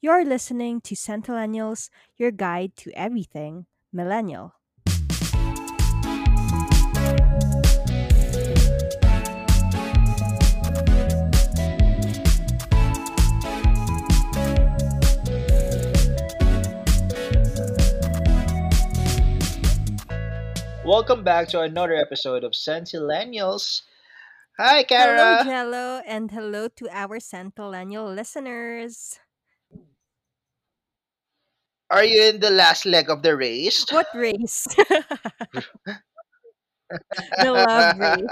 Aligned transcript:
You're 0.00 0.24
listening 0.24 0.80
to 0.82 0.94
Centennials, 0.94 1.90
your 2.16 2.30
guide 2.30 2.76
to 2.76 2.92
everything 2.94 3.66
millennial. 3.92 4.54
Welcome 20.84 21.24
back 21.24 21.48
to 21.48 21.62
another 21.62 21.96
episode 21.96 22.44
of 22.44 22.52
Sentillennials. 22.52 23.82
Hi, 24.58 24.84
Hello, 24.88 25.42
Kara. 25.42 25.44
Jello, 25.44 26.02
and 26.06 26.30
hello 26.30 26.68
to 26.76 26.88
our 26.88 27.18
Centennial 27.18 28.06
listeners. 28.14 29.18
Are 31.90 32.04
you 32.04 32.22
in 32.22 32.40
the 32.40 32.50
last 32.50 32.84
leg 32.84 33.08
of 33.08 33.22
the 33.22 33.36
race? 33.36 33.86
What 33.90 34.08
race? 34.14 34.66
the 37.40 37.52
love 37.52 37.98
race. 37.98 38.28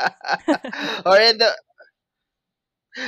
or 1.06 1.16
in 1.16 1.38
the 1.38 1.56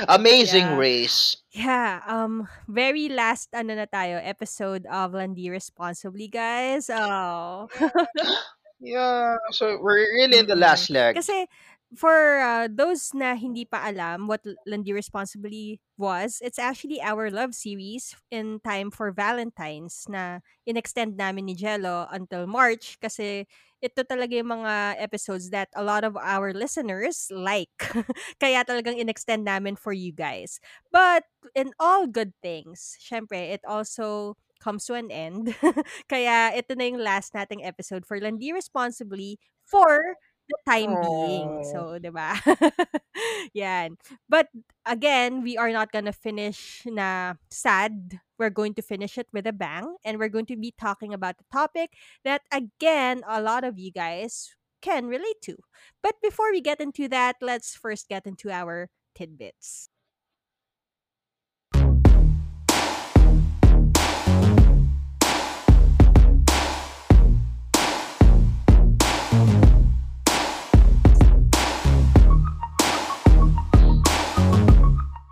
amazing 0.09 0.73
yeah. 0.73 0.77
race? 0.77 1.37
Yeah, 1.53 2.01
um 2.09 2.49
very 2.65 3.09
last 3.09 3.53
ano 3.53 3.77
na 3.77 3.85
tayo 3.85 4.17
episode 4.17 4.89
of 4.89 5.13
Landi 5.13 5.53
Responsibly, 5.53 6.27
guys. 6.27 6.89
Oh. 6.89 7.69
Yeah, 8.79 9.35
so 9.51 9.75
we're 9.75 10.07
really 10.07 10.39
in 10.39 10.47
the 10.47 10.55
last 10.55 10.87
leg. 10.87 11.19
Kasi 11.19 11.51
for 11.95 12.39
uh, 12.39 12.67
those 12.69 13.13
na 13.17 13.33
hindi 13.33 13.65
pa 13.65 13.81
alam 13.89 14.27
what 14.29 14.45
Landi 14.67 14.93
Responsibly 14.93 15.81
was, 15.97 16.37
it's 16.41 16.59
actually 16.59 17.01
our 17.01 17.29
love 17.31 17.55
series 17.55 18.13
in 18.29 18.61
time 18.61 18.91
for 18.91 19.09
Valentine's 19.11 20.05
na 20.09 20.39
in-extend 20.69 21.17
namin 21.17 21.49
ni 21.49 21.55
Jello 21.57 22.05
until 22.13 22.45
March 22.45 23.01
kasi 23.01 23.49
ito 23.79 24.03
talaga 24.03 24.35
yung 24.35 24.59
mga 24.59 24.99
episodes 24.99 25.49
that 25.49 25.71
a 25.73 25.83
lot 25.83 26.03
of 26.03 26.19
our 26.19 26.51
listeners 26.51 27.31
like. 27.31 27.71
Kaya 28.43 28.67
talagang 28.67 28.99
in-extend 28.99 29.47
namin 29.47 29.79
for 29.79 29.95
you 29.95 30.11
guys. 30.11 30.59
But 30.91 31.23
in 31.55 31.71
all 31.79 32.05
good 32.05 32.35
things, 32.43 32.99
syempre, 32.99 33.55
it 33.55 33.63
also 33.63 34.35
comes 34.59 34.83
to 34.91 34.99
an 34.99 35.09
end. 35.09 35.55
Kaya 36.11 36.51
ito 36.51 36.75
na 36.75 36.91
yung 36.91 36.99
last 36.99 37.31
nating 37.31 37.63
episode 37.63 38.03
for 38.03 38.19
Landi 38.19 38.51
Responsibly 38.51 39.39
for 39.63 40.19
the 40.49 40.57
time 40.65 40.97
being. 40.99 41.61
Oh. 41.61 41.63
So, 41.63 41.79
'di 42.01 42.09
ba? 42.11 42.35
Yan. 43.53 43.97
But 44.27 44.49
again, 44.85 45.41
we 45.43 45.57
are 45.57 45.71
not 45.71 45.91
gonna 45.91 46.13
finish 46.15 46.83
na 46.85 47.35
sad. 47.49 48.19
We're 48.39 48.53
going 48.53 48.73
to 48.79 48.83
finish 48.83 49.17
it 49.17 49.27
with 49.33 49.45
a 49.47 49.53
bang 49.53 49.97
and 50.03 50.17
we're 50.17 50.31
going 50.31 50.47
to 50.47 50.57
be 50.57 50.71
talking 50.73 51.13
about 51.13 51.37
the 51.37 51.47
topic 51.51 51.91
that 52.23 52.41
again 52.51 53.21
a 53.27 53.41
lot 53.43 53.63
of 53.67 53.77
you 53.77 53.91
guys 53.91 54.55
can 54.81 55.07
relate 55.07 55.41
to. 55.43 55.57
But 56.01 56.15
before 56.23 56.51
we 56.51 56.61
get 56.61 56.79
into 56.79 57.07
that, 57.09 57.35
let's 57.41 57.75
first 57.75 58.07
get 58.07 58.25
into 58.25 58.49
our 58.49 58.89
tidbits. 59.15 59.89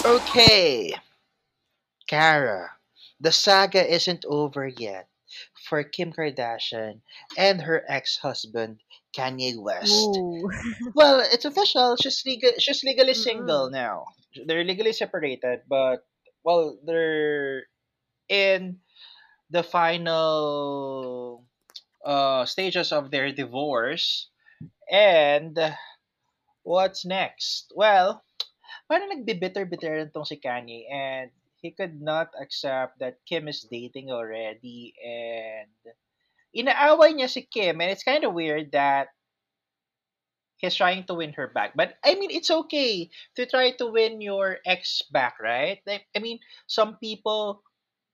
Okay, 0.07 0.93
Kara. 2.07 2.71
The 3.19 3.31
saga 3.31 3.83
isn't 3.85 4.25
over 4.25 4.67
yet 4.67 5.09
for 5.67 5.83
Kim 5.83 6.13
Kardashian 6.13 7.01
and 7.37 7.61
her 7.61 7.83
ex-husband 7.87 8.79
Kanye 9.15 9.57
West. 9.57 9.91
Ooh. 9.91 10.49
Well, 10.95 11.19
it's 11.19 11.45
official. 11.45 11.97
She's 11.97 12.23
legal. 12.25 12.51
She's 12.57 12.83
legally 12.83 13.13
single 13.13 13.67
Mm-mm. 13.67 13.73
now. 13.73 14.05
They're 14.45 14.63
legally 14.63 14.93
separated, 14.93 15.61
but 15.67 16.05
well, 16.43 16.79
they're 16.85 17.67
in 18.29 18.79
the 19.49 19.63
final 19.63 21.45
uh, 22.05 22.45
stages 22.45 22.91
of 22.91 23.11
their 23.11 23.31
divorce. 23.33 24.29
And 24.91 25.57
what's 26.63 27.05
next? 27.05 27.73
Well, 27.75 28.23
parang 28.89 29.11
nagbibitter-bitter 29.11 30.11
tong 30.11 30.25
si 30.25 30.39
Kanye 30.39 30.87
and 30.91 31.31
he 31.59 31.71
could 31.71 31.99
not 32.01 32.31
accept 32.39 32.99
that 32.99 33.19
Kim 33.27 33.47
is 33.47 33.67
dating 33.67 34.11
already 34.11 34.93
and 35.03 35.71
inaaway 36.55 37.11
niya 37.13 37.29
si 37.29 37.43
Kim 37.43 37.81
and 37.81 37.91
it's 37.91 38.07
kind 38.07 38.23
of 38.23 38.33
weird 38.33 38.71
that 38.71 39.11
he's 40.57 40.75
trying 40.75 41.05
to 41.05 41.13
win 41.13 41.33
her 41.33 41.47
back. 41.47 41.73
But 41.75 41.95
I 42.03 42.15
mean, 42.15 42.31
it's 42.31 42.49
okay 42.49 43.09
to 43.35 43.45
try 43.45 43.71
to 43.77 43.91
win 43.91 44.21
your 44.21 44.57
ex 44.65 45.03
back, 45.11 45.37
right? 45.39 45.79
I 45.87 46.19
mean, 46.19 46.39
some 46.65 46.97
people 46.97 47.61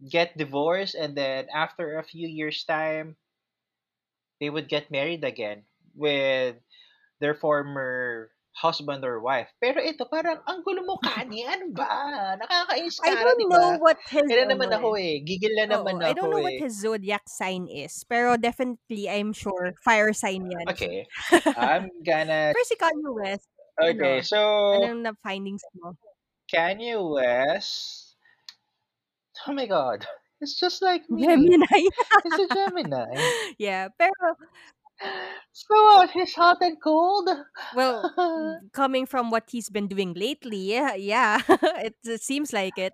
get 0.04 0.38
divorced 0.38 0.96
and 0.96 1.16
then 1.16 1.48
after 1.54 1.98
a 1.98 2.04
few 2.04 2.28
years' 2.28 2.64
time, 2.66 3.16
they 4.42 4.50
would 4.50 4.68
get 4.68 4.92
married 4.92 5.24
again 5.24 5.64
with 5.96 6.58
their 7.22 7.34
former 7.34 8.33
husband 8.54 9.02
or 9.02 9.20
wife. 9.20 9.50
Pero 9.58 9.82
ito, 9.82 10.06
parang, 10.06 10.40
ang 10.46 10.62
gulo 10.62 10.86
mo, 10.86 10.96
Kanye. 11.02 11.50
Ano 11.50 11.74
ba? 11.74 12.38
Nakakainis 12.38 13.02
I 13.02 13.14
ka 13.14 13.14
di 13.14 13.24
don't 13.26 13.50
know 13.50 13.70
ba? 13.78 13.82
what 13.82 14.00
his 14.08 14.30
Kaya 14.30 14.46
ano 14.46 14.54
naman 14.54 14.70
ako 14.72 14.90
eh. 14.96 15.02
eh. 15.02 15.16
Gigil 15.26 15.54
na 15.58 15.66
naman 15.74 15.98
Oo, 16.00 16.06
I 16.06 16.14
don't 16.14 16.30
ako 16.30 16.34
know 16.38 16.44
what 16.46 16.58
eh. 16.58 16.64
his 16.64 16.76
zodiac 16.78 17.26
sign 17.26 17.66
is, 17.66 18.06
pero 18.06 18.38
definitely 18.38 19.10
I'm 19.10 19.34
sure 19.34 19.74
fire 19.82 20.14
sign 20.14 20.46
yan. 20.48 20.70
Okay. 20.70 21.10
I'm 21.58 21.90
gonna... 22.06 22.54
pero 22.54 22.66
si 22.66 22.78
Kanye 22.78 23.10
West, 23.10 23.50
Okay, 23.74 24.22
ano, 24.22 24.30
so... 24.30 24.40
anong 24.86 25.02
na 25.02 25.14
findings 25.26 25.66
mo? 25.82 25.98
Kanye 26.46 26.94
West. 26.94 28.14
Oh 29.50 29.54
my 29.54 29.66
god. 29.66 30.06
It's 30.44 30.60
just 30.60 30.84
like 30.84 31.10
me. 31.10 31.26
Gemini. 31.26 31.88
It's 32.26 32.40
a 32.40 32.48
Gemini. 32.54 33.16
yeah, 33.58 33.88
pero 33.96 34.36
So? 35.54 36.08
He's 36.14 36.34
hot 36.34 36.58
and 36.62 36.82
cold? 36.82 37.30
well, 37.76 38.12
coming 38.74 39.06
from 39.06 39.30
what 39.32 39.50
he's 39.50 39.70
been 39.70 39.88
doing 39.88 40.14
lately, 40.14 40.58
yeah, 40.74 40.96
yeah, 40.96 41.42
it, 41.84 41.96
it 42.04 42.22
seems 42.22 42.54
like 42.54 42.78
it. 42.78 42.94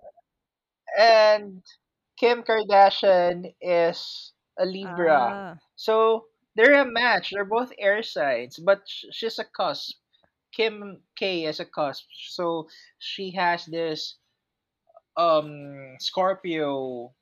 and 0.98 1.62
Kim 2.18 2.42
Kardashian 2.42 3.54
is 3.60 4.32
a 4.58 4.64
Libra. 4.66 5.54
Ah, 5.54 5.58
So 5.76 6.26
they're 6.56 6.80
a 6.82 6.84
match. 6.90 7.30
They're 7.32 7.44
both 7.44 7.72
air 7.78 8.02
signs, 8.02 8.58
but 8.58 8.82
sh- 8.86 9.06
she's 9.12 9.38
a 9.38 9.44
cusp. 9.44 9.96
Kim 10.52 11.02
K 11.16 11.44
is 11.46 11.60
a 11.60 11.64
cusp. 11.66 12.04
So 12.30 12.68
she 12.98 13.30
has 13.32 13.66
this 13.66 14.16
um 15.16 15.96
Scorpio 16.00 17.12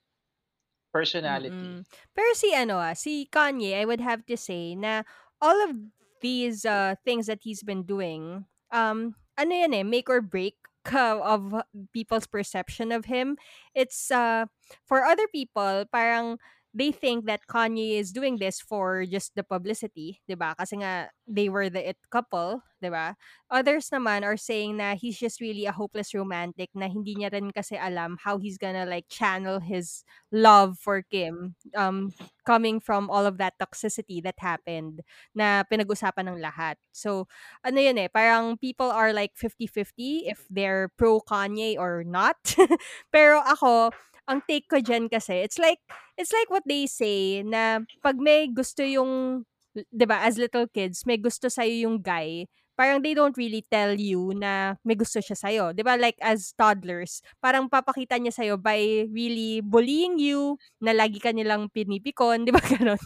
personality. 0.99 1.55
mm 1.55 1.87
Pero 2.15 2.31
si 2.35 2.51
ano 2.51 2.83
ah, 2.83 2.99
si 2.99 3.31
Kanye, 3.31 3.79
I 3.79 3.87
would 3.87 4.03
have 4.03 4.27
to 4.27 4.35
say 4.35 4.75
na 4.75 5.07
all 5.39 5.55
of 5.63 5.79
these 6.19 6.67
uh, 6.67 6.99
things 7.07 7.31
that 7.31 7.47
he's 7.47 7.63
been 7.63 7.87
doing, 7.87 8.43
um, 8.75 9.15
ano 9.39 9.53
yan 9.55 9.75
eh, 9.75 9.87
make 9.87 10.11
or 10.11 10.19
break 10.19 10.59
ka 10.83 11.21
of 11.23 11.55
people's 11.95 12.27
perception 12.27 12.91
of 12.91 13.07
him. 13.07 13.39
It's 13.75 14.11
uh, 14.11 14.51
for 14.83 15.07
other 15.07 15.31
people, 15.31 15.87
parang 15.95 16.43
they 16.79 16.95
think 16.95 17.27
that 17.27 17.51
Kanye 17.51 17.99
is 17.99 18.15
doing 18.15 18.39
this 18.39 18.63
for 18.63 19.03
just 19.03 19.35
the 19.35 19.43
publicity, 19.43 20.23
'di 20.31 20.39
ba? 20.39 20.55
Kasi 20.55 20.79
nga 20.79 21.11
they 21.27 21.51
were 21.51 21.67
the 21.67 21.83
it 21.83 21.99
couple, 22.15 22.63
'di 22.79 22.95
ba? 22.95 23.19
Others 23.51 23.91
naman 23.91 24.23
are 24.23 24.39
saying 24.39 24.79
na 24.79 24.95
he's 24.95 25.19
just 25.19 25.43
really 25.43 25.67
a 25.67 25.75
hopeless 25.75 26.15
romantic 26.15 26.71
na 26.79 26.87
hindi 26.87 27.19
niya 27.19 27.35
rin 27.35 27.51
kasi 27.51 27.75
alam 27.75 28.15
how 28.23 28.39
he's 28.39 28.63
gonna 28.63 28.87
like 28.87 29.11
channel 29.11 29.59
his 29.59 30.07
love 30.31 30.79
for 30.79 31.03
Kim 31.03 31.59
um 31.75 32.15
coming 32.47 32.79
from 32.81 33.11
all 33.11 33.27
of 33.27 33.37
that 33.43 33.59
toxicity 33.59 34.23
that 34.23 34.39
happened 34.41 35.03
na 35.37 35.67
pinag-usapan 35.69 36.33
ng 36.33 36.41
lahat. 36.41 36.81
So, 36.95 37.29
ano 37.61 37.77
yun 37.83 37.99
eh, 38.01 38.09
parang 38.09 38.57
people 38.57 38.89
are 38.89 39.13
like 39.13 39.37
fifty-fifty 39.37 40.31
if 40.31 40.47
they're 40.49 40.89
pro 40.97 41.21
Kanye 41.21 41.77
or 41.77 42.07
not. 42.07 42.39
Pero 43.15 43.45
ako, 43.45 43.93
ang 44.29 44.45
take 44.47 44.69
ko 44.69 44.79
dyan 44.85 45.09
kasi, 45.11 45.41
it's 45.45 45.59
like, 45.59 45.81
it's 46.21 46.33
like 46.33 46.51
what 46.53 46.65
they 46.69 46.87
say 46.87 47.43
na 47.43 47.81
pag 48.05 48.21
may 48.21 48.47
gusto 48.53 48.85
yung, 48.85 49.45
'di 49.75 50.05
ba, 50.09 50.23
as 50.27 50.37
little 50.39 50.67
kids, 50.71 51.05
may 51.09 51.17
gusto 51.21 51.49
sa'yo 51.51 51.89
yung 51.89 51.99
guy, 52.03 52.45
parang 52.79 53.03
they 53.03 53.15
don't 53.17 53.35
really 53.41 53.65
tell 53.73 53.95
you 53.99 54.31
na 54.39 54.77
may 54.87 54.95
gusto 54.95 55.19
siya 55.23 55.35
sa'yo. 55.39 55.65
'Di 55.75 55.83
ba? 55.87 55.97
Like 55.99 56.19
as 56.23 56.53
toddlers, 56.55 57.21
parang 57.43 57.67
papakita 57.73 58.17
niya 58.21 58.31
sa'yo 58.35 58.55
by 58.61 59.09
really 59.11 59.61
bullying 59.65 60.19
you, 60.21 60.57
na 60.83 60.93
lagi 60.95 61.19
ka 61.23 61.33
nilang 61.35 61.71
pinipikon, 61.73 62.45
'di 62.47 62.53
ba 62.55 62.61
gano'n? 62.79 63.01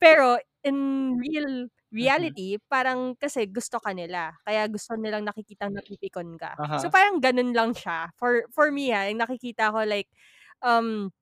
Pero 0.00 0.38
in 0.64 0.78
real 1.18 1.68
reality, 1.92 2.56
parang 2.70 3.14
kasi 3.18 3.46
gusto 3.50 3.78
ka 3.82 3.92
nila. 3.92 4.32
Kaya 4.46 4.66
gusto 4.70 4.96
nilang 4.96 5.26
nakikitang 5.28 5.74
napipikon 5.76 6.34
ka. 6.40 6.56
So 6.78 6.88
Uh-huh. 6.88 6.92
parang 6.92 7.20
gano'n 7.20 7.52
lang 7.54 7.72
siya. 7.76 8.10
For 8.18 8.46
for 8.54 8.70
me 8.72 8.90
ha, 8.94 9.06
yung 9.10 9.20
nakikita 9.22 9.70
ko 9.74 9.84
like 9.86 10.08
um 10.64 11.12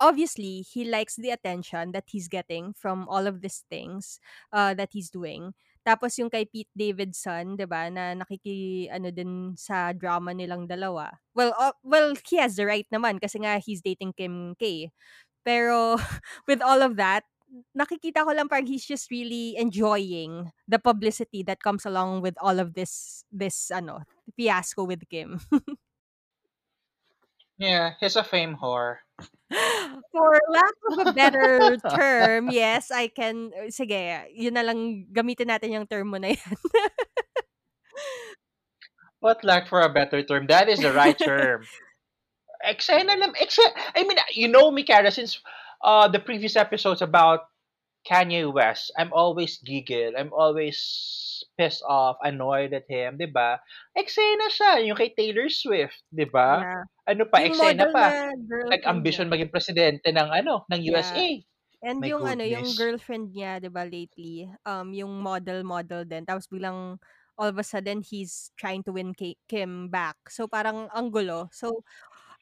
obviously 0.00 0.60
he 0.62 0.84
likes 0.84 1.16
the 1.16 1.30
attention 1.30 1.92
that 1.92 2.04
he's 2.08 2.28
getting 2.28 2.72
from 2.74 3.08
all 3.08 3.26
of 3.26 3.40
these 3.40 3.64
things 3.70 4.20
uh, 4.52 4.74
that 4.74 4.90
he's 4.92 5.10
doing. 5.10 5.54
Tapos 5.86 6.18
yung 6.18 6.28
kay 6.34 6.44
Pete 6.44 6.70
Davidson, 6.74 7.54
'di 7.56 7.64
ba, 7.70 7.86
na 7.88 8.12
nakiki 8.18 8.90
ano 8.90 9.08
din 9.14 9.54
sa 9.54 9.94
drama 9.94 10.34
nilang 10.34 10.66
dalawa. 10.66 11.14
Well, 11.32 11.54
uh, 11.54 11.72
well, 11.86 12.12
he 12.26 12.42
has 12.42 12.58
the 12.58 12.66
right 12.66 12.86
naman 12.90 13.22
kasi 13.22 13.38
nga 13.40 13.62
he's 13.62 13.80
dating 13.86 14.12
Kim 14.18 14.58
K. 14.58 14.90
Pero 15.46 15.96
with 16.50 16.62
all 16.62 16.82
of 16.82 16.96
that, 16.98 17.22
nakikita 17.76 18.26
ko 18.26 18.34
lang 18.34 18.50
parang 18.50 18.66
he's 18.66 18.86
just 18.86 19.10
really 19.10 19.54
enjoying 19.58 20.50
the 20.66 20.78
publicity 20.82 21.42
that 21.46 21.62
comes 21.62 21.86
along 21.86 22.20
with 22.22 22.34
all 22.42 22.58
of 22.58 22.74
this 22.74 23.22
this 23.30 23.70
ano 23.70 24.02
fiasco 24.34 24.82
with 24.84 25.06
Kim. 25.06 25.38
Yeah, 27.58 27.96
he's 28.00 28.16
a 28.16 28.24
fame 28.24 28.56
whore. 28.60 29.00
For 30.12 30.40
lack 30.50 30.74
of 30.90 31.06
a 31.06 31.12
better 31.12 31.76
term, 31.96 32.50
yes, 32.50 32.90
I 32.90 33.08
can 33.08 33.52
uh, 33.56 33.70
sige, 33.70 34.28
yun 34.34 34.54
na 34.54 34.62
lang 34.66 35.06
gamitin 35.12 35.48
natin 35.48 35.72
yung 35.72 35.86
term 35.86 36.10
mo 36.12 36.18
na 36.18 36.34
yan. 36.36 36.56
What 39.24 39.44
lack 39.44 39.68
for 39.68 39.80
a 39.80 39.88
better 39.92 40.22
term? 40.22 40.46
That 40.52 40.68
is 40.68 40.80
the 40.80 40.92
right 40.92 41.16
term. 41.16 41.64
Eksena 42.66 43.16
lang. 43.16 43.32
Eksena, 43.40 43.72
I 43.96 44.04
mean, 44.04 44.18
you 44.34 44.48
know 44.48 44.70
me, 44.70 44.84
Kara, 44.84 45.10
since 45.10 45.40
uh, 45.82 46.08
the 46.08 46.20
previous 46.20 46.56
episodes 46.56 47.00
about 47.00 47.48
Kanye 48.04 48.52
West, 48.52 48.92
I'm 48.98 49.12
always 49.12 49.58
giggle. 49.64 50.12
I'm 50.14 50.32
always 50.36 50.78
pissed 51.58 51.82
off, 51.88 52.16
annoyed 52.22 52.72
at 52.76 52.86
him, 52.86 53.16
'di 53.18 53.32
ba? 53.32 53.58
Eksena 53.96 54.46
siya, 54.52 54.72
yung 54.86 54.96
kay 54.96 55.10
Taylor 55.16 55.48
Swift, 55.48 55.96
'di 56.12 56.28
ba? 56.28 56.60
yeah. 56.62 56.84
Ano 57.06 57.22
pa, 57.30 57.38
Yung 57.38 57.48
eksena 57.48 57.58
model 57.58 57.92
pa. 57.94 58.06
Nag-ambition 58.72 59.30
maging 59.30 59.50
presidente 59.54 60.10
ng 60.10 60.28
ano, 60.40 60.66
ng 60.70 60.80
Yeah. 60.82 60.90
USA. 60.90 61.28
And 61.84 62.02
My 62.02 62.10
yung 62.10 62.24
ano, 62.26 62.42
yung 62.42 62.72
goodness. 62.72 62.78
girlfriend 62.78 63.36
niya, 63.36 63.60
'di 63.60 63.70
ba, 63.70 63.84
lately, 63.86 64.48
um 64.66 64.90
yung 64.96 65.20
model-model 65.22 66.08
din. 66.08 66.24
Tapos 66.26 66.48
biglang 66.50 66.98
all 67.36 67.50
of 67.52 67.58
a 67.60 67.66
sudden 67.66 68.00
he's 68.00 68.50
trying 68.56 68.80
to 68.82 68.92
win 68.96 69.12
Ki- 69.14 69.38
Kim 69.46 69.92
back. 69.92 70.16
So 70.32 70.48
parang 70.48 70.88
ang 70.90 71.12
gulo. 71.12 71.52
So 71.52 71.84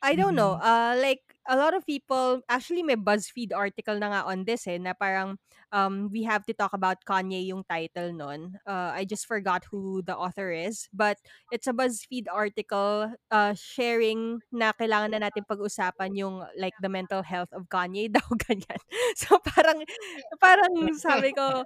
I 0.04 0.12
don't 0.20 0.36
know. 0.36 0.60
Mhm. 0.60 0.68
Uh, 0.68 0.94
like 1.00 1.24
a 1.48 1.56
lot 1.56 1.72
of 1.72 1.88
people, 1.88 2.44
actually 2.48 2.84
may 2.84 2.96
BuzzFeed 2.96 3.56
article 3.56 3.96
na 3.96 4.12
nga 4.12 4.20
on 4.28 4.44
this 4.44 4.68
eh, 4.68 4.76
na 4.76 4.92
parang 4.92 5.40
um, 5.72 6.12
we 6.12 6.28
have 6.28 6.44
to 6.44 6.52
talk 6.52 6.76
about 6.76 7.00
Kanye 7.08 7.40
yung 7.48 7.64
title 7.64 8.12
nun. 8.12 8.60
Uh, 8.68 8.92
I 8.92 9.08
just 9.08 9.24
forgot 9.24 9.64
who 9.72 10.04
the 10.04 10.12
author 10.12 10.52
is, 10.52 10.92
but 10.92 11.16
it's 11.48 11.64
a 11.66 11.72
BuzzFeed 11.72 12.28
article 12.28 13.16
uh, 13.32 13.56
sharing 13.56 14.44
na 14.52 14.76
kailangan 14.76 15.16
na 15.16 15.24
natin 15.24 15.48
pag-usapan 15.48 16.12
yung 16.20 16.44
like 16.60 16.76
the 16.84 16.92
mental 16.92 17.24
health 17.24 17.52
of 17.56 17.72
Kanye 17.72 18.12
daw 18.16 18.24
ganyan. 18.44 18.80
So 19.16 19.40
parang 19.40 19.88
parang 20.36 20.92
sabi 21.00 21.32
ko, 21.32 21.64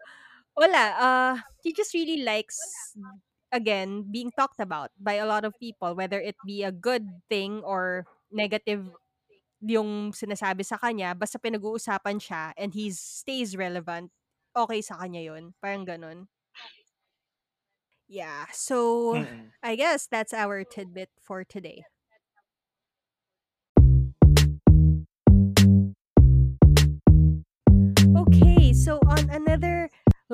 wala, 0.55 0.84
uh, 0.99 1.34
he 1.67 1.75
just 1.75 1.91
really 1.94 2.23
likes 2.23 2.58
again 3.52 4.05
being 4.12 4.31
talked 4.37 4.61
about 4.61 4.91
by 5.00 5.17
a 5.17 5.26
lot 5.26 5.44
of 5.44 5.56
people 5.56 5.96
whether 5.96 6.20
it 6.20 6.37
be 6.44 6.62
a 6.62 6.73
good 6.73 7.08
thing 7.32 7.64
or 7.64 8.05
negative 8.31 8.89
yung 9.63 10.15
sinasabi 10.15 10.63
sa 10.63 10.79
kanya 10.79 11.15
basta 11.19 11.39
pinag-uusapan 11.41 12.19
siya 12.23 12.55
and 12.59 12.75
he 12.75 12.91
stays 12.95 13.59
relevant 13.59 14.11
okay 14.55 14.81
sa 14.85 14.99
kanya 15.03 15.23
yun 15.23 15.55
parang 15.63 15.83
ganun 15.87 16.29
yeah 18.09 18.47
so 18.53 19.15
Mm-mm. 19.15 19.53
I 19.63 19.77
guess 19.77 20.07
that's 20.07 20.33
our 20.35 20.65
tidbit 20.65 21.11
for 21.21 21.45
today 21.45 21.85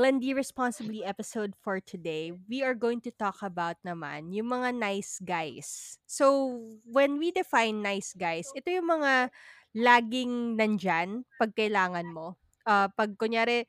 Lendy 0.05 0.37
Responsibly 0.37 1.01
episode 1.01 1.57
for 1.65 1.81
today, 1.81 2.29
we 2.29 2.61
are 2.61 2.77
going 2.77 3.01
to 3.01 3.09
talk 3.09 3.41
about 3.41 3.81
naman 3.89 4.37
yung 4.37 4.53
mga 4.53 4.77
nice 4.77 5.17
guys. 5.25 5.97
So, 6.05 6.61
when 6.85 7.17
we 7.17 7.33
define 7.33 7.81
nice 7.81 8.13
guys, 8.13 8.53
ito 8.53 8.69
yung 8.69 8.85
mga 8.85 9.33
laging 9.73 10.61
nandyan 10.61 11.25
pag 11.41 11.57
kailangan 11.57 12.05
mo. 12.13 12.37
Uh, 12.69 12.93
pag 12.93 13.17
kunyari, 13.17 13.65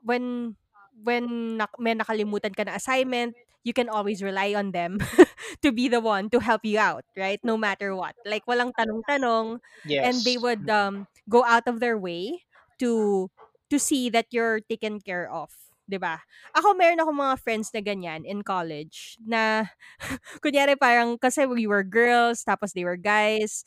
when 0.00 0.56
when 1.04 1.60
nak- 1.60 1.76
may 1.76 1.92
nakalimutan 1.92 2.56
ka 2.56 2.64
na 2.64 2.80
assignment, 2.80 3.36
you 3.60 3.76
can 3.76 3.92
always 3.92 4.24
rely 4.24 4.56
on 4.56 4.72
them 4.72 4.96
to 5.60 5.68
be 5.68 5.92
the 5.92 6.00
one 6.00 6.32
to 6.32 6.40
help 6.40 6.64
you 6.64 6.80
out, 6.80 7.04
right? 7.12 7.44
No 7.44 7.60
matter 7.60 7.92
what. 7.92 8.16
Like 8.24 8.48
walang 8.48 8.72
tanong-tanong 8.72 9.60
and 10.00 10.16
they 10.24 10.40
would 10.40 10.64
um 10.64 11.04
go 11.28 11.44
out 11.44 11.68
of 11.68 11.84
their 11.84 12.00
way 12.00 12.40
to 12.80 13.28
to 13.68 13.76
see 13.76 14.08
that 14.08 14.32
you're 14.32 14.64
taken 14.64 14.96
care 15.04 15.28
of. 15.28 15.52
'Di 15.88 15.98
ba? 16.00 16.20
Ako 16.56 16.74
meron 16.78 17.00
ako 17.02 17.12
mga 17.12 17.36
friends 17.42 17.68
na 17.74 17.80
ganyan 17.84 18.22
in 18.26 18.40
college 18.46 19.16
na 19.24 19.68
kunyari 20.44 20.76
parang 20.78 21.16
kasi 21.20 21.44
we 21.48 21.66
were 21.68 21.84
girls 21.86 22.42
tapos 22.46 22.72
they 22.76 22.84
were 22.86 22.98
guys 23.00 23.64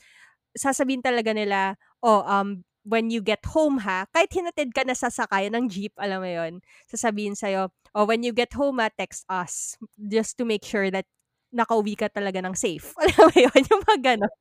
sasabihin 0.58 1.04
talaga 1.06 1.32
nila, 1.36 1.78
"Oh, 2.04 2.24
um, 2.26 2.64
when 2.88 3.10
you 3.14 3.22
get 3.24 3.44
home 3.54 3.84
ha," 3.86 4.08
kahit 4.16 4.32
hinatid 4.34 4.74
ka 4.74 4.84
na 4.88 4.96
sa 4.98 5.10
sakay 5.14 5.50
ng 5.54 5.70
jeep, 5.70 5.94
alam 6.02 6.22
mo 6.24 6.30
yon 6.30 6.60
sasabihin 6.90 7.36
sa'yo, 7.38 7.70
"Oh, 7.96 8.06
when 8.10 8.24
you 8.26 8.34
get 8.36 8.54
home 8.58 8.80
ha, 8.82 8.90
text 8.96 9.26
us 9.30 9.78
just 10.10 10.38
to 10.40 10.46
make 10.48 10.64
sure 10.66 10.90
that 10.92 11.06
nakauwi 11.54 11.96
ka 12.00 12.10
talaga 12.12 12.42
ng 12.44 12.56
safe." 12.58 12.94
Alam 13.02 13.30
mo 13.32 13.38
yun, 13.38 13.62
yung 13.70 13.82
mga 13.88 14.00
gano'n. 14.16 14.34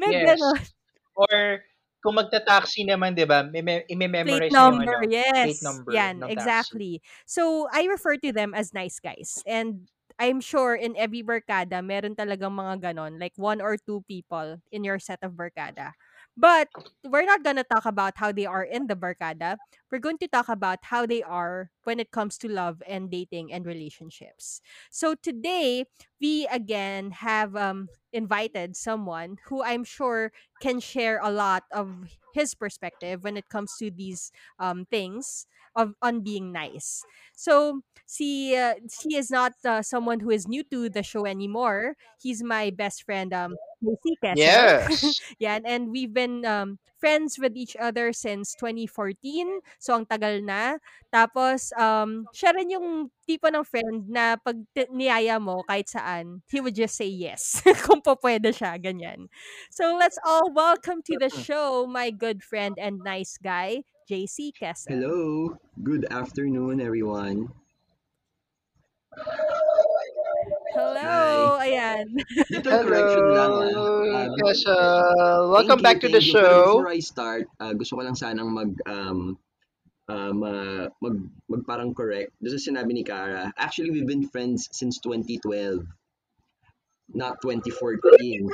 May 0.00 0.12
Yes. 0.12 0.24
gano'n. 0.24 0.62
Or 1.16 1.62
kung 2.00 2.16
magta-taxi 2.16 2.88
naman, 2.88 3.12
'di 3.12 3.28
ba? 3.28 3.44
May 3.44 3.60
Plate 3.60 3.92
i-memorize 3.92 4.52
niyo 4.52 4.72
yung 4.72 4.82
number, 4.82 4.96
ano, 4.96 5.04
plate 5.04 5.60
yes. 5.60 5.62
number 5.62 5.90
Yan, 5.92 6.14
ng 6.16 6.28
taxi. 6.28 6.32
exactly. 6.32 6.92
So, 7.28 7.68
I 7.72 7.84
refer 7.86 8.16
to 8.24 8.32
them 8.32 8.56
as 8.56 8.72
nice 8.72 8.98
guys. 9.00 9.44
And 9.44 9.88
I'm 10.20 10.40
sure 10.44 10.76
in 10.76 10.96
every 11.00 11.24
barkada, 11.24 11.80
meron 11.80 12.12
talagang 12.12 12.52
mga 12.52 12.92
ganon. 12.92 13.16
Like 13.16 13.32
one 13.40 13.60
or 13.64 13.80
two 13.80 14.04
people 14.04 14.60
in 14.68 14.84
your 14.84 15.00
set 15.00 15.20
of 15.24 15.32
barkada. 15.32 15.96
But 16.36 16.68
we're 17.04 17.24
not 17.28 17.42
gonna 17.44 17.64
talk 17.64 17.84
about 17.84 18.16
how 18.16 18.32
they 18.32 18.46
are 18.46 18.64
in 18.64 18.86
the 18.86 18.96
barkada. 18.96 19.58
We're 19.90 20.00
going 20.00 20.18
to 20.18 20.28
talk 20.28 20.48
about 20.48 20.78
how 20.88 21.04
they 21.06 21.22
are 21.22 21.70
when 21.84 22.00
it 22.00 22.10
comes 22.12 22.38
to 22.38 22.48
love 22.48 22.82
and 22.86 23.10
dating 23.10 23.52
and 23.52 23.66
relationships. 23.66 24.62
So 24.90 25.14
today, 25.14 25.84
we 26.20 26.46
again 26.48 27.10
have 27.12 27.56
um 27.56 27.90
invited 28.12 28.76
someone 28.76 29.38
who 29.46 29.62
I'm 29.62 29.84
sure 29.84 30.32
can 30.60 30.80
share 30.80 31.20
a 31.22 31.30
lot 31.30 31.64
of 31.72 32.08
his 32.32 32.54
perspective 32.54 33.22
when 33.24 33.36
it 33.36 33.48
comes 33.48 33.76
to 33.76 33.90
these 33.90 34.32
um 34.58 34.86
things 34.90 35.46
of 35.76 35.94
on 36.02 36.20
being 36.22 36.52
nice. 36.52 37.04
So 37.36 37.82
she 38.08 38.56
uh, 38.56 38.74
she 38.90 39.16
is 39.16 39.30
not 39.30 39.52
uh, 39.64 39.82
someone 39.82 40.20
who 40.20 40.30
is 40.30 40.48
new 40.48 40.62
to 40.70 40.88
the 40.88 41.02
show 41.02 41.26
anymore. 41.26 41.96
He's 42.18 42.42
my 42.42 42.70
best 42.70 43.04
friend 43.04 43.32
um 43.32 43.58
Kessel. 44.22 44.74
Yes. 44.80 45.14
Yan 45.38 45.62
and 45.66 45.90
we've 45.90 46.12
been 46.12 46.44
um 46.44 46.78
friends 47.00 47.40
with 47.40 47.56
each 47.56 47.74
other 47.80 48.12
since 48.12 48.52
2014. 48.60 49.64
So 49.80 49.96
ang 49.96 50.04
tagal 50.04 50.44
na. 50.44 50.76
Tapos 51.08 51.72
um 51.80 52.28
siya 52.36 52.52
rin 52.52 52.76
yung 52.76 53.08
tipo 53.24 53.48
ng 53.48 53.64
friend 53.64 54.06
na 54.12 54.36
pag 54.36 54.60
niyaya 54.92 55.40
mo 55.40 55.64
kahit 55.64 55.88
saan, 55.88 56.44
he 56.52 56.60
would 56.60 56.76
just 56.76 56.94
say 57.00 57.08
yes 57.08 57.64
kung 57.88 58.04
po 58.04 58.20
pwede 58.20 58.52
siya 58.52 58.76
ganyan. 58.76 59.32
So 59.72 59.96
let's 59.96 60.20
all 60.20 60.52
welcome 60.52 61.00
to 61.08 61.16
the 61.16 61.32
show 61.32 61.88
my 61.88 62.12
good 62.12 62.44
friend 62.44 62.76
and 62.76 63.00
nice 63.00 63.40
guy, 63.40 63.88
JC 64.04 64.52
Kessel. 64.52 64.92
Hello, 64.92 65.56
good 65.80 66.04
afternoon, 66.12 66.84
everyone. 66.84 67.48
Hello, 70.70 71.58
ayan. 71.58 72.06
Little 72.50 72.78
correction 72.86 73.26
lang. 73.34 73.52
ah. 73.52 73.70
Hello, 73.70 73.86
Ah, 74.10 74.28
Kessel. 74.38 75.38
Welcome 75.50 75.80
thank 75.82 75.86
back 75.86 75.96
you, 76.02 76.08
to 76.08 76.08
the 76.14 76.22
you. 76.22 76.32
Pero 76.34 76.46
show. 76.46 76.62
before 76.78 76.90
I 76.90 77.00
start, 77.02 77.44
ah, 77.58 77.72
gusto 77.74 77.98
ko 77.98 78.02
lang 78.06 78.14
sanang 78.14 78.50
mag 78.54 78.70
um 78.86 79.34
um 80.06 80.36
ah, 80.42 80.86
mag 81.02 81.16
mag 81.50 81.62
parang 81.66 81.90
correct. 81.90 82.30
Doon 82.38 82.54
sa 82.54 82.62
sinabi 82.62 82.94
ni 82.94 83.02
Kara. 83.02 83.50
Actually, 83.58 83.90
we've 83.90 84.06
been 84.08 84.26
friends 84.30 84.70
since 84.70 84.98
2012, 85.02 85.82
not 87.14 87.42
2014. 87.42 88.46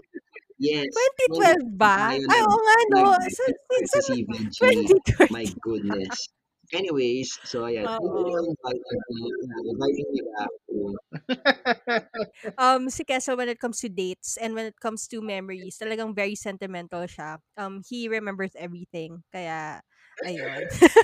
Yes. 0.56 0.88
2012 1.36 1.76
ba? 1.76 2.16
Ay, 2.16 2.24
oo 2.40 2.56
nga, 2.64 2.76
no. 2.96 3.12
CVG. 3.28 4.24
2012. 4.56 5.28
My 5.28 5.44
goodness. 5.60 6.32
Anyways, 6.72 7.38
so 7.44 7.62
ayan. 7.66 7.86
Oo. 7.86 8.42
inviting 8.50 9.00
me, 9.10 9.22
uh, 9.30 9.62
inviting 9.70 10.08
back. 10.34 10.50
to 10.68 10.74
Um, 12.58 12.88
si 12.90 13.04
Kessel, 13.04 13.36
when 13.36 13.48
it 13.48 13.58
comes 13.58 13.80
to 13.80 13.88
dates 13.88 14.36
and 14.36 14.54
when 14.54 14.66
it 14.66 14.78
comes 14.80 15.08
to 15.08 15.20
memories, 15.20 15.78
talagang 15.78 16.14
very 16.14 16.34
sentimental 16.36 17.02
siya. 17.08 17.38
Um, 17.56 17.82
he 17.88 18.08
remembers 18.08 18.52
everything. 18.54 19.24
Kaya, 19.32 19.82
ayun. 20.24 20.62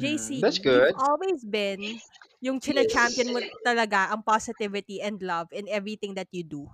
JC, 0.00 0.28
Mm, 0.28 0.40
That's 0.40 0.58
you've 0.66 0.86
good. 0.86 0.94
always 0.94 1.44
been 1.44 2.00
yung 2.42 2.58
china-champion 2.60 3.30
mo 3.32 3.38
talaga 3.62 4.10
ang 4.10 4.22
positivity 4.26 5.00
and 5.00 5.22
love 5.22 5.48
in 5.54 5.68
everything 5.70 6.14
that 6.18 6.28
you 6.34 6.42
do. 6.42 6.66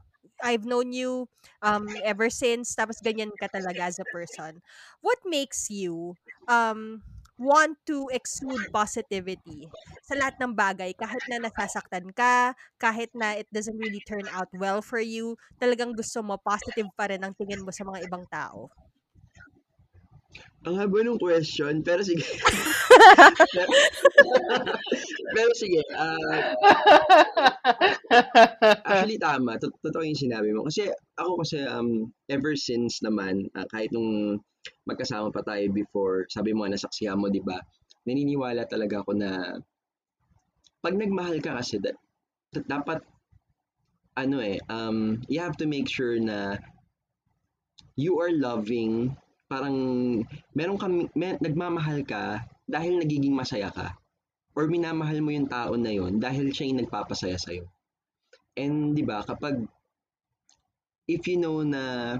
I've 0.43 0.65
known 0.67 0.93
you 0.93 1.29
um 1.63 1.99
ever 2.03 2.31
since 2.31 2.75
tapos 2.75 3.01
ganyan 3.03 3.35
ka 3.37 3.49
talaga 3.51 3.89
as 3.91 3.99
a 3.99 4.07
person. 4.09 4.63
What 5.01 5.19
makes 5.27 5.71
you 5.71 6.17
um 6.47 7.03
want 7.39 7.79
to 7.87 8.11
exude 8.11 8.67
positivity 8.75 9.71
sa 10.03 10.19
lahat 10.19 10.41
ng 10.43 10.53
bagay 10.59 10.91
kahit 10.97 11.23
na 11.31 11.39
nasasaktan 11.39 12.11
ka, 12.17 12.57
kahit 12.83 13.13
na 13.15 13.39
it 13.39 13.47
doesn't 13.55 13.79
really 13.79 14.03
turn 14.03 14.27
out 14.33 14.49
well 14.57 14.81
for 14.83 14.99
you, 14.99 15.37
talagang 15.63 15.95
gusto 15.95 16.19
mo 16.25 16.35
positive 16.41 16.91
pa 16.99 17.07
rin 17.13 17.23
ang 17.23 17.37
tingin 17.37 17.63
mo 17.63 17.71
sa 17.71 17.85
mga 17.87 18.03
ibang 18.09 18.25
tao? 18.27 18.73
Ang 20.67 20.75
haba 20.79 20.99
ng 21.03 21.19
question, 21.23 21.83
pero 21.87 22.03
sige. 22.03 22.23
pero 25.35 25.51
sige, 25.55 25.81
ah, 25.95 26.55
actually 28.85 29.19
tama. 29.19 29.59
Tot- 29.61 29.79
Totoo 29.83 30.03
yung 30.05 30.19
sinabi 30.19 30.51
mo. 30.55 30.67
Kasi 30.67 30.91
ako 31.19 31.43
kasi 31.45 31.63
um, 31.67 32.11
ever 32.29 32.55
since 32.59 33.01
naman, 33.05 33.47
ah, 33.55 33.67
kahit 33.71 33.93
nung 33.95 34.41
magkasama 34.89 35.33
pa 35.33 35.43
tayo 35.47 35.71
before, 35.73 36.27
sabi 36.29 36.53
mo 36.53 36.67
nasaksihan 36.67 37.19
mo, 37.19 37.31
di 37.31 37.41
ba? 37.41 37.59
Naniniwala 38.09 38.65
talaga 38.69 39.05
ako 39.05 39.13
na 39.17 39.31
pag 40.83 40.95
nagmahal 40.95 41.39
ka 41.43 41.59
kasi, 41.59 41.79
da- 41.83 41.99
da- 42.55 42.67
dapat, 42.79 43.03
ano 44.19 44.43
eh, 44.43 44.59
um, 44.69 45.23
you 45.31 45.39
have 45.39 45.55
to 45.59 45.67
make 45.67 45.87
sure 45.87 46.19
na 46.19 46.59
you 47.99 48.19
are 48.23 48.31
loving, 48.35 49.15
parang 49.51 49.77
meron 50.55 50.79
kami, 50.79 51.11
may, 51.19 51.35
nagmamahal 51.43 52.03
ka 52.07 52.43
dahil 52.69 53.01
nagiging 53.01 53.33
masaya 53.33 53.73
ka. 53.73 53.97
Or 54.53 54.69
minamahal 54.69 55.25
mo 55.25 55.33
yung 55.33 55.49
tao 55.49 55.73
na 55.75 55.89
yon 55.89 56.21
dahil 56.21 56.53
siya 56.53 56.69
yung 56.69 56.85
nagpapasaya 56.85 57.41
sa'yo. 57.41 57.65
And 58.59 58.93
di 58.93 59.03
ba, 59.03 59.25
kapag 59.25 59.65
if 61.09 61.25
you 61.25 61.41
know 61.41 61.65
na 61.65 62.17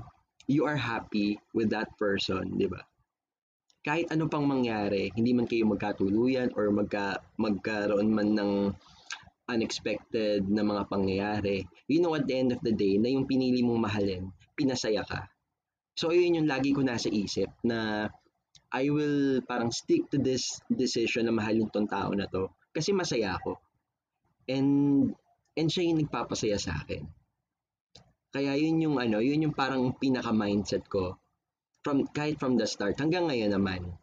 you 0.49 0.65
are 0.65 0.81
happy 0.81 1.37
with 1.53 1.69
that 1.77 1.93
person, 2.01 2.57
di 2.57 2.65
ba? 2.65 2.81
Kahit 3.85 4.09
ano 4.09 4.27
pang 4.27 4.49
mangyari, 4.49 5.13
hindi 5.13 5.37
man 5.37 5.45
kayo 5.45 5.69
magkatuluyan 5.69 6.57
or 6.57 6.73
magka, 6.73 7.21
magkaroon 7.37 8.09
man 8.09 8.33
ng 8.33 8.53
unexpected 9.49 10.45
na 10.49 10.65
mga 10.65 10.83
pangyayari, 10.89 11.65
you 11.89 12.01
know 12.01 12.13
at 12.17 12.29
the 12.29 12.37
end 12.37 12.53
of 12.53 12.61
the 12.61 12.73
day 12.73 13.01
na 13.01 13.09
yung 13.09 13.25
pinili 13.25 13.65
mong 13.65 13.89
mahalin, 13.89 14.29
pinasaya 14.57 15.05
ka. 15.05 15.25
So, 15.99 16.15
yun 16.15 16.39
yung 16.39 16.49
lagi 16.49 16.71
ko 16.71 16.85
nasa 16.85 17.11
isip 17.11 17.51
na 17.67 18.07
I 18.69 18.93
will 18.93 19.41
parang 19.49 19.73
stick 19.73 20.11
to 20.13 20.19
this 20.21 20.61
decision 20.69 21.27
na 21.27 21.33
mahalin 21.33 21.73
tong 21.73 21.89
tao 21.89 22.13
na 22.13 22.29
to 22.29 22.53
kasi 22.73 22.93
masaya 22.93 23.37
ako. 23.41 23.57
And, 24.49 25.13
and 25.57 25.69
siya 25.69 25.89
yung 25.89 26.05
nagpapasaya 26.05 26.57
sa 26.61 26.77
akin. 26.85 27.05
Kaya 28.29 28.57
yun 28.61 28.81
yung 28.85 28.97
ano, 29.01 29.25
yun 29.25 29.49
yung 29.49 29.57
parang 29.57 29.97
pinaka-mindset 29.97 30.85
ko 30.89 31.17
from 31.81 32.05
kahit 32.13 32.37
from 32.37 32.61
the 32.61 32.69
start 32.69 33.01
hanggang 33.01 33.25
ngayon 33.29 33.57
naman. 33.57 33.97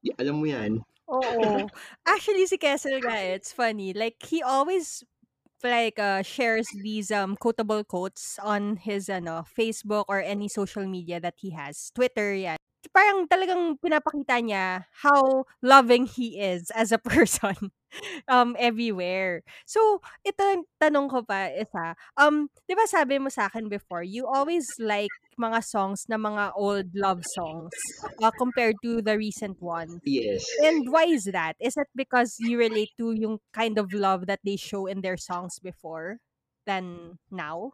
Y- 0.00 0.16
Alam 0.16 0.40
mo 0.40 0.46
yan? 0.48 0.80
Oo. 1.10 1.68
Actually, 2.08 2.48
si 2.48 2.56
Kessel 2.56 3.04
nga, 3.04 3.20
it's 3.20 3.52
funny. 3.52 3.92
Like, 3.92 4.16
he 4.24 4.40
always 4.40 5.04
like 5.60 6.00
uh, 6.00 6.24
shares 6.24 6.72
these 6.72 7.12
um 7.12 7.36
quotable 7.36 7.84
quotes 7.84 8.40
on 8.40 8.80
his 8.80 9.12
ano 9.12 9.44
Facebook 9.44 10.08
or 10.08 10.24
any 10.24 10.48
social 10.48 10.88
media 10.88 11.20
that 11.20 11.36
he 11.44 11.52
has. 11.52 11.92
Twitter, 11.92 12.32
yan. 12.32 12.56
Parang 12.90 13.28
talagang 13.28 13.76
pinapakita 13.78 14.40
niya 14.42 14.88
how 15.04 15.44
loving 15.62 16.08
he 16.08 16.40
is 16.40 16.72
as 16.74 16.90
a 16.90 16.98
person 17.10 17.54
um 18.30 18.56
everywhere. 18.58 19.42
So, 19.66 20.00
ito 20.26 20.64
tanong 20.80 21.10
ko 21.10 21.22
pa 21.26 21.50
isa. 21.52 21.94
Um, 22.16 22.48
'di 22.66 22.74
ba 22.78 22.86
sabi 22.88 23.18
mo 23.20 23.28
sa 23.28 23.46
akin 23.50 23.68
before, 23.68 24.02
you 24.02 24.26
always 24.26 24.66
like 24.80 25.12
mga 25.38 25.60
songs 25.64 26.06
na 26.08 26.16
mga 26.20 26.52
old 26.56 26.88
love 26.94 27.24
songs 27.24 27.72
uh, 28.22 28.32
compared 28.34 28.80
to 28.82 29.00
the 29.02 29.16
recent 29.16 29.60
ones. 29.62 30.00
Yes. 30.04 30.44
And 30.60 30.88
why 30.92 31.04
is 31.08 31.24
that? 31.32 31.56
Is 31.60 31.76
it 31.76 31.88
because 31.96 32.36
you 32.38 32.58
relate 32.58 32.92
to 32.98 33.12
yung 33.12 33.40
kind 33.52 33.78
of 33.78 33.92
love 33.92 34.26
that 34.26 34.40
they 34.44 34.56
show 34.56 34.86
in 34.86 35.00
their 35.00 35.16
songs 35.16 35.58
before 35.58 36.20
than 36.66 37.18
now? 37.30 37.72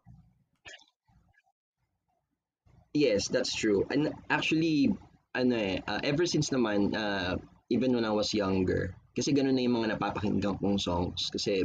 Yes, 2.97 3.29
that's 3.29 3.53
true. 3.53 3.85
And 3.93 4.17
actually, 4.33 4.89
ano 5.37 5.53
eh, 5.53 5.85
uh, 5.85 6.01
ever 6.01 6.25
since 6.25 6.49
naman, 6.49 6.97
uh, 6.97 7.37
even 7.69 7.93
when 7.93 8.09
I 8.09 8.15
was 8.17 8.33
younger, 8.33 8.97
kasi 9.13 9.37
ganun 9.37 9.61
na 9.61 9.69
yung 9.69 9.77
mga 9.77 10.01
napapakinggan 10.01 10.57
kong 10.57 10.81
songs. 10.81 11.29
Kasi, 11.29 11.61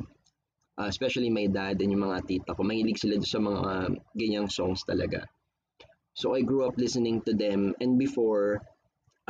uh, 0.76 0.88
especially 0.92 1.32
my 1.32 1.48
dad 1.48 1.80
and 1.80 1.88
yung 1.88 2.04
mga 2.04 2.28
tita 2.28 2.52
ko, 2.52 2.68
mahilig 2.68 3.00
sila 3.00 3.16
sa 3.24 3.40
mga 3.40 3.60
uh, 3.64 3.90
ganyang 4.20 4.52
songs 4.52 4.84
talaga. 4.84 5.24
So, 6.20 6.36
I 6.36 6.44
grew 6.44 6.68
up 6.68 6.76
listening 6.76 7.24
to 7.24 7.32
them. 7.32 7.80
And 7.80 7.96
before, 7.96 8.60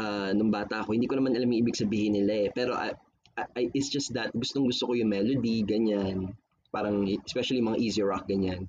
uh, 0.02 0.34
nung 0.34 0.50
bata 0.50 0.82
ako, 0.82 0.98
hindi 0.98 1.06
ko 1.06 1.22
naman 1.22 1.38
alam 1.38 1.54
yung 1.54 1.70
ibig 1.70 1.78
sabihin 1.78 2.18
nila 2.18 2.34
eh. 2.34 2.48
Pero, 2.50 2.74
I, 2.74 2.98
I, 3.38 3.70
it's 3.78 3.94
just 3.94 4.18
that, 4.18 4.34
gustong 4.34 4.66
gusto 4.66 4.90
ko 4.90 4.98
yung 4.98 5.14
melody, 5.14 5.62
ganyan. 5.62 6.34
Parang, 6.74 7.06
especially 7.30 7.62
mga 7.62 7.78
easy 7.78 8.02
rock, 8.02 8.26
ganyan. 8.26 8.66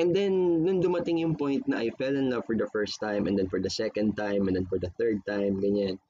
And 0.00 0.16
then, 0.16 0.64
nung 0.64 0.80
dumating 0.80 1.20
yung 1.20 1.36
point 1.36 1.68
na 1.68 1.84
I 1.84 1.92
fell 1.92 2.16
in 2.16 2.32
love 2.32 2.48
for 2.48 2.56
the 2.56 2.64
first 2.72 2.96
time, 3.04 3.28
and 3.28 3.36
then 3.36 3.52
for 3.52 3.60
the 3.60 3.68
second 3.68 4.16
time, 4.16 4.48
and 4.48 4.56
then 4.56 4.64
for 4.64 4.80
the 4.80 4.88
third 4.96 5.20
time, 5.28 5.60
ganyan, 5.60 6.00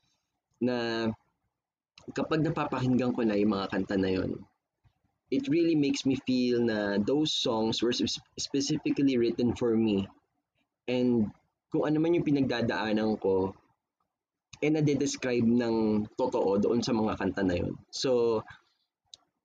na 0.62 1.10
kapag 2.14 2.46
napapakinggan 2.46 3.10
ko 3.10 3.26
na 3.26 3.34
yung 3.34 3.50
mga 3.50 3.66
kanta 3.74 3.98
na 3.98 4.14
yon, 4.14 4.38
it 5.34 5.50
really 5.50 5.74
makes 5.74 6.06
me 6.06 6.14
feel 6.22 6.62
na 6.62 7.02
those 7.02 7.34
songs 7.34 7.82
were 7.82 7.90
sp- 7.90 8.22
specifically 8.38 9.18
written 9.18 9.58
for 9.58 9.74
me. 9.74 10.06
And 10.86 11.34
kung 11.74 11.90
ano 11.90 11.98
man 11.98 12.14
yung 12.14 12.26
pinagdadaanan 12.26 13.18
ko, 13.18 13.58
eh 14.62 14.70
nade-describe 14.70 15.50
ng 15.50 16.06
totoo 16.14 16.62
doon 16.62 16.78
sa 16.78 16.94
mga 16.94 17.18
kanta 17.18 17.42
na 17.42 17.58
yon. 17.58 17.74
So, 17.90 18.42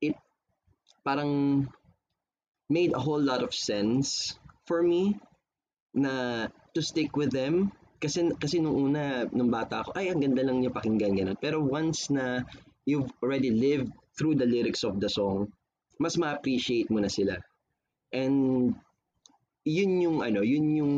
it 0.05 0.13
parang 1.01 1.65
made 2.69 2.93
a 2.93 3.01
whole 3.01 3.22
lot 3.22 3.43
of 3.45 3.53
sense 3.53 4.38
for 4.65 4.81
me 4.81 5.15
na 5.93 6.48
to 6.74 6.81
stick 6.81 7.15
with 7.15 7.31
them. 7.31 7.72
Kasi 8.01 8.29
kasi 8.38 8.60
nung 8.60 8.75
una 8.75 9.25
nung 9.31 9.50
bata 9.50 9.81
ako 9.81 9.95
ay 9.95 10.12
ang 10.12 10.19
ganda 10.19 10.43
lang 10.43 10.62
niya 10.62 10.74
pakinggan 10.74 11.15
ganun. 11.15 11.39
Pero 11.39 11.63
once 11.63 12.12
na 12.12 12.43
you've 12.84 13.10
already 13.24 13.50
lived 13.50 13.89
through 14.17 14.36
the 14.36 14.45
lyrics 14.45 14.84
of 14.84 15.00
the 15.00 15.10
song 15.10 15.50
mas 16.00 16.19
ma-appreciate 16.19 16.91
mo 16.91 17.00
na 17.00 17.12
sila. 17.12 17.39
And 18.12 18.72
yun 19.65 19.91
yung 20.03 20.17
ano 20.22 20.43
yun 20.43 20.75
yung 20.75 20.93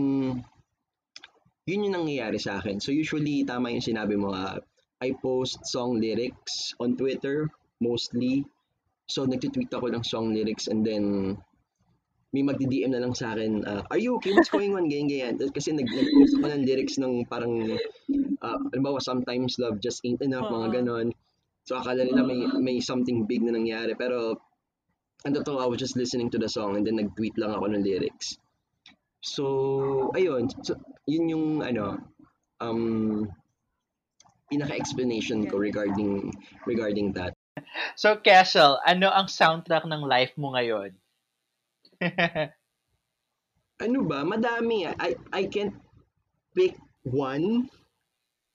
yun 1.68 1.84
yung 1.86 1.96
nangyayari 1.96 2.40
sa 2.42 2.60
akin. 2.60 2.82
So 2.82 2.90
usually 2.92 3.46
tama 3.46 3.72
yung 3.74 3.86
sinabi 3.86 4.18
mo 4.18 4.34
uh, 4.34 4.60
I 4.98 5.14
post 5.22 5.62
song 5.70 6.02
lyrics 6.02 6.74
on 6.82 6.98
Twitter 6.98 7.46
mostly. 7.78 8.46
So 9.08 9.24
nagtitweet 9.24 9.72
ako 9.72 9.94
ng 9.94 10.04
song 10.04 10.34
lyrics 10.34 10.68
and 10.68 10.82
then 10.82 11.38
may 12.36 12.44
magdi-DM 12.44 12.92
na 12.92 13.00
lang 13.00 13.16
sa 13.16 13.32
akin, 13.32 13.64
uh, 13.64 13.84
are 13.88 14.00
you 14.00 14.20
okay? 14.20 14.36
What's 14.36 14.52
going 14.52 14.76
on? 14.76 14.92
Ganyan, 14.92 15.40
ganyan. 15.40 15.52
Kasi 15.56 15.72
nag 15.72 15.88
post 15.88 16.36
ako 16.36 16.48
ng 16.52 16.64
lyrics 16.68 17.00
ng 17.00 17.24
parang, 17.32 17.80
uh, 18.44 18.60
alam 18.76 19.00
sometimes 19.00 19.56
love 19.58 19.80
just 19.80 20.04
ain't 20.04 20.20
enough, 20.20 20.52
mga 20.52 20.84
ganon. 20.84 21.16
So 21.64 21.80
akala 21.80 22.04
nila 22.04 22.28
may, 22.28 22.40
may 22.60 22.78
something 22.84 23.24
big 23.24 23.44
na 23.44 23.56
nangyari. 23.56 23.96
Pero, 23.96 24.36
ang 25.24 25.34
totoo, 25.34 25.64
I 25.64 25.68
was 25.72 25.80
just 25.80 25.96
listening 25.96 26.28
to 26.36 26.40
the 26.40 26.52
song 26.52 26.76
and 26.76 26.84
then 26.84 27.00
nag-tweet 27.00 27.40
lang 27.40 27.56
ako 27.56 27.72
ng 27.72 27.84
lyrics. 27.84 28.36
So, 29.24 30.12
ayun. 30.14 30.52
So, 30.64 30.76
yun 31.08 31.32
yung, 31.32 31.48
ano, 31.64 32.00
um, 32.60 33.28
pinaka-explanation 34.52 35.48
ko 35.52 35.60
regarding 35.60 36.32
regarding 36.64 37.12
that. 37.16 37.36
So, 38.00 38.20
Kessel, 38.20 38.80
ano 38.86 39.12
ang 39.12 39.28
soundtrack 39.28 39.84
ng 39.88 40.04
life 40.06 40.36
mo 40.40 40.54
ngayon? 40.56 40.96
ano 43.86 44.00
ba? 44.06 44.22
Madami. 44.25 44.86
I, 44.86 45.18
I 45.34 45.44
can't 45.50 45.75
pick 46.54 46.77
one 47.06 47.70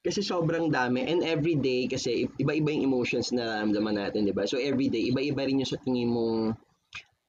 kasi 0.02 0.18
sobrang 0.18 0.66
dami 0.74 1.06
and 1.06 1.22
every 1.22 1.54
day 1.54 1.86
kasi 1.86 2.26
iba-iba 2.34 2.74
yung 2.74 2.90
emotions 2.90 3.30
na 3.30 3.62
nararamdaman 3.62 3.94
natin, 4.02 4.26
'di 4.26 4.34
ba? 4.34 4.50
So 4.50 4.58
every 4.58 4.90
day 4.90 5.14
iba-iba 5.14 5.46
rin 5.46 5.62
yung 5.62 5.70
sa 5.70 5.78
tingin 5.78 6.10
mong 6.10 6.58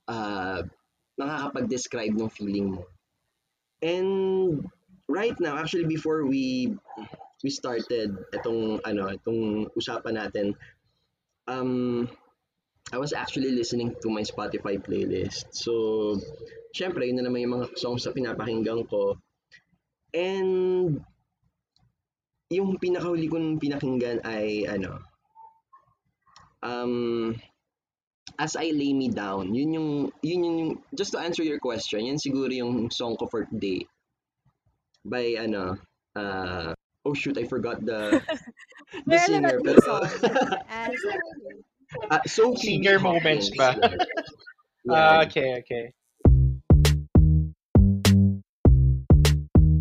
uh, 0.09 0.59
nakakapag-describe 1.21 2.17
ng 2.17 2.33
feeling 2.33 2.73
mo. 2.73 2.89
And 3.85 4.65
right 5.05 5.37
now, 5.37 5.61
actually 5.61 5.85
before 5.85 6.25
we 6.25 6.73
we 7.45 7.53
started 7.53 8.17
itong 8.33 8.81
ano, 8.81 9.13
itong 9.13 9.69
usapan 9.77 10.17
natin, 10.17 10.57
um 11.45 12.09
I 12.91 12.97
was 12.97 13.13
actually 13.13 13.51
listening 13.51 13.95
to 14.01 14.09
my 14.09 14.21
Spotify 14.21 14.75
playlist. 14.75 15.55
So, 15.55 16.19
syempre, 16.75 17.07
yun 17.07 17.21
na 17.21 17.29
naman 17.29 17.47
yung 17.47 17.55
mga 17.61 17.67
songs 17.79 18.03
na 18.03 18.11
pinapakinggan 18.11 18.89
ko. 18.91 19.15
And, 20.13 20.99
yung 22.51 22.77
pinakahuli 22.77 23.31
kong 23.31 23.57
pinakinggan 23.57 24.21
ay, 24.27 24.67
ano, 24.67 24.99
um, 26.61 27.33
As 28.37 28.57
I 28.57 28.73
Lay 28.73 28.93
Me 28.93 29.09
Down, 29.09 29.53
yun 29.53 29.73
yung, 29.73 29.89
yun 30.21 30.41
yung, 30.43 30.59
just 30.93 31.13
to 31.13 31.21
answer 31.21 31.45
your 31.45 31.61
question, 31.61 32.05
yan 32.05 32.17
siguro 32.17 32.49
yung 32.49 32.89
song 32.89 33.15
ko 33.17 33.29
for 33.29 33.45
today. 33.45 33.85
By, 35.05 35.37
ano, 35.37 35.77
uh, 36.17 36.73
oh 37.05 37.13
shoot, 37.13 37.37
I 37.37 37.45
forgot 37.45 37.81
the, 37.85 38.21
the 39.09 39.17
singer. 39.17 39.59
Pero. 39.61 40.03
As 40.69 40.97
uh, 42.11 42.19
Sophie 42.25 42.79
Senior 42.79 42.99
moments 42.99 43.49
ba? 43.55 43.75
Yeah. 44.83 45.23
Ah, 45.23 45.23
okay, 45.23 45.63
okay. 45.63 45.95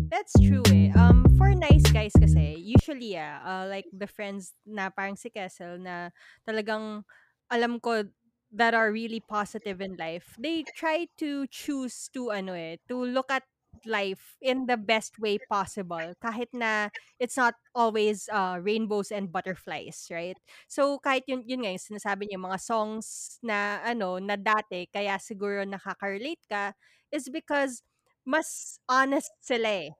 That's 0.07 0.31
true 0.39 0.63
eh. 0.71 0.95
Um, 0.95 1.27
for 1.35 1.51
nice 1.51 1.83
guys 1.91 2.15
kasi, 2.15 2.55
usually 2.55 3.19
ah, 3.19 3.43
uh, 3.43 3.65
like 3.67 3.83
the 3.91 4.07
friends 4.07 4.55
na 4.63 4.87
parang 4.87 5.19
si 5.19 5.27
Kessel 5.27 5.75
na 5.83 6.07
talagang 6.47 7.03
alam 7.51 7.83
ko 7.83 8.07
that 8.55 8.71
are 8.71 8.95
really 8.95 9.19
positive 9.19 9.81
in 9.83 9.99
life, 9.99 10.37
they 10.39 10.63
try 10.77 11.09
to 11.19 11.43
choose 11.51 12.07
to 12.15 12.31
ano 12.31 12.55
eh, 12.55 12.79
to 12.87 12.95
look 12.95 13.27
at 13.27 13.43
life 13.85 14.37
in 14.41 14.65
the 14.69 14.77
best 14.77 15.19
way 15.19 15.37
possible 15.51 16.13
kahit 16.23 16.47
na 16.55 16.87
it's 17.19 17.35
not 17.35 17.55
always 17.75 18.29
uh, 18.31 18.55
rainbows 18.61 19.11
and 19.11 19.31
butterflies, 19.31 20.07
right? 20.11 20.37
So 20.71 20.99
kahit 21.03 21.27
yun 21.27 21.43
yun 21.47 21.65
nga 21.67 21.73
yung 21.75 21.83
sinasabi 21.83 22.29
niyo 22.31 22.39
mga 22.39 22.59
songs 22.63 23.37
na 23.43 23.83
ano 23.83 24.17
na 24.23 24.35
dati 24.39 24.87
kaya 24.87 25.19
siguro 25.19 25.65
nakaka-relate 25.67 26.43
ka 26.47 26.63
is 27.11 27.27
because 27.27 27.83
mas 28.23 28.79
honest 28.87 29.31
sila 29.43 29.89
eh. 29.89 29.91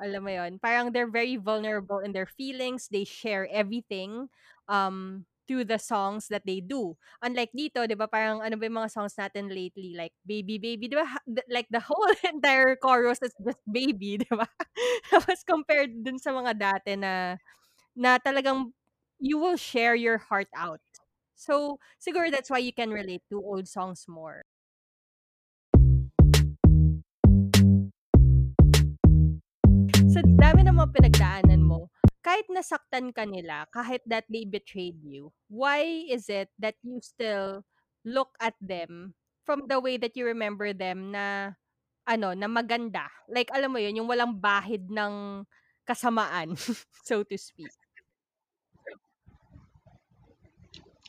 Alam 0.00 0.22
mo 0.26 0.32
yun? 0.32 0.52
Parang 0.58 0.90
they're 0.92 1.10
very 1.12 1.36
vulnerable 1.36 2.00
in 2.00 2.12
their 2.16 2.26
feelings. 2.26 2.88
They 2.88 3.04
share 3.04 3.46
everything 3.52 4.28
um 4.70 5.26
through 5.50 5.66
the 5.66 5.82
songs 5.82 6.30
that 6.30 6.46
they 6.46 6.62
do. 6.62 6.94
Unlike 7.26 7.50
dito, 7.50 7.82
'di 7.82 7.98
ba, 7.98 8.06
parang 8.06 8.38
ano 8.38 8.54
ba 8.54 8.70
yung 8.70 8.78
mga 8.78 8.94
songs 8.94 9.18
natin 9.18 9.50
lately 9.50 9.98
like 9.98 10.14
Baby 10.22 10.62
Baby, 10.62 10.86
'di 10.86 10.94
ba? 10.94 11.10
Like 11.50 11.66
the 11.74 11.82
whole 11.82 12.06
entire 12.30 12.78
chorus 12.78 13.18
is 13.18 13.34
just 13.42 13.58
baby, 13.66 14.22
'di 14.22 14.30
ba? 14.30 14.46
Tapos 15.10 15.42
compared 15.42 15.90
dun 16.06 16.22
sa 16.22 16.30
mga 16.30 16.54
dati 16.54 16.94
na 16.94 17.34
na 17.98 18.22
talagang 18.22 18.70
you 19.18 19.42
will 19.42 19.58
share 19.58 19.98
your 19.98 20.22
heart 20.22 20.46
out. 20.54 20.78
So, 21.34 21.82
siguro 21.98 22.30
that's 22.30 22.46
why 22.46 22.62
you 22.62 22.70
can 22.70 22.94
relate 22.94 23.26
to 23.34 23.42
old 23.42 23.66
songs 23.66 24.06
more. 24.06 24.46
Sa 30.14 30.22
dami 30.22 30.62
ng 30.62 30.78
mga 30.78 30.90
pinagdaanan 30.94 31.62
mo, 31.66 31.90
kahit 32.20 32.46
nasaktan 32.52 33.12
ka 33.16 33.24
nila, 33.24 33.64
kahit 33.72 34.04
that 34.04 34.28
they 34.28 34.44
betrayed 34.44 35.00
you, 35.00 35.32
why 35.48 35.84
is 36.08 36.28
it 36.28 36.52
that 36.60 36.76
you 36.84 37.00
still 37.00 37.64
look 38.04 38.36
at 38.40 38.56
them 38.60 39.16
from 39.44 39.64
the 39.68 39.80
way 39.80 39.96
that 39.96 40.16
you 40.16 40.28
remember 40.28 40.72
them 40.72 41.12
na 41.12 41.56
ano, 42.04 42.36
na 42.36 42.48
maganda? 42.48 43.08
Like 43.28 43.48
alam 43.52 43.72
mo 43.72 43.78
'yun, 43.80 44.04
yung 44.04 44.08
walang 44.08 44.36
bahid 44.36 44.88
ng 44.92 45.44
kasamaan, 45.88 46.54
so 47.08 47.24
to 47.24 47.36
speak. 47.40 47.72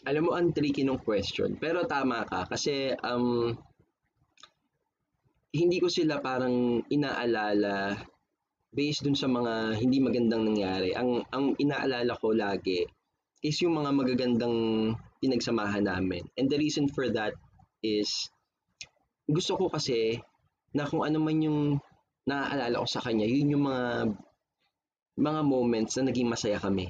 Alam 0.02 0.26
mo, 0.26 0.32
ang 0.34 0.50
tricky 0.50 0.82
nung 0.82 0.98
question. 0.98 1.62
Pero 1.62 1.86
tama 1.86 2.26
ka. 2.26 2.50
Kasi, 2.50 2.90
um, 3.06 3.54
hindi 5.54 5.78
ko 5.78 5.94
sila 5.94 6.18
parang 6.18 6.82
inaalala 6.90 8.02
based 8.72 9.04
dun 9.04 9.16
sa 9.16 9.28
mga 9.28 9.76
hindi 9.78 10.00
magandang 10.00 10.48
nangyari. 10.48 10.96
Ang, 10.96 11.28
ang 11.32 11.56
inaalala 11.60 12.16
ko 12.16 12.32
lagi 12.32 12.88
is 13.44 13.60
yung 13.60 13.76
mga 13.76 13.92
magagandang 13.92 14.58
pinagsamahan 15.20 15.86
namin. 15.86 16.24
And 16.40 16.48
the 16.48 16.58
reason 16.58 16.88
for 16.88 17.12
that 17.12 17.36
is, 17.84 18.08
gusto 19.28 19.60
ko 19.60 19.68
kasi 19.68 20.24
na 20.72 20.88
kung 20.88 21.04
ano 21.04 21.20
man 21.20 21.44
yung 21.44 21.60
naaalala 22.24 22.80
ko 22.80 22.88
sa 22.88 23.04
kanya, 23.04 23.28
yun 23.28 23.52
yung 23.58 23.66
mga 23.68 23.86
mga 25.20 25.42
moments 25.44 26.00
na 26.00 26.08
naging 26.08 26.32
masaya 26.32 26.58
kami. 26.58 26.88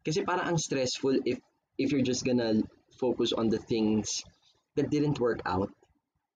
Kasi 0.00 0.24
parang 0.24 0.54
ang 0.54 0.58
stressful 0.58 1.20
if 1.28 1.36
if 1.76 1.92
you're 1.92 2.06
just 2.06 2.24
gonna 2.24 2.64
focus 2.96 3.36
on 3.36 3.52
the 3.52 3.60
things 3.60 4.24
that 4.78 4.88
didn't 4.88 5.20
work 5.20 5.44
out. 5.44 5.68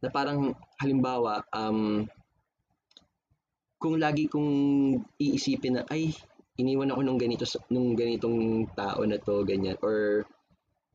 Na 0.04 0.12
parang 0.12 0.56
halimbawa, 0.80 1.44
um, 1.52 2.08
kung 3.80 3.96
lagi 3.96 4.28
kong 4.28 4.52
iisipin 5.16 5.80
na, 5.80 5.82
ay, 5.88 6.12
iniwan 6.60 6.92
ako 6.92 7.00
nung 7.00 7.16
ganito 7.16 7.48
nung 7.72 7.96
ganitong 7.96 8.68
tao 8.76 9.00
na 9.08 9.16
to, 9.16 9.40
ganyan, 9.48 9.80
or 9.80 10.28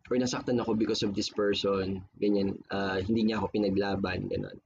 or 0.05 0.15
nasaktan 0.21 0.61
ako 0.61 0.77
because 0.77 1.01
of 1.01 1.17
this 1.17 1.33
person, 1.33 2.05
ganyan, 2.21 2.61
ah, 2.69 3.01
hindi 3.01 3.25
niya 3.25 3.41
ako 3.41 3.49
pinaglaban, 3.49 4.29
ganun. 4.29 4.61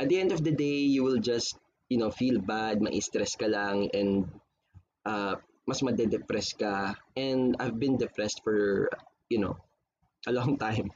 At 0.00 0.08
the 0.08 0.16
end 0.16 0.32
of 0.32 0.40
the 0.40 0.56
day, 0.56 0.88
you 0.88 1.04
will 1.04 1.20
just, 1.20 1.60
you 1.92 2.00
know, 2.00 2.08
feel 2.08 2.40
bad, 2.40 2.80
ma-stress 2.80 3.36
ka 3.36 3.44
lang, 3.44 3.92
and 3.92 4.24
uh, 5.04 5.36
mas 5.68 5.84
madedepress 5.84 6.56
ka. 6.56 6.96
And 7.16 7.56
I've 7.60 7.76
been 7.76 8.00
depressed 8.00 8.40
for, 8.40 8.88
you 9.28 9.40
know, 9.40 9.60
a 10.24 10.32
long 10.32 10.56
time. 10.64 10.92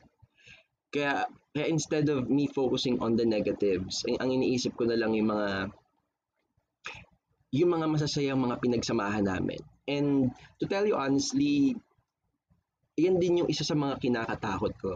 Kaya, 0.93 1.29
kaya 1.53 1.67
instead 1.69 2.09
of 2.09 2.29
me 2.33 2.49
focusing 2.49 3.01
on 3.05 3.21
the 3.21 3.25
negatives, 3.29 4.05
ang, 4.09 4.17
ang 4.21 4.31
iniisip 4.33 4.77
ko 4.81 4.89
na 4.89 4.97
lang 4.97 5.13
yung 5.13 5.29
mga 5.29 5.73
yung 7.51 7.71
mga 7.75 7.87
masasayang 7.91 8.39
mga 8.39 8.63
pinagsamahan 8.63 9.27
namin. 9.27 9.59
And 9.91 10.31
to 10.63 10.71
tell 10.71 10.87
you 10.87 10.95
honestly, 10.95 11.75
yan 12.95 13.19
din 13.19 13.43
yung 13.43 13.51
isa 13.51 13.67
sa 13.67 13.75
mga 13.75 13.99
kinakatakot 13.99 14.75
ko. 14.79 14.95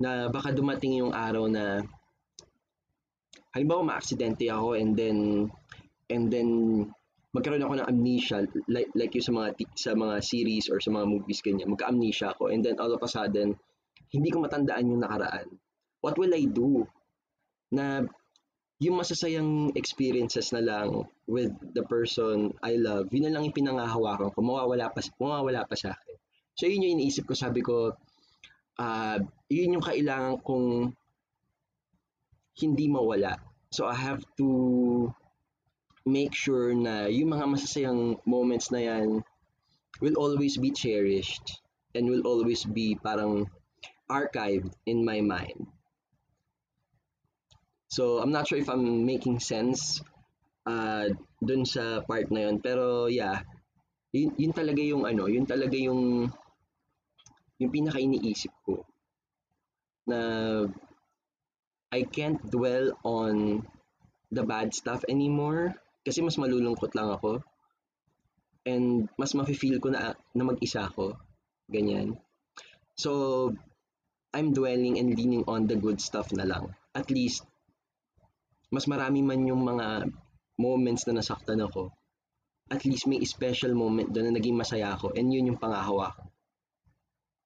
Na 0.00 0.32
baka 0.32 0.54
dumating 0.54 1.02
yung 1.04 1.12
araw 1.12 1.44
na 1.50 1.84
halimbawa 3.52 3.96
ma-aksidente 3.96 4.48
ako 4.48 4.78
and 4.78 4.94
then 4.94 5.48
and 6.08 6.30
then 6.30 6.48
magkaroon 7.34 7.64
ako 7.64 7.74
ng 7.76 7.90
amnesia 7.90 8.44
like 8.70 8.88
like 8.96 9.12
yung 9.12 9.26
sa 9.26 9.34
mga 9.34 9.48
sa 9.76 9.90
mga 9.92 10.16
series 10.24 10.70
or 10.72 10.78
sa 10.80 10.92
mga 10.92 11.06
movies 11.08 11.44
ganyan 11.44 11.68
magka-amnesia 11.68 12.32
ako 12.32 12.48
and 12.52 12.64
then 12.64 12.76
all 12.80 12.92
of 12.92 13.02
a 13.02 13.10
sudden 13.10 13.56
hindi 14.12 14.28
ko 14.32 14.40
matandaan 14.40 14.88
yung 14.88 15.02
nakaraan 15.04 15.48
what 16.00 16.16
will 16.16 16.32
I 16.32 16.44
do 16.48 16.88
na 17.72 18.04
yung 18.78 18.94
masasayang 19.02 19.74
experiences 19.74 20.54
na 20.54 20.62
lang 20.62 21.02
with 21.26 21.50
the 21.74 21.82
person 21.90 22.54
I 22.62 22.78
love 22.78 23.10
yun 23.10 23.26
na 23.26 23.34
lang 23.34 23.50
yung 23.50 23.56
pinangahawakan 23.58 24.30
ko. 24.30 24.38
Mawawala 24.38 24.94
pa 24.94 25.02
mawawala 25.18 25.66
pa 25.66 25.74
sa 25.74 25.98
akin. 25.98 26.16
So 26.54 26.70
yun 26.70 26.86
yung 26.86 27.02
iniisip 27.02 27.26
ko. 27.26 27.34
Sabi 27.34 27.58
ko 27.62 27.98
ah 28.78 29.18
yun 29.50 29.74
yung 29.74 29.82
kailangan 29.82 30.38
kong 30.46 30.94
hindi 32.58 32.86
mawala. 32.86 33.34
So 33.74 33.90
I 33.90 33.98
have 33.98 34.22
to 34.38 34.48
make 36.06 36.32
sure 36.32 36.70
na 36.72 37.10
yung 37.10 37.34
mga 37.34 37.50
masasayang 37.50 38.22
moments 38.24 38.70
na 38.70 38.80
yan 38.80 39.26
will 39.98 40.16
always 40.16 40.54
be 40.54 40.70
cherished 40.70 41.60
and 41.98 42.06
will 42.06 42.22
always 42.22 42.62
be 42.62 42.94
parang 42.94 43.50
archived 44.06 44.72
in 44.86 45.04
my 45.04 45.20
mind. 45.20 45.66
So, 47.88 48.20
I'm 48.20 48.32
not 48.32 48.48
sure 48.48 48.60
if 48.60 48.68
I'm 48.68 49.04
making 49.04 49.40
sense 49.40 50.04
uh, 50.68 51.08
dun 51.40 51.64
sa 51.64 52.04
part 52.04 52.28
na 52.28 52.48
yun. 52.48 52.60
Pero, 52.60 53.08
yeah, 53.08 53.40
yun, 54.12 54.32
yun 54.36 54.52
talaga 54.52 54.80
yung 54.80 55.04
ano, 55.04 55.28
yun 55.28 55.44
talaga 55.44 55.76
yung 55.76 56.32
yung 57.58 57.72
pinaka 57.74 57.98
iniisip 57.98 58.52
ko. 58.64 58.86
Na 60.08 60.18
I 61.88 62.04
can't 62.04 62.38
dwell 62.48 62.92
on 63.02 63.64
the 64.28 64.44
bad 64.44 64.76
stuff 64.76 65.00
anymore 65.08 65.72
kasi 66.04 66.20
mas 66.20 66.36
malulungkot 66.36 66.92
lang 66.92 67.08
ako. 67.08 67.40
And 68.68 69.08
mas 69.16 69.32
mafe-feel 69.32 69.80
ko 69.80 69.88
na, 69.88 70.12
na 70.36 70.44
mag-isa 70.44 70.84
ako. 70.84 71.16
Ganyan. 71.72 72.20
So 73.00 73.52
I'm 74.36 74.52
dwelling 74.52 75.00
and 75.00 75.16
leaning 75.16 75.48
on 75.48 75.64
the 75.64 75.76
good 75.80 76.04
stuff 76.04 76.28
na 76.36 76.44
lang. 76.44 76.76
At 76.92 77.08
least 77.08 77.47
mas 78.72 78.84
marami 78.86 79.24
man 79.24 79.44
yung 79.46 79.62
mga 79.64 80.08
moments 80.58 81.06
na 81.06 81.18
nasaktan 81.20 81.62
ako 81.64 81.88
at 82.68 82.84
least 82.84 83.08
may 83.08 83.22
special 83.24 83.72
moment 83.72 84.12
doon 84.12 84.28
na 84.28 84.36
naging 84.36 84.56
masaya 84.56 84.92
ako 84.92 85.14
and 85.16 85.32
yun 85.32 85.48
yung 85.48 85.60
pangahawa 85.60 86.12
ko 86.12 86.22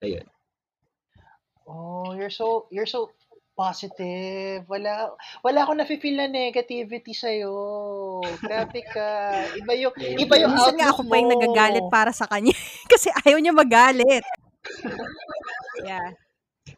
ayun 0.03 0.27
Oh, 1.63 2.13
you're 2.19 2.33
so 2.33 2.67
you're 2.75 2.91
so 2.91 3.11
positive. 3.55 4.67
Wala 4.67 5.15
wala 5.45 5.59
akong 5.63 5.79
nafe-feel 5.79 6.19
na 6.19 6.29
negativity 6.29 7.15
sa 7.15 7.31
Grabe 8.43 8.81
ka. 8.91 9.09
Iba 9.57 9.73
yung 9.79 9.95
iba 9.97 10.35
yung 10.41 10.53
Minsan 10.57 10.77
nga 10.77 10.91
ako 10.91 11.07
pa 11.07 11.17
yung 11.21 11.31
mo. 11.31 11.35
nagagalit 11.39 11.87
para 11.93 12.11
sa 12.11 12.27
kanya 12.27 12.53
kasi 12.93 13.15
ayaw 13.25 13.39
niya 13.39 13.55
magalit. 13.55 14.25
yeah. 15.87 16.13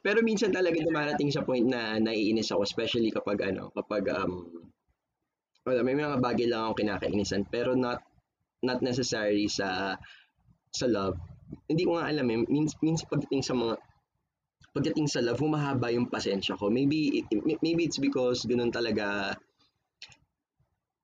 Pero 0.01 0.25
minsan 0.25 0.53
talaga 0.53 0.81
dumarating 0.81 1.29
sa 1.33 1.45
point 1.45 1.65
na 1.65 2.01
naiinis 2.01 2.53
ako, 2.53 2.65
especially 2.65 3.13
kapag 3.13 3.41
ano, 3.45 3.69
kapag 3.73 4.09
um, 4.13 4.49
wala, 5.65 5.81
may 5.81 5.97
mga 5.97 6.21
bagay 6.21 6.49
lang 6.49 6.69
ako 6.69 6.85
kinakainisan, 6.85 7.49
pero 7.49 7.73
not 7.73 8.01
not 8.65 8.81
necessary 8.81 9.49
sa 9.49 9.97
sa 10.73 10.87
love. 10.89 11.17
Hindi 11.69 11.85
ko 11.85 12.01
nga 12.01 12.09
alam 12.09 12.27
eh, 12.33 12.41
means, 12.49 12.73
means 12.81 13.05
pagdating 13.05 13.45
sa 13.45 13.53
mga 13.57 13.77
pagdating 14.75 15.07
sa 15.07 15.23
love, 15.23 15.39
humahaba 15.39 15.93
yung 15.95 16.11
pasensya 16.11 16.59
ko. 16.59 16.67
Maybe, 16.67 17.23
maybe 17.63 17.87
it's 17.87 18.03
because 18.03 18.43
ganun 18.43 18.75
talaga 18.75 19.39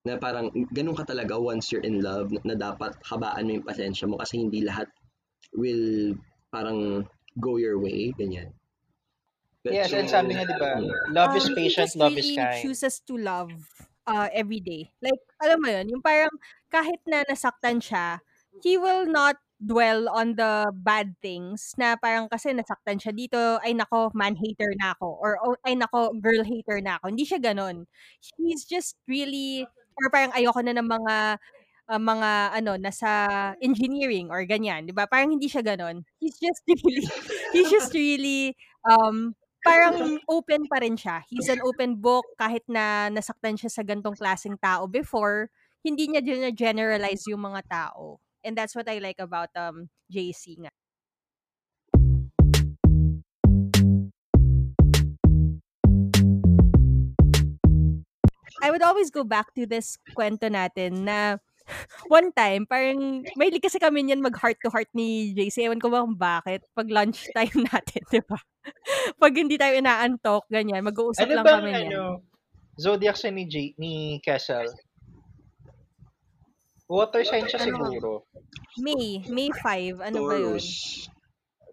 na 0.03 0.17
parang 0.17 0.49
ganun 0.73 0.97
ka 0.97 1.05
talaga 1.05 1.37
once 1.37 1.71
you're 1.71 1.85
in 1.85 2.01
love 2.01 2.33
na 2.43 2.57
dapat 2.57 2.97
habaan 3.05 3.47
mo 3.47 3.53
yung 3.61 3.69
pasensya 3.69 4.09
mo 4.09 4.17
kasi 4.17 4.41
hindi 4.41 4.65
lahat 4.65 4.89
will 5.53 6.17
parang 6.49 7.05
go 7.39 7.61
your 7.61 7.79
way, 7.79 8.11
ganyan. 8.17 8.51
But 9.61 9.77
Yes, 9.77 9.93
and 9.93 10.09
so, 10.09 10.17
sabi 10.17 10.33
nga, 10.37 10.49
di 10.49 10.57
ba, 10.57 10.81
love 11.13 11.37
is 11.37 11.45
Um, 11.45 11.53
he 11.53 11.69
patient, 11.69 11.93
love 12.01 12.17
is 12.17 12.33
kind. 12.33 12.61
chooses 12.65 12.97
to 13.05 13.15
love 13.21 13.53
uh, 14.09 14.29
every 14.33 14.65
day. 14.65 14.89
Like, 15.05 15.21
alam 15.37 15.61
mo 15.61 15.69
yun, 15.69 15.87
yung 15.93 16.01
parang 16.01 16.33
kahit 16.73 17.01
na 17.05 17.29
nasaktan 17.29 17.85
siya, 17.85 18.25
he 18.65 18.81
will 18.81 19.05
not 19.05 19.37
dwell 19.61 20.09
on 20.09 20.41
the 20.41 20.73
bad 20.73 21.13
things 21.21 21.77
na 21.77 21.93
parang 22.01 22.25
kasi 22.33 22.57
nasaktan 22.57 22.97
siya 22.97 23.13
dito, 23.13 23.61
ay 23.61 23.77
nako, 23.77 24.09
man 24.17 24.33
hater 24.33 24.73
na 24.81 24.97
ako. 24.97 25.21
Or 25.21 25.37
oh, 25.45 25.57
ay 25.69 25.77
nako, 25.77 26.17
girl 26.17 26.41
hater 26.41 26.81
na 26.81 26.97
ako. 26.97 27.13
Hindi 27.13 27.29
siya 27.29 27.41
ganon. 27.45 27.85
He's 28.41 28.65
just 28.65 28.97
really, 29.05 29.69
or 30.01 30.09
parang 30.09 30.33
ayoko 30.33 30.65
na 30.65 30.73
ng 30.73 30.89
mga 30.89 31.15
uh, 31.91 32.01
mga 32.01 32.31
ano 32.57 32.73
nasa 32.79 33.11
engineering 33.59 34.31
or 34.31 34.47
ganyan, 34.47 34.87
'di 34.87 34.95
ba? 34.95 35.11
Parang 35.11 35.35
hindi 35.35 35.51
siya 35.51 35.61
ganon. 35.61 36.07
He's 36.23 36.39
just 36.39 36.63
really 36.87 37.05
he's 37.53 37.69
just 37.69 37.91
really 37.93 38.55
um 38.87 39.35
parang 39.61 40.19
open 40.29 40.65
pa 40.67 40.81
rin 40.81 40.97
siya. 40.97 41.25
He's 41.29 41.49
an 41.53 41.61
open 41.61 42.01
book 42.01 42.25
kahit 42.41 42.65
na 42.69 43.13
nasaktan 43.13 43.57
siya 43.61 43.69
sa 43.69 43.85
gantong 43.85 44.17
klaseng 44.17 44.57
tao 44.57 44.89
before, 44.89 45.53
hindi 45.85 46.09
niya 46.09 46.25
generalize 46.53 47.25
yung 47.29 47.45
mga 47.45 47.63
tao. 47.69 48.21
And 48.41 48.57
that's 48.57 48.73
what 48.73 48.89
I 48.89 49.01
like 49.01 49.21
about 49.21 49.53
um 49.57 49.93
JC 50.09 50.65
nga. 50.65 50.73
I 58.61 58.69
would 58.69 58.85
always 58.85 59.09
go 59.09 59.25
back 59.25 59.57
to 59.57 59.65
this 59.65 59.97
kwento 60.13 60.53
natin 60.53 61.09
na 61.09 61.41
one 62.09 62.31
time, 62.33 62.65
parang 62.65 63.23
mahilig 63.35 63.63
kasi 63.63 63.79
kami 63.79 64.03
niyan 64.03 64.21
mag 64.21 64.35
heart 64.37 64.59
to 64.61 64.71
heart 64.71 64.89
ni 64.93 65.33
JC. 65.33 65.67
Ewan 65.67 65.79
ko 65.79 65.89
ba 65.89 66.03
kung 66.03 66.17
bakit. 66.17 66.63
Pag 66.73 66.89
lunch 66.89 67.27
time 67.33 67.65
natin, 67.71 68.03
di 68.09 68.21
ba? 68.23 68.39
Pag 69.17 69.33
hindi 69.35 69.57
tayo 69.57 69.75
inaantok, 69.75 70.45
ganyan, 70.49 70.85
mag-uusap 70.85 71.25
Ano 71.25 71.33
lang 71.35 71.45
bang, 71.45 71.59
kami 71.61 71.71
niyan. 71.71 71.87
ano, 71.91 72.03
zodiac 72.77 73.17
sign 73.17 73.37
ni, 73.37 73.45
J, 73.45 73.55
ni 73.77 73.93
Kessel? 74.21 74.69
Water 76.91 77.23
sign 77.23 77.47
siya 77.47 77.63
Ano? 77.63 77.67
siguro. 77.71 78.11
May, 78.83 79.23
May 79.31 79.49
5. 79.55 80.03
Ano 80.03 80.27
ba 80.27 80.35
yun? 80.35 80.59
Taurus. 80.59 80.69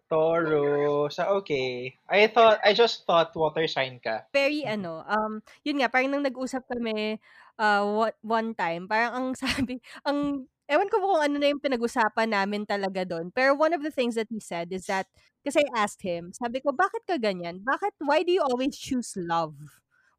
Taurus. 0.08 1.14
Ah, 1.20 1.36
okay. 1.36 1.92
I 2.08 2.30
thought, 2.30 2.62
I 2.64 2.72
just 2.72 3.04
thought 3.04 3.34
water 3.36 3.66
sign 3.68 4.00
ka. 4.00 4.24
Very 4.32 4.64
ano, 4.64 5.04
um, 5.04 5.42
yun 5.66 5.82
nga, 5.82 5.90
parang 5.90 6.14
nang 6.14 6.24
nag-usap 6.24 6.64
kami 6.70 7.18
uh, 7.60 7.84
what, 7.86 8.16
one 8.22 8.54
time, 8.56 8.88
parang 8.88 9.14
ang 9.14 9.28
sabi, 9.42 9.82
ang, 10.06 10.48
ewan 10.70 10.90
ko 10.92 10.98
kung 11.00 11.22
ano 11.24 11.36
na 11.40 11.48
yung 11.54 11.64
pinag-usapan 11.64 12.30
namin 12.34 12.64
talaga 12.68 13.04
doon. 13.08 13.32
Pero 13.34 13.56
one 13.56 13.72
of 13.74 13.82
the 13.84 13.92
things 13.94 14.16
that 14.16 14.28
he 14.32 14.40
said 14.40 14.72
is 14.74 14.86
that, 14.88 15.08
kasi 15.46 15.64
I 15.64 15.84
asked 15.84 16.04
him, 16.04 16.32
sabi 16.36 16.60
ko, 16.60 16.76
bakit 16.76 17.04
ka 17.08 17.16
ganyan? 17.22 17.64
Bakit, 17.64 17.96
why 18.04 18.24
do 18.24 18.32
you 18.36 18.44
always 18.44 18.76
choose 18.76 19.16
love? 19.16 19.56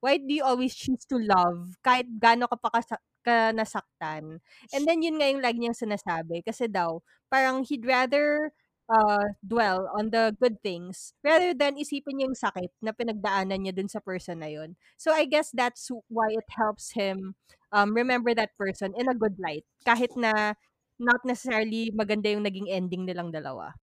Why 0.00 0.16
do 0.22 0.30
you 0.30 0.46
always 0.46 0.74
choose 0.78 1.02
to 1.10 1.18
love 1.18 1.74
kahit 1.82 2.06
gaano 2.22 2.46
ka 2.46 2.56
pa 2.58 2.70
kasa- 2.70 3.02
ka 3.26 3.50
nasaktan? 3.50 4.38
And 4.70 4.82
then 4.86 5.02
yun 5.02 5.18
nga 5.18 5.26
yung 5.26 5.42
lagi 5.42 5.58
niyang 5.58 5.74
sinasabi. 5.76 6.46
Kasi 6.46 6.70
daw, 6.70 7.02
parang 7.26 7.66
he'd 7.66 7.82
rather 7.82 8.54
uh, 8.88 9.36
dwell 9.44 9.88
on 9.94 10.10
the 10.10 10.34
good 10.40 10.60
things 10.64 11.12
rather 11.22 11.52
than 11.52 11.76
isipin 11.76 12.18
niya 12.18 12.26
yung 12.32 12.38
sakit 12.38 12.72
na 12.80 12.92
pinagdaanan 12.92 13.60
niya 13.62 13.76
dun 13.76 13.88
sa 13.88 14.00
person 14.00 14.40
na 14.40 14.50
yun. 14.50 14.74
So 14.96 15.12
I 15.12 15.28
guess 15.28 15.52
that's 15.52 15.92
why 16.08 16.32
it 16.32 16.48
helps 16.50 16.96
him 16.96 17.36
um, 17.72 17.94
remember 17.94 18.34
that 18.34 18.56
person 18.56 18.96
in 18.96 19.08
a 19.08 19.16
good 19.16 19.36
light. 19.38 19.64
Kahit 19.84 20.16
na 20.16 20.56
not 20.98 21.22
necessarily 21.22 21.94
maganda 21.94 22.32
yung 22.34 22.42
naging 22.44 22.66
ending 22.68 23.06
nilang 23.06 23.30
dalawa. 23.30 23.76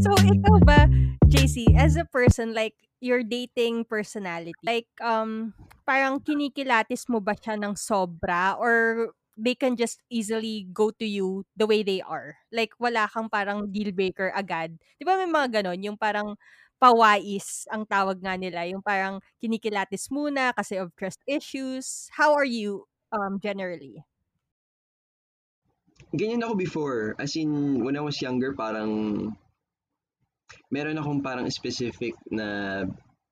So, 0.00 0.16
ikaw 0.16 0.56
ba, 0.64 0.88
JC, 1.28 1.76
as 1.76 1.94
a 2.00 2.08
person, 2.08 2.56
like, 2.56 2.74
your 2.98 3.22
dating 3.22 3.84
personality, 3.84 4.56
like, 4.64 4.88
um, 4.98 5.54
parang 5.86 6.18
kinikilatis 6.24 7.06
mo 7.06 7.20
ba 7.20 7.36
siya 7.36 7.54
ng 7.60 7.76
sobra 7.78 8.56
or 8.58 9.12
they 9.38 9.54
can 9.54 9.78
just 9.78 10.02
easily 10.10 10.66
go 10.74 10.90
to 10.90 11.06
you 11.06 11.46
the 11.54 11.64
way 11.64 11.86
they 11.86 12.02
are? 12.02 12.36
Like, 12.50 12.74
wala 12.82 13.06
kang 13.06 13.30
parang 13.30 13.70
deal 13.70 13.94
breaker 13.94 14.34
agad. 14.34 14.74
Di 14.98 15.06
ba 15.06 15.14
may 15.14 15.30
mga 15.30 15.62
ganon? 15.62 15.78
Yung 15.86 15.96
parang 15.96 16.34
pawais 16.82 17.66
ang 17.70 17.86
tawag 17.86 18.18
nga 18.18 18.34
nila. 18.34 18.66
Yung 18.66 18.82
parang 18.82 19.22
kinikilatis 19.38 20.10
muna 20.10 20.50
kasi 20.54 20.78
of 20.78 20.90
trust 20.98 21.22
issues. 21.26 22.10
How 22.18 22.34
are 22.34 22.46
you 22.46 22.90
um, 23.14 23.38
generally? 23.38 24.02
Ganyan 26.14 26.42
ako 26.42 26.54
before. 26.58 27.14
As 27.22 27.36
in, 27.38 27.84
when 27.84 27.94
I 27.94 28.02
was 28.02 28.18
younger, 28.18 28.56
parang 28.56 29.30
meron 30.72 30.96
akong 30.96 31.20
parang 31.20 31.46
specific 31.52 32.16
na 32.32 32.82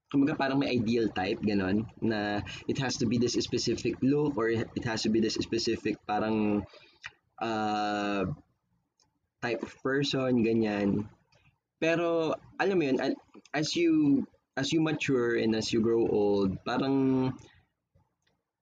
kumbaga 0.07 0.39
parang 0.39 0.63
may 0.63 0.71
ideal 0.71 1.11
type 1.11 1.43
ganon 1.43 1.83
na 1.99 2.39
it 2.71 2.79
has 2.79 2.95
to 2.95 3.07
be 3.11 3.19
this 3.19 3.35
specific 3.35 3.99
look 4.07 4.39
or 4.39 4.55
it 4.55 4.85
has 4.87 5.03
to 5.03 5.11
be 5.11 5.19
this 5.19 5.35
specific 5.35 5.99
parang 6.07 6.63
uh, 7.43 8.23
type 9.43 9.61
of 9.63 9.73
person 9.83 10.47
ganyan. 10.47 11.11
Pero 11.83 12.39
alam 12.57 12.77
mo 12.79 12.85
yun 12.87 12.99
as 13.53 13.75
you 13.75 14.23
as 14.57 14.73
you 14.73 14.81
mature 14.81 15.37
and 15.37 15.53
as 15.53 15.75
you 15.75 15.83
grow 15.83 16.07
old 16.07 16.57
parang 16.63 17.29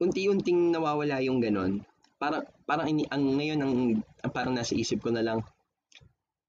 unti-unting 0.01 0.73
nawawala 0.73 1.21
yung 1.23 1.45
ganon. 1.45 1.85
Parang 2.17 2.43
parang 2.65 2.89
ini 2.89 3.05
ang 3.13 3.37
ngayon 3.37 3.61
ang, 3.61 3.73
ang 4.25 4.33
parang 4.33 4.57
nasa 4.57 4.73
isip 4.73 5.05
ko 5.05 5.13
na 5.13 5.23
lang 5.23 5.45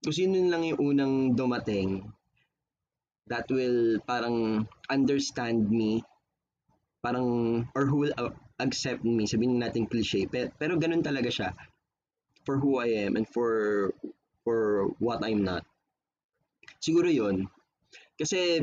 kung 0.06 0.16
sino 0.16 0.38
lang 0.48 0.62
yung 0.62 0.80
unang 0.80 1.14
dumating 1.34 2.06
that 3.26 3.50
will 3.50 3.98
parang 4.06 4.70
understand 4.90 5.70
me 5.70 6.04
parang 7.06 7.64
or 7.78 7.86
who 7.86 8.08
will 8.08 8.16
uh, 8.18 8.34
accept 8.58 9.06
me 9.06 9.30
sabihin 9.30 9.62
natin 9.62 9.86
cliche 9.86 10.26
pero, 10.26 10.50
pero 10.58 10.74
ganun 10.82 11.06
talaga 11.06 11.30
siya. 11.30 11.50
For 12.46 12.62
who 12.62 12.78
I 12.78 13.10
am 13.10 13.18
and 13.18 13.26
for 13.26 13.90
for 14.46 14.90
what 15.02 15.26
I'm 15.26 15.42
not. 15.42 15.66
Siguro 16.82 17.10
yon 17.10 17.50
kasi 18.18 18.62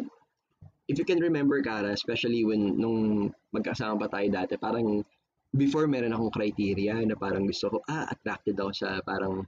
if 0.86 0.94
you 0.98 1.06
can 1.06 1.18
remember 1.18 1.58
Kara 1.62 1.90
especially 1.90 2.46
when 2.46 2.78
nung 2.78 3.30
magkasama 3.54 3.98
pa 3.98 4.08
tayo 4.10 4.26
dati 4.30 4.54
parang 4.58 5.02
before 5.52 5.84
meron 5.86 6.14
akong 6.16 6.32
criteria 6.32 6.96
na 7.04 7.14
parang 7.18 7.44
gusto 7.44 7.68
ko 7.68 7.78
ah 7.90 8.08
attracted 8.08 8.56
ako 8.56 8.72
sa 8.72 8.98
parang 9.04 9.44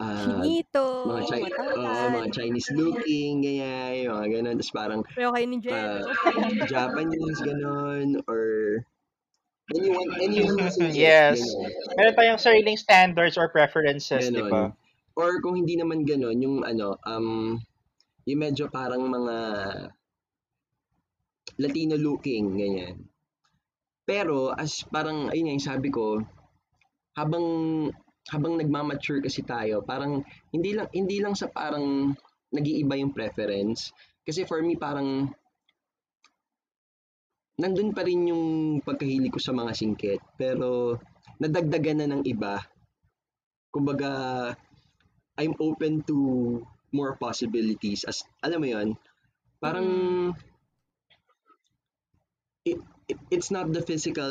uh, 0.00 0.42
Chinito, 0.42 0.86
mga, 1.06 1.22
Chi- 1.28 1.54
uh, 1.76 2.08
mga 2.10 2.28
Chinese 2.34 2.70
looking, 2.74 3.42
ganyan, 3.44 4.10
mga 4.10 4.26
ganun. 4.30 4.54
Tapos 4.58 4.72
parang 4.74 5.00
Pero 5.14 5.30
kayo 5.34 5.46
ni 5.46 5.58
Jen. 5.62 5.74
uh, 5.74 6.02
Japanese, 6.66 7.38
ganun, 7.44 8.08
or 8.26 8.42
anyone, 9.74 10.08
anyone 10.20 10.56
who's 10.58 10.76
in 10.82 10.92
Yes. 10.94 11.38
ganun. 11.40 11.70
Meron 11.96 12.14
tayong 12.18 12.40
sariling 12.42 12.78
standards 12.78 13.36
or 13.38 13.48
preferences, 13.48 14.28
di 14.28 14.38
Ganon. 14.40 14.50
ba? 14.50 14.64
Or 15.14 15.38
kung 15.40 15.54
hindi 15.54 15.78
naman 15.78 16.02
ganun, 16.02 16.36
yung 16.42 16.56
ano, 16.66 16.98
um, 17.06 17.56
yung 18.26 18.40
medyo 18.40 18.66
parang 18.66 19.06
mga 19.06 19.36
Latino 21.60 21.94
looking, 21.94 22.58
ganyan. 22.58 23.06
Pero, 24.04 24.50
as 24.52 24.82
parang, 24.90 25.30
ayun 25.30 25.44
nga 25.48 25.54
yung 25.56 25.68
sabi 25.70 25.88
ko, 25.88 26.18
habang 27.14 27.46
habang 28.32 28.56
nagmamature 28.56 29.20
kasi 29.20 29.44
tayo, 29.44 29.84
parang 29.84 30.24
hindi 30.48 30.72
lang 30.72 30.88
hindi 30.96 31.20
lang 31.20 31.36
sa 31.36 31.52
parang 31.52 32.16
nag-iiba 32.54 32.96
yung 32.96 33.12
preference. 33.12 33.92
Kasi 34.24 34.48
for 34.48 34.64
me 34.64 34.78
parang 34.80 35.28
nandun 37.60 37.92
pa 37.92 38.02
rin 38.02 38.32
yung 38.32 38.44
pagkahilig 38.80 39.34
ko 39.34 39.40
sa 39.42 39.52
mga 39.52 39.72
singkit, 39.76 40.20
pero 40.40 40.98
nadagdagan 41.38 42.02
na 42.02 42.08
ng 42.10 42.22
iba. 42.24 42.58
Kumbaga 43.68 44.10
I'm 45.34 45.54
open 45.58 46.06
to 46.06 46.16
more 46.94 47.18
possibilities 47.18 48.06
as 48.06 48.22
alam 48.40 48.62
mo 48.62 48.68
'yon. 48.70 48.88
Parang 49.58 49.88
it, 52.64 52.78
it, 53.10 53.18
it's 53.28 53.50
not 53.50 53.68
the 53.74 53.82
physical 53.82 54.30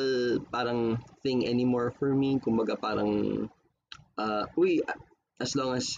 parang 0.49 0.97
thing 1.21 1.45
anymore 1.45 1.91
for 1.99 2.15
me. 2.15 2.39
Kumbaga 2.39 2.79
parang 2.79 3.45
uh, 4.17 4.45
uy, 4.57 4.81
as 5.39 5.55
long 5.55 5.75
as 5.77 5.97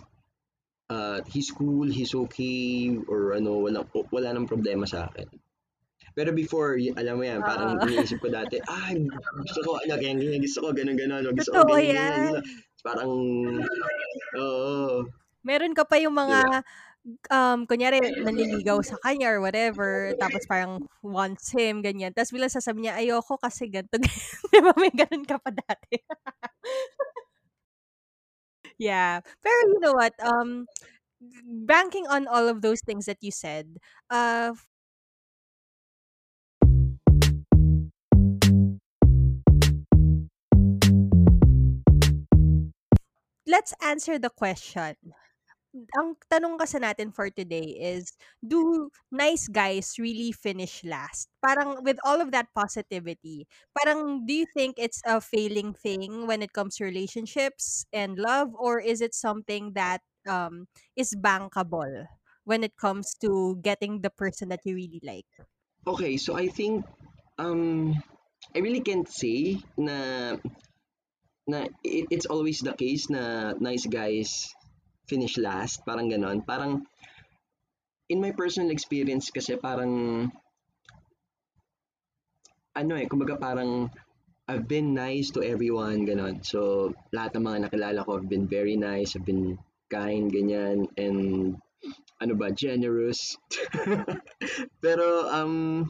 uh, 0.90 1.22
he's 1.30 1.52
cool, 1.52 1.88
he's 1.88 2.14
okay, 2.14 2.96
or 3.08 3.34
ano, 3.34 3.66
wala, 3.66 3.84
wala 4.12 4.28
nang 4.34 4.48
problema 4.48 4.88
sa 4.88 5.10
akin. 5.10 5.28
Pero 6.16 6.32
before, 6.32 6.80
alam 6.96 7.20
mo 7.20 7.24
yan, 7.28 7.44
parang 7.44 7.76
Oo. 7.76 7.84
iniisip 7.92 8.24
ko 8.24 8.32
dati, 8.32 8.56
ah, 8.64 8.96
gusto 9.44 9.60
ko, 9.68 9.72
ano, 9.84 10.00
ganyan, 10.00 10.24
ganyan, 10.24 10.40
gusto 10.40 10.64
ko, 10.64 10.68
ganun, 10.72 10.96
ganun, 10.96 11.28
gusto 11.36 11.52
ko, 11.52 11.76
ganyan, 11.76 11.92
yan. 11.92 11.96
ganyan, 12.00 12.24
ganyan. 12.24 12.44
Parang, 12.80 13.12
Oo. 14.40 15.12
Meron 15.44 15.76
ka 15.76 15.84
pa 15.84 16.00
yung 16.00 16.16
Di 16.16 16.20
ba? 16.24 16.24
mga, 16.24 16.40
um, 17.30 17.60
kunyari 17.68 18.00
nanliligaw 18.24 18.80
sa 18.82 18.96
kanya 19.04 19.30
or 19.36 19.44
whatever, 19.44 20.16
tapos 20.16 20.48
parang 20.48 20.88
wants 21.04 21.52
him, 21.52 21.84
ganyan. 21.84 22.16
Tapos 22.16 22.32
biglang 22.32 22.54
sasabihin 22.54 22.90
niya, 22.90 22.96
ayoko 22.96 23.36
kasi 23.36 23.68
ganito, 23.68 24.00
ganyan. 24.00 24.32
Di 24.56 24.60
ba 24.64 24.72
may 24.80 24.94
ganun 24.96 25.26
ka 25.28 25.36
pa 25.36 25.52
dati? 25.52 26.00
yeah. 28.78 29.22
Pero 29.44 29.56
you 29.72 29.80
know 29.80 29.94
what? 29.94 30.14
Um, 30.24 30.66
banking 31.46 32.08
on 32.08 32.28
all 32.28 32.48
of 32.48 32.62
those 32.62 32.82
things 32.86 33.06
that 33.06 33.20
you 33.22 33.32
said, 33.32 33.78
uh, 34.10 34.54
let's 43.48 43.74
answer 43.82 44.20
the 44.20 44.30
question. 44.30 44.96
Ang 45.76 46.16
tanong 46.32 46.56
kasi 46.56 46.80
natin 46.80 47.12
for 47.12 47.28
today 47.28 47.76
is, 47.76 48.16
do 48.40 48.88
nice 49.12 49.52
guys 49.52 50.00
really 50.00 50.32
finish 50.32 50.80
last? 50.88 51.28
Parang 51.44 51.84
with 51.84 52.00
all 52.08 52.24
of 52.24 52.32
that 52.32 52.48
positivity, 52.56 53.44
parang 53.76 54.24
do 54.24 54.32
you 54.32 54.48
think 54.56 54.80
it's 54.80 55.04
a 55.04 55.20
failing 55.20 55.76
thing 55.76 56.32
when 56.32 56.40
it 56.40 56.56
comes 56.56 56.80
to 56.80 56.88
relationships 56.88 57.84
and 57.92 58.16
love 58.16 58.56
or 58.56 58.80
is 58.80 59.04
it 59.04 59.12
something 59.12 59.76
that 59.76 60.00
um 60.24 60.72
is 60.96 61.12
bankable 61.12 62.08
when 62.48 62.64
it 62.64 62.80
comes 62.80 63.12
to 63.20 63.60
getting 63.60 64.00
the 64.00 64.14
person 64.16 64.48
that 64.48 64.64
you 64.64 64.80
really 64.80 65.04
like? 65.04 65.28
Okay, 65.84 66.16
so 66.16 66.40
I 66.40 66.48
think 66.48 66.88
um 67.36 67.92
I 68.56 68.64
really 68.64 68.80
can't 68.80 69.12
say 69.12 69.60
na 69.76 70.40
na 71.52 71.68
it, 71.84 72.08
it's 72.16 72.32
always 72.32 72.64
the 72.64 72.72
case 72.80 73.12
na 73.12 73.54
nice 73.60 73.84
guys 73.92 74.56
finish 75.06 75.38
last, 75.38 75.86
parang 75.86 76.10
ganon. 76.12 76.46
Parang 76.46 76.86
in 78.10 78.22
my 78.22 78.32
personal 78.34 78.70
experience 78.70 79.34
kasi 79.34 79.58
parang 79.58 80.28
ano 82.76 82.94
eh, 83.00 83.08
kumbaga 83.08 83.40
parang 83.40 83.90
I've 84.46 84.70
been 84.70 84.94
nice 84.94 85.34
to 85.34 85.42
everyone, 85.42 86.06
ganon. 86.06 86.46
So, 86.46 86.94
lahat 87.10 87.34
ng 87.34 87.46
mga 87.50 87.60
nakilala 87.66 88.06
ko 88.06 88.22
have 88.22 88.30
been 88.30 88.46
very 88.46 88.78
nice, 88.78 89.18
have 89.18 89.26
been 89.26 89.58
kind, 89.90 90.30
ganyan, 90.30 90.86
and 91.02 91.58
ano 92.22 92.34
ba, 92.38 92.54
generous. 92.54 93.42
pero, 94.86 95.26
um, 95.34 95.90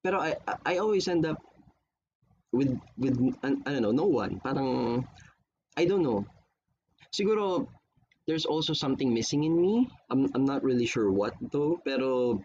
pero 0.00 0.16
I, 0.24 0.40
I 0.64 0.80
always 0.80 1.04
end 1.12 1.28
up 1.28 1.36
with, 2.56 2.72
with, 2.96 3.20
I 3.44 3.52
don't 3.76 3.84
know, 3.84 3.92
no 3.92 4.08
one. 4.08 4.40
Parang, 4.40 5.04
I 5.76 5.84
don't 5.84 6.02
know. 6.02 6.24
Siguro, 7.14 7.66
there's 8.28 8.44
also 8.44 8.76
something 8.76 9.12
missing 9.12 9.44
in 9.44 9.56
me. 9.56 9.88
I'm, 10.12 10.28
I'm 10.34 10.44
not 10.44 10.62
really 10.62 10.84
sure 10.84 11.10
what 11.10 11.34
though, 11.40 11.80
pero 11.80 12.40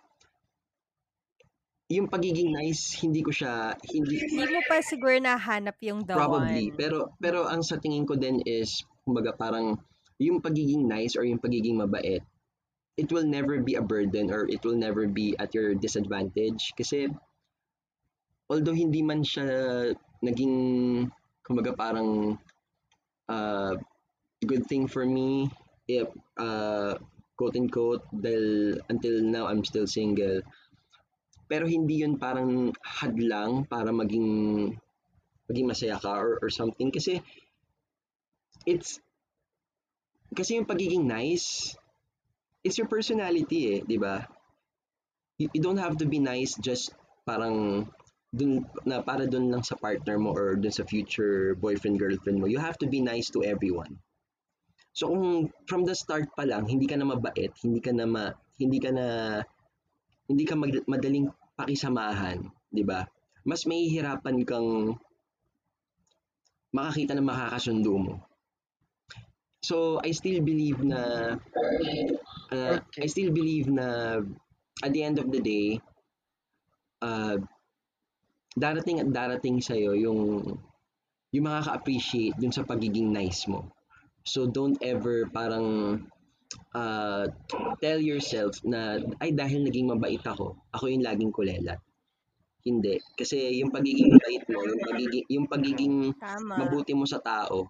yung 1.92 2.08
pagiging 2.08 2.56
nice, 2.56 2.98
hindi 3.04 3.22
ko 3.22 3.30
siya, 3.30 3.76
hindi, 3.92 4.18
Hindi 4.24 4.48
mo 4.50 4.62
pa 4.66 4.80
siguro 4.80 5.20
nahanap 5.20 5.78
yung 5.84 6.08
the 6.08 6.16
probably. 6.16 6.72
one. 6.72 6.78
Pero, 6.80 6.98
pero 7.20 7.46
ang 7.46 7.62
sa 7.62 7.78
tingin 7.78 8.08
ko 8.08 8.16
din 8.16 8.42
is, 8.48 8.82
kumbaga 9.04 9.36
parang, 9.36 9.78
yung 10.18 10.40
pagiging 10.40 10.88
nice 10.88 11.20
or 11.20 11.28
yung 11.28 11.44
pagiging 11.44 11.78
mabait, 11.78 12.24
it 12.96 13.10
will 13.12 13.26
never 13.26 13.60
be 13.60 13.76
a 13.76 13.84
burden 13.84 14.32
or 14.32 14.48
it 14.48 14.64
will 14.64 14.78
never 14.78 15.06
be 15.06 15.36
at 15.38 15.52
your 15.54 15.76
disadvantage. 15.76 16.72
Kasi, 16.78 17.10
although 18.48 18.74
hindi 18.74 19.04
man 19.04 19.22
siya 19.22 19.92
naging, 20.24 20.56
kumbaga 21.44 21.76
parang, 21.76 22.40
uh, 23.28 23.76
good 24.46 24.68
thing 24.68 24.88
for 24.88 25.06
me 25.06 25.50
if 25.88 26.08
uh, 26.38 26.96
quote 27.36 27.58
unquote 27.58 28.06
dahil 28.14 28.78
until 28.88 29.20
now 29.24 29.48
I'm 29.50 29.66
still 29.66 29.88
single. 29.88 30.42
Pero 31.50 31.68
hindi 31.68 32.02
yun 32.02 32.18
parang 32.18 32.72
hadlang 32.82 33.68
para 33.68 33.92
maging 33.92 34.72
maging 35.52 35.68
masaya 35.68 36.00
ka 36.00 36.16
or, 36.16 36.40
or 36.40 36.50
something. 36.50 36.90
Kasi 36.90 37.20
it's 38.64 39.02
kasi 40.34 40.58
yung 40.58 40.70
pagiging 40.70 41.06
nice 41.06 41.76
it's 42.64 42.80
your 42.80 42.88
personality 42.88 43.78
eh 43.78 43.80
di 43.84 44.00
ba? 44.00 44.24
You, 45.36 45.50
you 45.52 45.62
don't 45.62 45.82
have 45.82 46.00
to 46.00 46.08
be 46.08 46.22
nice 46.22 46.56
just 46.62 46.96
parang 47.28 47.90
dun 48.34 48.66
na 48.88 49.04
para 49.04 49.28
dun 49.28 49.52
lang 49.52 49.62
sa 49.62 49.76
partner 49.78 50.18
mo 50.18 50.32
or 50.34 50.56
dun 50.56 50.74
sa 50.74 50.88
future 50.88 51.54
boyfriend 51.60 52.00
girlfriend 52.00 52.40
mo. 52.40 52.48
You 52.48 52.64
have 52.64 52.80
to 52.82 52.88
be 52.88 53.04
nice 53.04 53.30
to 53.36 53.44
everyone 53.44 54.00
So 54.94 55.10
kung 55.10 55.50
from 55.66 55.90
the 55.90 55.98
start 55.98 56.30
pa 56.38 56.46
lang 56.46 56.70
hindi 56.70 56.86
ka 56.86 56.96
na 56.98 57.10
mabait, 57.10 57.50
hindi 57.66 57.82
ka 57.82 57.92
na 57.92 58.06
ma, 58.06 58.30
hindi 58.62 58.78
ka 58.78 58.94
na 58.94 59.06
hindi 60.30 60.46
ka 60.46 60.54
mag, 60.54 60.72
madaling 60.86 61.34
pakisamahan, 61.58 62.46
'di 62.70 62.84
ba? 62.86 63.02
Mas 63.44 63.66
mahihirapan 63.66 64.46
kang 64.46 64.96
makakita 66.74 67.18
ng 67.18 67.26
makakasundo 67.26 67.94
mo. 67.98 68.14
So 69.66 69.98
I 70.04 70.14
still 70.14 70.46
believe 70.46 70.86
na 70.86 71.34
uh, 72.54 72.78
I 72.78 73.08
still 73.10 73.34
believe 73.34 73.72
na 73.72 74.20
at 74.84 74.92
the 74.94 75.02
end 75.02 75.18
of 75.18 75.34
the 75.34 75.42
day 75.42 75.82
uh, 77.02 77.42
darating 78.54 79.02
at 79.02 79.10
darating 79.10 79.58
sa 79.58 79.74
iyo 79.74 79.98
yung 79.98 80.22
yung 81.34 81.46
makaka-appreciate 81.50 82.38
dun 82.38 82.54
sa 82.54 82.62
pagiging 82.62 83.10
nice 83.10 83.50
mo. 83.50 83.73
So 84.24 84.48
don't 84.48 84.80
ever 84.80 85.28
parang 85.28 86.00
uh, 86.72 87.28
tell 87.84 88.00
yourself 88.00 88.56
na 88.64 89.04
ay 89.20 89.36
dahil 89.36 89.68
naging 89.68 89.92
mabait 89.92 90.24
ako, 90.24 90.56
ako 90.72 90.86
yung 90.88 91.04
laging 91.04 91.34
kulela. 91.36 91.76
Hindi. 92.64 92.96
Kasi 93.20 93.60
yung 93.60 93.76
pagiging 93.76 94.16
mabait 94.16 94.44
mo, 94.48 94.64
yung 94.64 94.84
pagiging, 94.84 95.26
yung 95.28 95.48
pagiging 95.52 95.96
Tama. 96.16 96.56
mabuti 96.64 96.96
mo 96.96 97.04
sa 97.04 97.20
tao, 97.20 97.68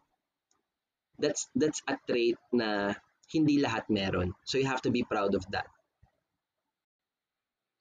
that's 1.17 1.49
that's 1.57 1.81
a 1.89 1.97
trait 2.05 2.37
na 2.53 2.93
hindi 3.33 3.57
lahat 3.57 3.89
meron. 3.89 4.37
So 4.45 4.61
you 4.61 4.69
have 4.69 4.85
to 4.85 4.93
be 4.93 5.01
proud 5.01 5.33
of 5.33 5.41
that. 5.49 5.65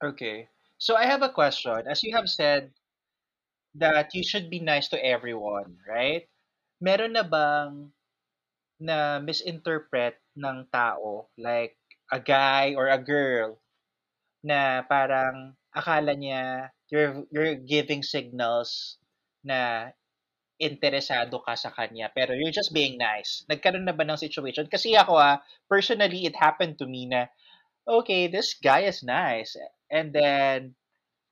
Okay. 0.01 0.49
So 0.81 0.97
I 0.97 1.05
have 1.05 1.21
a 1.21 1.31
question. 1.31 1.85
As 1.85 2.03
you 2.03 2.17
have 2.17 2.27
said 2.27 2.73
that 3.77 4.17
you 4.17 4.25
should 4.25 4.49
be 4.49 4.59
nice 4.59 4.89
to 4.91 4.99
everyone, 4.99 5.77
right? 5.85 6.25
Meron 6.81 7.15
na 7.15 7.23
bang 7.23 7.93
na 8.83 9.23
misinterpret 9.23 10.18
ng 10.35 10.66
tao, 10.75 11.31
like 11.38 11.79
a 12.11 12.18
guy 12.18 12.75
or 12.75 12.90
a 12.90 12.99
girl, 12.99 13.62
na 14.42 14.83
parang 14.83 15.55
akala 15.71 16.18
niya 16.18 16.68
you're, 16.90 17.25
you're 17.31 17.57
giving 17.57 18.03
signals 18.03 18.99
na 19.47 19.90
interesado 20.61 21.42
ka 21.42 21.55
sa 21.55 21.71
kanya, 21.75 22.11
pero 22.14 22.35
you're 22.35 22.55
just 22.55 22.75
being 22.75 22.99
nice. 22.99 23.42
Nagkaroon 23.51 23.87
na 23.87 23.97
ba 23.97 24.07
ng 24.07 24.21
situation? 24.21 24.68
Kasi 24.71 24.95
ako 24.95 25.18
ah, 25.18 25.42
personally, 25.66 26.27
it 26.27 26.37
happened 26.38 26.79
to 26.79 26.87
me 26.87 27.07
na, 27.07 27.27
okay, 27.88 28.29
this 28.29 28.55
guy 28.59 28.87
is 28.87 29.03
nice. 29.03 29.57
And 29.90 30.14
then, 30.14 30.75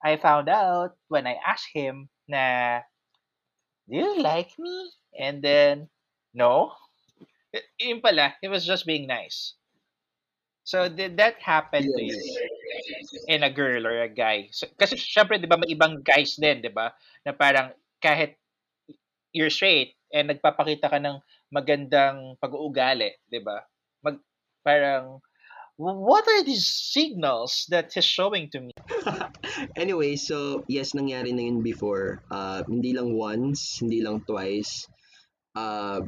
I 0.03 0.17
found 0.17 0.49
out 0.49 0.97
when 1.09 1.27
I 1.27 1.37
asked 1.45 1.71
him 1.77 2.09
na, 2.27 2.81
do 3.89 3.97
you 3.97 4.23
like 4.23 4.51
me? 4.59 4.91
And 5.19 5.45
then, 5.45 5.89
no. 6.33 6.73
Yun 7.81 8.01
pala, 8.01 8.35
he 8.41 8.49
was 8.49 8.67
just 8.67 8.87
being 8.87 9.07
nice. 9.07 9.55
So, 10.63 10.87
did 10.89 11.17
that 11.19 11.43
happen 11.43 11.83
to 11.83 12.03
you? 12.03 12.21
in 13.27 13.43
a 13.43 13.51
girl 13.51 13.87
or 13.87 14.03
a 14.03 14.11
guy. 14.11 14.49
So, 14.53 14.67
kasi 14.79 14.97
syempre 14.97 15.39
'di 15.39 15.51
ba 15.51 15.59
may 15.59 15.73
ibang 15.73 16.03
guys 16.03 16.37
din, 16.39 16.63
'di 16.63 16.73
ba? 16.73 16.95
Na 17.27 17.33
parang 17.35 17.75
kahit 18.01 18.39
you're 19.35 19.53
straight 19.53 19.95
and 20.11 20.31
nagpapakita 20.31 20.91
ka 20.91 20.99
ng 20.99 21.19
magandang 21.51 22.39
pag-uugali, 22.39 23.19
'di 23.31 23.41
ba? 23.43 23.67
Mag 24.05 24.19
parang 24.63 25.21
what 25.81 26.29
are 26.29 26.45
these 26.45 26.69
signals 26.69 27.65
that 27.73 27.89
he's 27.89 28.05
showing 28.05 28.53
to 28.53 28.61
me? 28.61 28.73
anyway, 29.81 30.13
so 30.13 30.61
yes, 30.69 30.93
nangyari 30.93 31.33
na 31.33 31.49
yun 31.49 31.65
before. 31.65 32.21
Uh, 32.29 32.61
hindi 32.69 32.93
lang 32.93 33.17
once, 33.17 33.81
hindi 33.81 34.05
lang 34.05 34.21
twice. 34.29 34.85
Uh, 35.57 36.05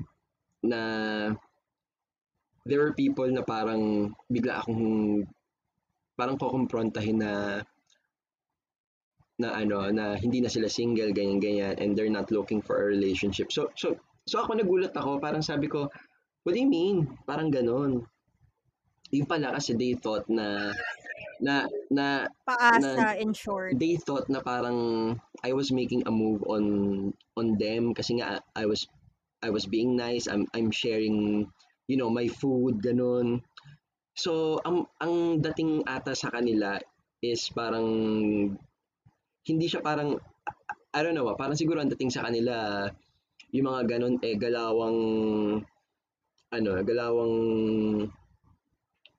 na 0.63 0.81
there 2.63 2.79
were 2.79 2.95
people 2.95 3.27
na 3.27 3.43
parang 3.43 4.15
bigla 4.31 4.63
akong 4.63 5.27
parang 6.15 6.39
kukumprontahin 6.39 7.19
na 7.19 7.33
na 9.43 9.49
ano 9.59 9.91
na 9.91 10.15
hindi 10.15 10.39
na 10.39 10.53
sila 10.53 10.71
single 10.71 11.11
ganyan 11.11 11.43
ganyan 11.43 11.75
and 11.83 11.99
they're 11.99 12.13
not 12.13 12.31
looking 12.31 12.63
for 12.63 12.79
a 12.79 12.87
relationship. 12.87 13.51
So 13.51 13.75
so 13.75 13.99
so 14.31 14.39
ako 14.39 14.55
nagulat 14.55 14.95
ako 14.95 15.19
parang 15.19 15.43
sabi 15.43 15.67
ko 15.67 15.91
what 16.47 16.55
do 16.55 16.61
you 16.63 16.71
mean? 16.71 17.11
Parang 17.27 17.51
ganon. 17.51 18.07
Yung 19.11 19.27
pala 19.27 19.59
kasi 19.59 19.75
they 19.75 19.99
thought 19.99 20.31
na 20.31 20.71
na 21.43 21.67
na 21.91 22.31
Paasa, 22.47 23.19
in 23.19 23.35
short. 23.35 23.75
they 23.75 23.99
thought 23.99 24.31
na 24.31 24.39
parang 24.39 25.19
I 25.43 25.51
was 25.51 25.75
making 25.75 26.07
a 26.07 26.13
move 26.15 26.47
on 26.47 26.65
on 27.35 27.59
them 27.59 27.99
kasi 27.99 28.23
nga 28.23 28.39
I 28.55 28.65
was 28.71 28.87
I 29.43 29.51
was 29.51 29.67
being 29.67 29.99
nice, 29.99 30.31
I'm 30.31 30.47
I'm 30.55 30.71
sharing, 30.71 31.51
you 31.91 31.97
know, 31.99 32.09
my 32.09 32.31
food 32.31 32.79
ganun. 32.79 33.43
So 34.15 34.63
ang 34.63 34.87
ang 35.03 35.43
dating 35.43 35.83
ata 35.85 36.15
sa 36.15 36.31
kanila 36.31 36.79
is 37.19 37.51
parang 37.51 37.89
hindi 39.43 39.67
siya 39.67 39.83
parang 39.83 40.19
I 40.95 41.01
don't 41.03 41.17
know, 41.17 41.27
ah, 41.27 41.39
parang 41.39 41.59
siguro 41.59 41.83
ang 41.83 41.91
dating 41.91 42.15
sa 42.15 42.23
kanila 42.23 42.87
yung 43.53 43.67
mga 43.69 43.83
ganun 43.99 44.17
eh 44.23 44.37
galawang 44.39 44.99
ano, 46.53 46.71
galawang 46.85 47.37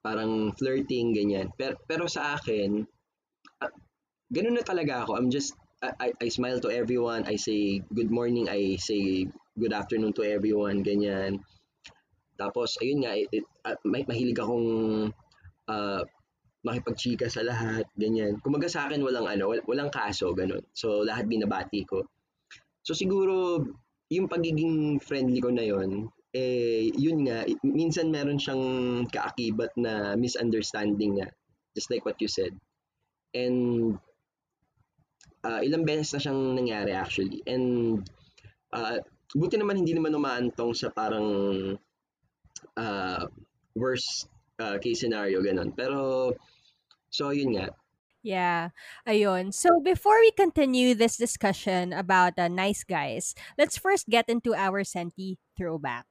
parang 0.05 0.53
flirting 0.55 1.11
ganyan. 1.11 1.51
Pero 1.59 1.75
pero 1.83 2.05
sa 2.07 2.37
akin 2.37 2.85
uh, 3.59 3.73
ganun 4.31 4.55
na 4.55 4.63
talaga 4.63 5.03
ako. 5.03 5.19
I'm 5.19 5.33
just 5.33 5.57
I, 5.83 6.15
I 6.15 6.31
smile 6.31 6.63
to 6.63 6.71
everyone. 6.71 7.27
I 7.27 7.35
say 7.35 7.83
good 7.91 8.07
morning. 8.07 8.47
I 8.47 8.79
say 8.79 9.27
good 9.57 9.73
afternoon 9.73 10.13
to 10.17 10.25
everyone. 10.25 10.81
Ganyan. 10.81 11.41
Tapos, 12.33 12.75
ayun 12.81 13.05
nga, 13.05 13.13
it, 13.13 13.29
it, 13.29 13.45
uh, 13.65 13.77
may, 13.85 14.01
mahilig 14.03 14.41
akong 14.41 14.67
uh, 15.69 16.01
makipagchika 16.65 17.29
sa 17.29 17.45
lahat, 17.45 17.85
ganyan. 17.93 18.41
Kumaga 18.41 18.65
sa 18.65 18.89
akin, 18.89 19.05
walang 19.05 19.29
ano, 19.29 19.53
walang 19.69 19.93
kaso, 19.93 20.33
ganun. 20.33 20.65
So, 20.73 21.05
lahat 21.05 21.29
binabati 21.29 21.85
ko. 21.85 22.01
So, 22.81 22.97
siguro, 22.97 23.61
yung 24.09 24.25
pagiging 24.25 24.97
friendly 25.03 25.39
ko 25.39 25.53
na 25.53 25.65
yon 25.65 26.09
eh, 26.33 26.89
yun 26.97 27.29
nga, 27.29 27.45
minsan 27.61 28.09
meron 28.09 28.41
siyang 28.41 29.05
kaakibat 29.05 29.69
na 29.77 30.17
misunderstanding 30.17 31.21
nga. 31.21 31.29
Just 31.77 31.93
like 31.93 32.01
what 32.09 32.17
you 32.17 32.29
said. 32.29 32.57
And 33.37 33.97
uh, 35.45 35.61
ilang 35.61 35.85
beses 35.85 36.17
na 36.17 36.21
siyang 36.25 36.57
nangyari 36.57 36.97
actually. 36.97 37.45
And 37.45 38.01
uh, 38.73 39.05
buti 39.31 39.55
naman 39.55 39.79
hindi 39.79 39.95
naman 39.95 40.11
umaantong 40.11 40.75
sa 40.75 40.91
parang 40.91 41.27
uh, 42.75 43.23
worst 43.73 44.27
uh, 44.59 44.75
case 44.77 45.07
scenario 45.07 45.39
ganun. 45.39 45.71
Pero 45.71 46.31
so 47.07 47.31
yun 47.31 47.55
nga. 47.55 47.71
Yeah, 48.23 48.71
ayun. 49.03 49.51
So 49.51 49.83
before 49.83 50.15
we 50.23 50.31
continue 50.31 50.95
this 50.95 51.19
discussion 51.19 51.91
about 51.91 52.39
uh, 52.39 52.47
nice 52.47 52.87
guys, 52.87 53.35
let's 53.59 53.75
first 53.75 54.07
get 54.07 54.31
into 54.31 54.55
our 54.55 54.87
Senti 54.87 55.35
throwback. 55.59 56.07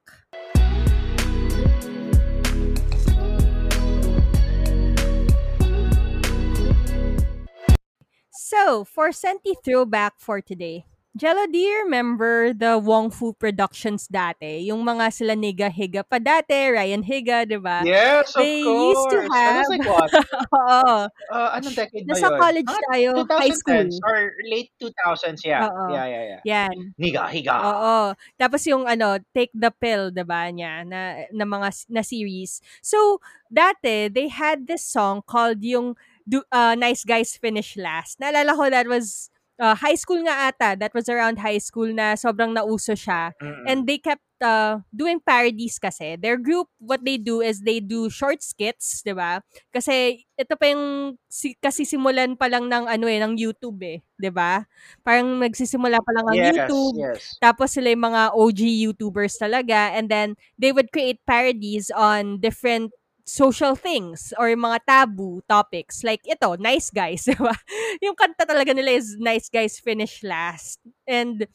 So, 8.53 8.85
for 8.85 9.13
Senti 9.17 9.57
throwback 9.65 10.21
for 10.21 10.45
today, 10.45 10.85
Jello, 11.13 11.45
do 11.45 11.61
you 11.61 11.85
remember 11.85 12.57
the 12.57 12.81
Wong 12.81 13.13
Fu 13.13 13.37
Productions 13.37 14.09
dati? 14.09 14.65
Yung 14.73 14.81
mga 14.81 15.13
sila 15.13 15.37
Niga 15.37 15.69
Higa 15.69 16.01
pa 16.01 16.17
dati, 16.17 16.57
Ryan 16.73 17.05
Higa, 17.05 17.45
di 17.45 17.61
ba? 17.61 17.85
Yes, 17.85 18.33
of 18.33 18.41
They 18.41 18.65
course. 18.65 18.97
used 18.97 19.09
to 19.13 19.19
have... 19.29 19.61
Was 19.61 19.69
like 19.77 19.85
what? 19.85 20.11
Oo. 20.57 20.97
Uh, 21.29 21.49
anong 21.53 21.77
decade 21.77 22.09
ba 22.09 22.17
Nasa 22.17 22.33
yun? 22.33 22.41
college 22.41 22.73
Ah, 22.73 22.81
tayo, 22.97 23.09
high 23.29 23.53
school. 23.53 23.85
2010s 23.93 23.97
or 24.09 24.19
late 24.49 24.73
2000s, 24.81 25.41
yeah. 25.45 25.69
Oo. 25.69 25.93
Yeah, 25.93 26.07
yeah, 26.09 26.25
yeah. 26.25 26.41
Yan. 26.49 26.77
Niga, 26.97 27.29
higa. 27.29 27.61
Oo. 27.61 27.97
Tapos 28.41 28.65
yung 28.65 28.89
ano, 28.89 29.21
Take 29.37 29.53
the 29.53 29.69
Pill, 29.69 30.17
'di 30.17 30.25
ba, 30.25 30.49
niya 30.49 30.81
na 30.89 31.29
na 31.29 31.45
mga 31.45 31.93
na 31.93 32.01
series. 32.01 32.65
So, 32.81 33.21
dati 33.53 34.09
they 34.09 34.33
had 34.33 34.65
this 34.65 34.81
song 34.81 35.21
called 35.29 35.61
yung 35.61 35.93
do, 36.25 36.41
uh, 36.49 36.73
Nice 36.73 37.05
Guys 37.05 37.37
Finish 37.37 37.77
Last. 37.77 38.17
Naalala 38.17 38.57
ko 38.57 38.65
that 38.73 38.89
was 38.89 39.29
uh, 39.63 39.79
high 39.79 39.95
school 39.95 40.19
nga 40.27 40.51
ata. 40.51 40.75
That 40.75 40.91
was 40.91 41.07
around 41.07 41.39
high 41.39 41.63
school 41.63 41.87
na 41.95 42.19
sobrang 42.19 42.51
nauso 42.51 42.99
siya. 42.99 43.31
Mm-mm. 43.39 43.71
And 43.71 43.87
they 43.87 44.03
kept 44.03 44.27
uh, 44.43 44.83
doing 44.91 45.23
parodies 45.23 45.79
kasi. 45.79 46.19
Their 46.19 46.35
group, 46.35 46.67
what 46.83 47.07
they 47.07 47.17
do 47.17 47.39
is 47.39 47.63
they 47.63 47.79
do 47.79 48.11
short 48.11 48.43
skits, 48.43 49.07
'di 49.07 49.15
ba? 49.15 49.39
Kasi 49.71 50.27
ito 50.35 50.55
pa 50.59 50.67
yung 50.67 51.15
si, 51.31 51.55
kasi 51.63 51.87
simulan 51.87 52.35
pa 52.35 52.51
lang 52.51 52.67
ng 52.67 52.91
ano 52.91 53.07
eh, 53.07 53.23
ng 53.23 53.39
YouTube 53.39 53.79
eh, 53.87 54.03
'di 54.19 54.35
ba? 54.35 54.67
Parang 55.07 55.39
nagsisimula 55.39 56.03
pa 56.03 56.11
lang 56.11 56.27
ang 56.27 56.37
yes, 56.37 56.47
YouTube. 56.59 56.97
yes. 56.99 57.23
Tapos 57.39 57.71
sila 57.71 57.95
yung 57.95 58.05
mga 58.11 58.23
OG 58.35 58.61
YouTubers 58.91 59.39
talaga. 59.39 59.95
And 59.95 60.11
then, 60.11 60.35
they 60.59 60.75
would 60.75 60.91
create 60.91 61.23
parodies 61.23 61.95
on 61.95 62.43
different 62.43 62.91
social 63.25 63.75
things 63.79 64.35
or 64.39 64.51
mga 64.53 64.79
taboo 64.87 65.41
topics. 65.49 66.03
Like 66.03 66.23
ito, 66.27 66.57
Nice 66.59 66.91
Guys, 66.91 67.27
di 67.31 67.37
ba? 67.39 67.55
yung 68.03 68.19
kanta 68.19 68.45
talaga 68.45 68.75
nila 68.75 68.99
is 68.99 69.17
Nice 69.19 69.49
Guys 69.49 69.79
Finish 69.79 70.23
Last. 70.27 70.83
And 71.07 71.47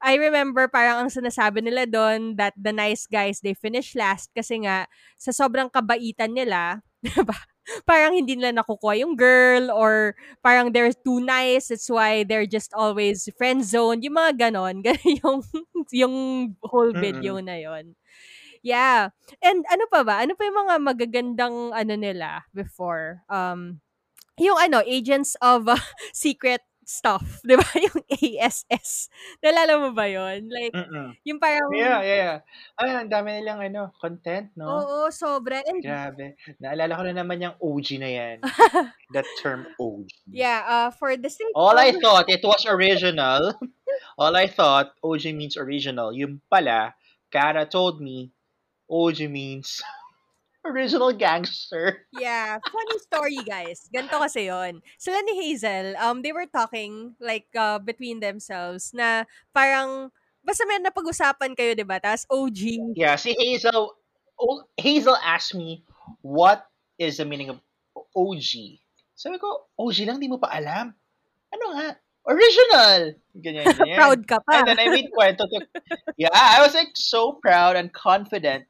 I 0.00 0.16
remember 0.16 0.64
parang 0.72 1.06
ang 1.06 1.10
sinasabi 1.12 1.60
nila 1.60 1.84
doon 1.84 2.40
that 2.40 2.56
the 2.56 2.72
nice 2.72 3.04
guys, 3.04 3.44
they 3.44 3.52
finish 3.52 3.92
last 3.92 4.32
kasi 4.32 4.64
nga 4.64 4.88
sa 5.20 5.28
sobrang 5.28 5.68
kabaitan 5.68 6.32
nila, 6.32 6.80
di 7.04 7.12
ba? 7.20 7.36
Parang 7.84 8.16
hindi 8.16 8.34
nila 8.34 8.56
nakukuha 8.56 8.96
yung 9.04 9.12
girl 9.14 9.68
or 9.68 10.16
parang 10.40 10.72
they're 10.72 10.96
too 11.04 11.20
nice, 11.20 11.68
that's 11.68 11.86
why 11.92 12.24
they're 12.24 12.48
just 12.48 12.72
always 12.72 13.28
friend 13.36 13.60
zone, 13.60 14.00
yung 14.00 14.16
mga 14.16 14.48
ganon. 14.48 14.80
Yung, 15.20 15.44
yung 15.92 16.14
whole 16.64 16.96
video 16.96 17.36
Mm-mm. 17.36 17.46
na 17.46 17.56
yon 17.60 17.84
Yeah. 18.60 19.12
And 19.40 19.64
ano 19.68 19.84
pa 19.88 20.04
ba? 20.04 20.20
Ano 20.20 20.36
pa 20.36 20.44
yung 20.44 20.58
mga 20.68 20.74
magagandang 20.80 21.56
ano 21.72 21.94
nila 21.96 22.44
before? 22.52 23.24
Um, 23.28 23.80
yung 24.40 24.56
ano, 24.56 24.80
Agents 24.84 25.36
of 25.40 25.68
uh, 25.68 25.80
Secret 26.16 26.64
Stuff. 26.90 27.38
Di 27.46 27.54
ba? 27.54 27.62
Yung 27.86 28.02
ASS. 28.10 29.14
Nalala 29.38 29.78
mo 29.78 29.94
ba 29.94 30.10
yon 30.10 30.50
Like, 30.50 30.74
Mm-mm. 30.74 31.14
yung 31.22 31.38
parang... 31.38 31.70
Yeah, 31.70 32.02
yeah, 32.02 32.18
yeah. 32.18 32.38
Ay, 32.74 32.90
ang 32.98 33.06
dami 33.06 33.38
nilang 33.38 33.62
ano, 33.62 33.94
content, 33.94 34.50
no? 34.58 34.66
Oo, 34.66 35.06
sobra. 35.14 35.62
And 35.62 35.78
Grabe. 35.78 36.34
Naalala 36.58 36.98
ko 36.98 37.02
na 37.06 37.14
naman 37.14 37.46
yung 37.46 37.54
OG 37.62 37.86
na 38.02 38.10
yan. 38.10 38.36
That 39.14 39.28
term 39.38 39.70
OG. 39.78 40.34
yeah, 40.34 40.66
uh, 40.66 40.90
for 40.90 41.14
the 41.14 41.30
sake 41.30 41.54
All 41.54 41.78
I 41.78 41.94
of... 41.94 42.02
thought 42.02 42.26
it 42.26 42.42
was 42.42 42.66
original. 42.66 43.54
All 44.18 44.34
I 44.34 44.50
thought 44.50 44.90
OG 45.06 45.30
means 45.30 45.54
original. 45.54 46.10
Yung 46.10 46.42
pala, 46.50 46.98
Kara 47.30 47.70
told 47.70 48.02
me 48.02 48.34
OG 48.90 49.30
means 49.30 49.78
original 50.64 51.12
gangster. 51.12 52.04
Yeah, 52.12 52.58
funny 52.60 52.98
story, 53.00 53.40
guys. 53.46 53.88
Ganto 53.88 54.20
kasi 54.20 54.50
yon. 54.52 54.84
Sila 55.00 55.22
ni 55.24 55.34
Hazel, 55.38 55.96
um, 55.96 56.20
they 56.20 56.32
were 56.32 56.48
talking, 56.50 57.16
like, 57.20 57.48
uh, 57.56 57.78
between 57.80 58.20
themselves, 58.20 58.92
na 58.92 59.24
parang, 59.54 60.12
basta 60.44 60.66
may 60.68 60.82
napag-usapan 60.82 61.56
kayo, 61.56 61.72
di 61.72 61.86
ba? 61.86 61.96
Tapos 62.02 62.28
OG, 62.28 62.92
Yeah, 62.98 63.16
si 63.16 63.32
Hazel, 63.38 63.94
oh, 64.36 64.64
Hazel 64.76 65.16
asked 65.24 65.56
me, 65.56 65.84
what 66.20 66.66
is 67.00 67.16
the 67.16 67.24
meaning 67.24 67.48
of 67.48 67.58
OG? 68.12 68.80
Sabi 69.16 69.36
ko, 69.40 69.68
OG 69.80 69.96
lang, 70.08 70.20
di 70.20 70.28
mo 70.28 70.36
pa 70.36 70.52
alam. 70.52 70.92
Ano 71.52 71.64
nga? 71.76 71.96
Original! 72.28 73.16
Ganyan, 73.32 73.64
ganyan. 73.80 73.96
proud 73.96 74.20
ka 74.28 74.38
pa. 74.44 74.60
And 74.60 74.68
then 74.68 74.80
I 74.80 74.92
made 74.92 75.08
kwento 75.08 75.48
to, 75.48 75.64
yeah, 76.20 76.32
I 76.32 76.60
was 76.60 76.76
like 76.76 76.92
so 76.92 77.40
proud 77.40 77.80
and 77.80 77.88
confident 77.92 78.68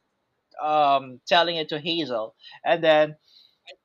um, 0.62 1.20
telling 1.27 1.57
it 1.57 1.68
to 1.70 1.81
Hazel. 1.81 2.35
And 2.64 2.85
then 2.85 3.16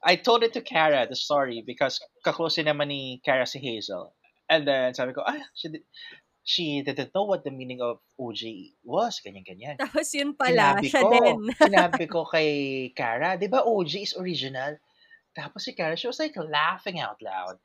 I 0.03 0.15
told 0.15 0.43
it 0.43 0.53
to 0.53 0.61
Kara, 0.61 1.07
the 1.07 1.15
story, 1.15 1.63
because 1.65 1.99
kaklose 2.25 2.63
naman 2.63 2.87
ni 2.87 3.21
Kara 3.23 3.45
si 3.45 3.59
Hazel. 3.59 4.13
And 4.49 4.67
then 4.67 4.93
sabi 4.93 5.13
ko, 5.13 5.23
ah, 5.25 5.41
she, 5.53 5.69
did, 5.69 5.83
she 6.43 6.81
didn't 6.81 7.13
know 7.15 7.23
what 7.23 7.43
the 7.43 7.51
meaning 7.51 7.81
of 7.81 7.97
OG 8.19 8.77
was, 8.85 9.21
ganyan-ganyan. 9.25 9.77
Tapos 9.81 10.13
yun 10.13 10.37
pala, 10.37 10.77
Sinabi 10.77 10.87
siya 10.89 11.01
ko, 11.01 11.09
din. 11.11 11.39
sinabi 11.69 12.05
ko 12.09 12.19
kay 12.29 12.49
Kara, 12.93 13.37
di 13.37 13.47
ba 13.47 13.65
OG 13.65 13.91
is 13.97 14.13
original? 14.17 14.77
Tapos 15.33 15.65
si 15.65 15.73
Kara, 15.73 15.97
she 15.97 16.07
was 16.07 16.21
like 16.21 16.37
laughing 16.37 17.01
out 17.01 17.17
loud. 17.21 17.57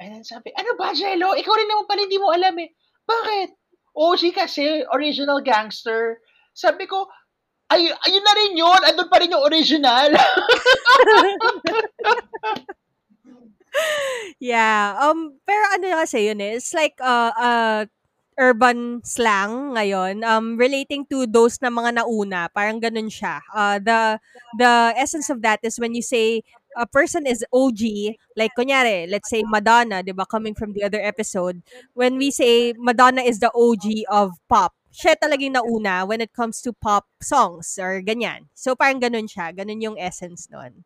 And 0.00 0.16
then 0.16 0.24
sabi, 0.24 0.54
ano 0.56 0.78
ba, 0.80 0.96
Jello? 0.96 1.36
Ikaw 1.36 1.54
rin 1.60 1.68
naman 1.68 1.84
pala 1.84 2.00
hindi 2.08 2.16
mo 2.16 2.32
alam 2.32 2.56
eh. 2.56 2.70
Bakit? 3.04 3.50
OG 3.92 4.22
kasi, 4.32 4.86
original 4.88 5.44
gangster. 5.44 6.22
Sabi 6.56 6.88
ko, 6.88 7.10
ay, 7.70 7.94
ayun 7.94 8.24
na 8.26 8.34
rin 8.34 8.52
yun. 8.58 8.80
Andun 8.82 9.10
pa 9.10 9.22
rin 9.22 9.30
yung 9.30 9.46
original. 9.46 10.10
yeah. 14.42 14.98
Um, 14.98 15.38
pero 15.46 15.62
ano 15.78 16.02
kasi 16.02 16.26
yun 16.26 16.42
eh, 16.42 16.58
it's 16.58 16.74
like, 16.74 16.98
uh, 16.98 17.30
uh, 17.38 17.86
urban 18.40 19.04
slang 19.04 19.76
ngayon 19.76 20.24
um 20.24 20.56
relating 20.56 21.04
to 21.04 21.28
those 21.28 21.60
na 21.60 21.68
mga 21.68 22.00
nauna 22.00 22.48
parang 22.48 22.80
ganun 22.80 23.12
siya 23.12 23.44
uh, 23.52 23.76
the 23.76 24.16
the 24.56 24.96
essence 24.96 25.28
of 25.28 25.44
that 25.44 25.60
is 25.60 25.76
when 25.76 25.92
you 25.92 26.00
say 26.00 26.40
a 26.72 26.88
person 26.88 27.28
is 27.28 27.44
OG 27.52 28.16
like 28.40 28.56
kunyari 28.56 29.04
let's 29.12 29.28
say 29.28 29.44
Madonna 29.44 30.00
'di 30.00 30.16
ba 30.16 30.24
coming 30.24 30.56
from 30.56 30.72
the 30.72 30.80
other 30.80 31.04
episode 31.04 31.60
when 31.92 32.16
we 32.16 32.32
say 32.32 32.72
Madonna 32.80 33.20
is 33.20 33.44
the 33.44 33.52
OG 33.52 34.08
of 34.08 34.32
pop 34.48 34.72
siya 34.90 35.14
talaga 35.18 35.42
yung 35.42 35.56
nauna 35.58 36.02
when 36.06 36.20
it 36.20 36.34
comes 36.34 36.58
to 36.62 36.74
pop 36.74 37.06
songs 37.22 37.78
or 37.78 38.02
ganyan 38.02 38.46
so 38.54 38.74
parang 38.74 38.98
ganun 38.98 39.26
siya 39.30 39.54
ganun 39.54 39.80
yung 39.82 39.96
essence 39.98 40.50
nun 40.50 40.82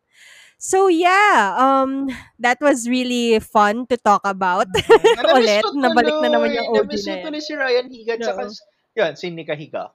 So 0.55 0.87
yeah, 0.87 1.51
um 1.59 2.07
that 2.39 2.63
was 2.63 2.87
really 2.87 3.39
fun 3.43 3.85
to 3.91 3.99
talk 3.99 4.23
about. 4.23 4.71
Na-miss 5.19 5.35
Ulit, 5.35 5.63
ko 5.67 5.75
nabalik 5.75 6.15
na 6.23 6.31
naman 6.31 6.55
yung 6.55 6.67
OG 6.71 6.87
Na-miss 6.87 7.03
na 7.11 7.15
tuloy 7.19 7.41
si 7.43 7.53
Ryan 7.59 7.87
Higa. 7.91 8.15
Tsaka, 8.15 8.47
Oo. 8.47 8.55
yun, 8.95 9.11
si 9.19 9.27
Nika 9.35 9.51
Higa. 9.55 9.91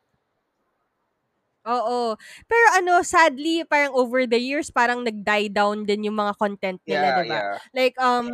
Oo. 1.69 2.17
Pero 2.49 2.67
ano, 2.77 3.05
sadly, 3.05 3.65
parang 3.69 3.93
over 3.93 4.25
the 4.25 4.41
years, 4.41 4.73
parang 4.73 5.05
nag-die 5.05 5.53
down 5.53 5.85
din 5.85 6.09
yung 6.09 6.17
mga 6.17 6.33
content 6.41 6.81
nila, 6.89 7.09
Yeah, 7.13 7.17
'di 7.21 7.25
ba? 7.29 7.41
yeah. 7.41 7.57
Like, 7.77 7.97
um, 8.01 8.27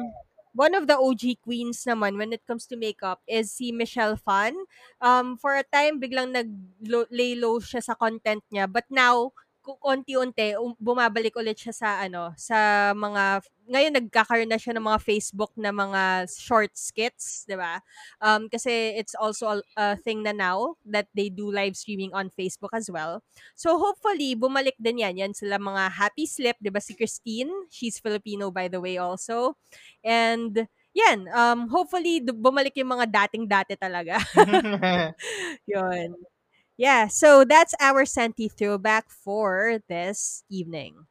one 0.57 0.73
of 0.75 0.89
the 0.89 0.97
OG 0.97 1.37
queens 1.45 1.85
naman 1.85 2.17
when 2.17 2.33
it 2.33 2.41
comes 2.49 2.65
to 2.73 2.81
makeup 2.81 3.21
is 3.29 3.53
si 3.53 3.71
Michelle 3.71 4.17
Phan. 4.17 4.57
Um, 5.05 5.37
for 5.37 5.53
a 5.55 5.63
time, 5.69 6.01
biglang 6.01 6.33
nag-lay 6.33 7.37
low 7.37 7.61
siya 7.61 7.85
sa 7.85 7.95
content 7.95 8.41
niya. 8.49 8.65
But 8.65 8.89
now, 8.89 9.37
konti-unti, 9.75 10.55
um, 10.55 10.79
bumabalik 10.79 11.35
ulit 11.35 11.59
siya 11.59 11.75
sa, 11.75 11.89
ano, 12.07 12.31
sa 12.39 12.93
mga, 12.95 13.43
ngayon 13.67 13.99
nagkakaroon 13.99 14.47
na 14.47 14.63
siya 14.63 14.79
ng 14.79 14.87
mga 14.87 15.03
Facebook 15.03 15.51
na 15.59 15.75
mga 15.75 16.31
short 16.31 16.71
skits, 16.79 17.43
'di 17.51 17.59
ba? 17.59 17.83
Um, 18.23 18.47
kasi 18.47 18.95
it's 18.95 19.19
also 19.19 19.59
a, 19.59 19.61
a 19.75 19.87
thing 19.99 20.23
na 20.23 20.31
now 20.31 20.79
that 20.87 21.11
they 21.19 21.27
do 21.27 21.51
live 21.51 21.75
streaming 21.75 22.15
on 22.15 22.31
Facebook 22.31 22.71
as 22.71 22.87
well. 22.87 23.27
So 23.59 23.75
hopefully, 23.75 24.39
bumalik 24.39 24.79
din 24.79 25.03
yan. 25.03 25.19
Yan 25.19 25.35
sila 25.35 25.59
mga 25.59 25.91
Happy 25.99 26.31
Slip, 26.31 26.63
di 26.63 26.71
ba 26.71 26.79
si 26.79 26.95
Christine? 26.95 27.51
She's 27.75 27.99
Filipino 27.99 28.55
by 28.55 28.71
the 28.71 28.79
way 28.79 29.03
also. 29.03 29.59
And 30.07 30.71
yan, 30.97 31.27
um, 31.35 31.67
hopefully 31.69 32.23
bumalik 32.23 32.79
yung 32.79 32.95
mga 32.95 33.11
dating-dati 33.11 33.75
talaga. 33.77 34.17
Yun. 35.71 36.36
Yeah, 36.77 37.09
so 37.09 37.45
that's 37.45 37.75
our 37.81 38.05
Senti 38.05 38.49
throwback 38.49 39.09
for 39.11 39.81
this 39.89 40.45
evening. 40.51 41.07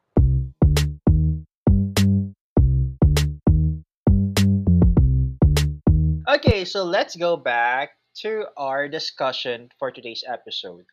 okay, 6.36 6.64
so 6.64 6.84
let's 6.84 7.16
go 7.16 7.36
back 7.36 7.96
to 8.22 8.46
our 8.56 8.88
discussion 8.88 9.70
for 9.78 9.90
today's 9.90 10.24
episode. 10.26 10.84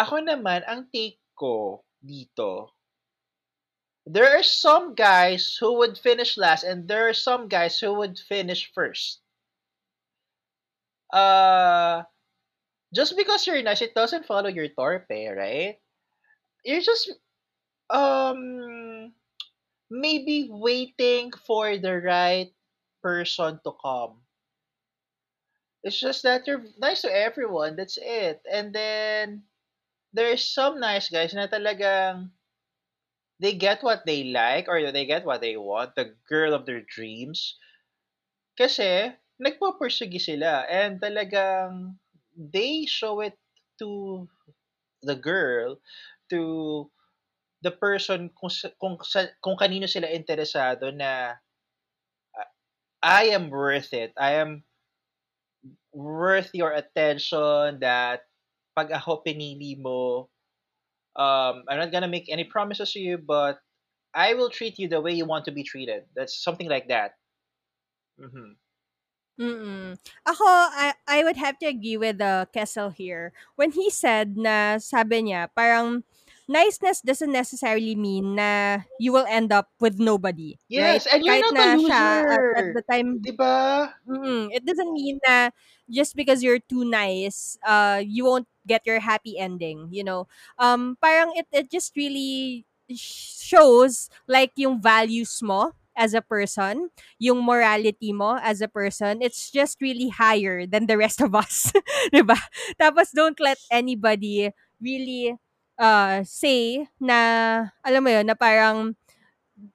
Ako 0.00 0.24
naman, 0.24 0.64
ang 0.66 0.88
take 0.90 1.18
ko 1.36 1.84
dito, 2.00 2.72
there 4.06 4.28
are 4.36 4.44
some 4.44 4.94
guys 4.94 5.56
who 5.60 5.78
would 5.78 5.96
finish 5.98 6.36
last 6.36 6.64
and 6.64 6.88
there 6.88 7.08
are 7.08 7.16
some 7.16 7.48
guys 7.48 7.78
who 7.78 7.94
would 7.94 8.18
finish 8.18 8.70
first. 8.74 9.20
Uh, 11.12 12.02
just 12.94 13.16
because 13.16 13.46
you're 13.46 13.62
nice, 13.62 13.82
it 13.82 13.94
doesn't 13.94 14.26
follow 14.26 14.48
your 14.48 14.68
torpe, 14.70 15.10
right? 15.10 15.76
You're 16.64 16.80
just 16.84 17.12
um 17.90 19.12
maybe 19.90 20.48
waiting 20.50 21.32
for 21.46 21.76
the 21.76 22.00
right 22.00 22.50
person 23.02 23.60
to 23.64 23.72
come. 23.82 24.22
It's 25.84 26.00
just 26.00 26.22
that 26.24 26.46
you're 26.46 26.64
nice 26.78 27.02
to 27.02 27.12
everyone. 27.12 27.76
That's 27.76 27.98
it. 28.00 28.40
And 28.50 28.72
then 28.72 29.44
there's 30.14 30.46
some 30.46 30.80
nice 30.80 31.10
guys 31.10 31.34
na 31.34 31.46
talagang 31.46 32.32
they 33.40 33.52
get 33.52 33.82
what 33.82 34.06
they 34.06 34.32
like 34.32 34.68
or 34.68 34.80
they 34.90 35.04
get 35.04 35.26
what 35.26 35.42
they 35.42 35.58
want, 35.58 35.94
the 35.94 36.16
girl 36.28 36.54
of 36.54 36.64
their 36.64 36.80
dreams. 36.80 37.58
Kasi 38.56 39.12
nagpo-pursige 39.42 40.22
sila 40.22 40.64
and 40.70 41.02
talagang 41.02 41.98
they 42.36 42.86
show 42.86 43.20
it 43.20 43.38
to 43.78 44.28
the 45.02 45.16
girl 45.16 45.78
to 46.30 46.90
the 47.62 47.70
person 47.72 48.30
kung 48.38 48.50
kung 48.80 48.96
kung 49.42 49.56
kanino 49.58 49.88
sila 49.88 50.08
interesado 50.10 50.90
na 50.94 51.36
"Ah, 52.36 52.50
I 53.02 53.24
am 53.34 53.50
worth 53.50 53.92
it. 53.92 54.12
I 54.16 54.34
am 54.34 54.64
worth 55.92 56.50
your 56.52 56.72
attention 56.72 57.80
that 57.80 58.26
pag 58.76 58.90
ako 58.90 59.22
pinili 59.24 59.78
mo 59.78 60.28
um 61.16 61.64
I'm 61.68 61.78
not 61.80 61.92
gonna 61.92 62.10
make 62.10 62.28
any 62.30 62.44
promises 62.44 62.92
to 62.94 63.00
you 63.00 63.18
but 63.18 63.58
I 64.14 64.34
will 64.34 64.50
treat 64.50 64.78
you 64.78 64.88
the 64.88 65.00
way 65.00 65.12
you 65.12 65.26
want 65.26 65.44
to 65.46 65.52
be 65.52 65.64
treated. 65.64 66.04
That's 66.16 66.42
something 66.42 66.68
like 66.68 66.88
that. 66.88 67.14
hmm 68.18 68.56
Mm. 69.40 69.98
Ako, 70.26 70.46
I, 70.46 70.94
I 71.08 71.24
would 71.24 71.36
have 71.36 71.58
to 71.58 71.66
agree 71.66 71.96
with 71.96 72.20
uh, 72.20 72.46
Kessel 72.54 72.90
here. 72.90 73.32
When 73.56 73.72
he 73.72 73.90
said 73.90 74.36
na 74.38 74.78
sabi 74.78 75.26
niya, 75.26 75.50
parang 75.54 76.04
niceness 76.46 77.02
doesn't 77.02 77.32
necessarily 77.34 77.96
mean 77.98 78.36
na 78.38 78.82
you 78.98 79.10
will 79.12 79.26
end 79.26 79.50
up 79.50 79.70
with 79.80 79.98
nobody, 79.98 80.58
right? 80.74 81.02
Yes, 81.02 81.06
and 81.06 81.24
you're 81.24 81.36
Kahit 81.36 81.50
not 81.50 81.58
a 81.58 81.64
na 81.64 81.74
siya 81.76 82.22
at, 82.30 82.42
at 82.54 82.66
loser. 82.66 82.76
the 82.76 82.82
time, 82.86 83.26
Diba? 83.26 83.94
mm, 84.08 84.48
it 84.52 84.64
doesn't 84.64 84.92
mean 84.92 85.20
na 85.26 85.50
just 85.90 86.16
because 86.16 86.42
you're 86.42 86.62
too 86.62 86.84
nice, 86.84 87.58
uh, 87.66 88.02
you 88.04 88.24
won't 88.24 88.48
get 88.66 88.86
your 88.86 89.00
happy 89.00 89.38
ending, 89.38 89.88
you 89.92 90.04
know? 90.04 90.26
Um, 90.58 90.96
parang 91.02 91.32
it, 91.36 91.46
it 91.52 91.70
just 91.70 91.96
really 91.96 92.66
sh- 92.90 93.38
shows 93.52 94.10
like 94.28 94.52
yung 94.56 94.80
values 94.80 95.42
mo 95.42 95.72
as 95.96 96.14
a 96.14 96.22
person 96.22 96.90
yung 97.18 97.42
morality 97.42 98.12
mo 98.12 98.38
as 98.42 98.60
a 98.60 98.68
person, 98.70 99.22
it's 99.22 99.50
just 99.50 99.80
really 99.80 100.08
higher 100.10 100.66
than 100.66 100.86
the 100.86 100.98
rest 100.98 101.20
of 101.22 101.34
us. 101.34 101.70
'Di 102.12 102.22
ba? 102.26 102.38
Tapos 102.80 103.10
don't 103.14 103.38
let 103.40 103.58
anybody 103.70 104.50
really 104.82 105.34
uh 105.78 106.22
say 106.26 106.86
na 107.02 107.18
alam 107.82 108.02
mo 108.04 108.10
yun 108.14 108.26
na 108.30 108.36
parang 108.38 108.94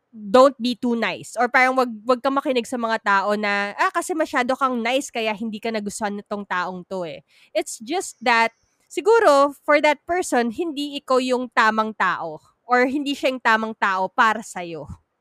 don't 0.09 0.57
be 0.57 0.73
too 0.75 0.97
nice 0.97 1.37
or 1.37 1.45
parang 1.47 1.77
wag 1.77 1.91
wag 2.03 2.19
ka 2.25 2.33
makinig 2.33 2.65
sa 2.65 2.81
mga 2.81 2.97
tao 3.05 3.37
na 3.37 3.77
ah 3.77 3.93
kasi 3.93 4.17
masyado 4.17 4.57
kang 4.57 4.81
nice 4.81 5.13
kaya 5.13 5.31
hindi 5.37 5.61
ka 5.61 5.69
nagustuhan 5.69 6.17
nitong 6.17 6.43
taong 6.49 6.81
to 6.89 7.05
eh. 7.05 7.21
It's 7.53 7.77
just 7.79 8.17
that 8.25 8.51
siguro 8.89 9.53
for 9.63 9.77
that 9.85 10.01
person 10.09 10.49
hindi 10.49 10.97
ikaw 10.97 11.21
yung 11.21 11.47
tamang 11.53 11.93
tao 11.93 12.41
or 12.65 12.89
hindi 12.89 13.13
siya 13.13 13.29
yung 13.37 13.43
tamang 13.43 13.73
tao 13.77 14.09
para 14.09 14.41
sa 14.41 14.65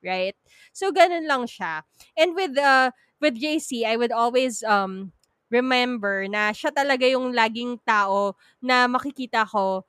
right? 0.01 0.37
So 0.79 0.95
ganun 0.95 1.26
lang 1.26 1.51
siya. 1.51 1.83
And 2.14 2.39
with 2.39 2.55
uh 2.55 2.95
with 3.18 3.35
JC, 3.35 3.83
I 3.83 3.99
would 3.99 4.14
always 4.14 4.62
um 4.62 5.11
remember 5.51 6.31
na 6.31 6.55
siya 6.55 6.70
talaga 6.70 7.03
yung 7.11 7.35
laging 7.35 7.83
tao 7.83 8.39
na 8.62 8.87
makikita 8.87 9.43
ko 9.51 9.83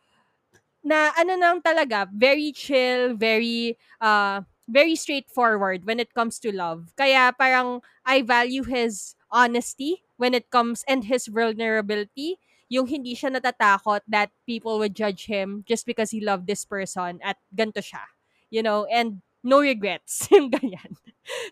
na 0.82 1.12
ano 1.20 1.36
lang 1.36 1.60
talaga, 1.62 2.08
very 2.10 2.52
chill, 2.56 3.14
very 3.16 3.78
uh 4.02 4.42
very 4.70 4.96
straightforward 4.96 5.86
when 5.86 6.00
it 6.00 6.14
comes 6.14 6.38
to 6.42 6.54
love. 6.54 6.94
Kaya 6.98 7.34
parang 7.38 7.82
I 8.06 8.22
value 8.22 8.64
his 8.66 9.14
honesty 9.34 10.06
when 10.18 10.34
it 10.34 10.50
comes 10.50 10.86
and 10.90 11.06
his 11.06 11.28
vulnerability. 11.30 12.38
Yung 12.70 12.86
hindi 12.86 13.18
siya 13.18 13.34
natatakot 13.34 14.06
that 14.06 14.30
people 14.46 14.78
would 14.78 14.94
judge 14.94 15.26
him 15.26 15.66
just 15.66 15.90
because 15.90 16.14
he 16.14 16.22
loved 16.22 16.46
this 16.46 16.66
person 16.70 17.18
at 17.26 17.38
ganto 17.54 17.82
siya. 17.82 18.06
You 18.54 18.62
know, 18.62 18.86
and 18.90 19.22
no 19.44 19.60
regrets. 19.60 20.28
yung 20.34 20.50
ganyan. 20.50 20.96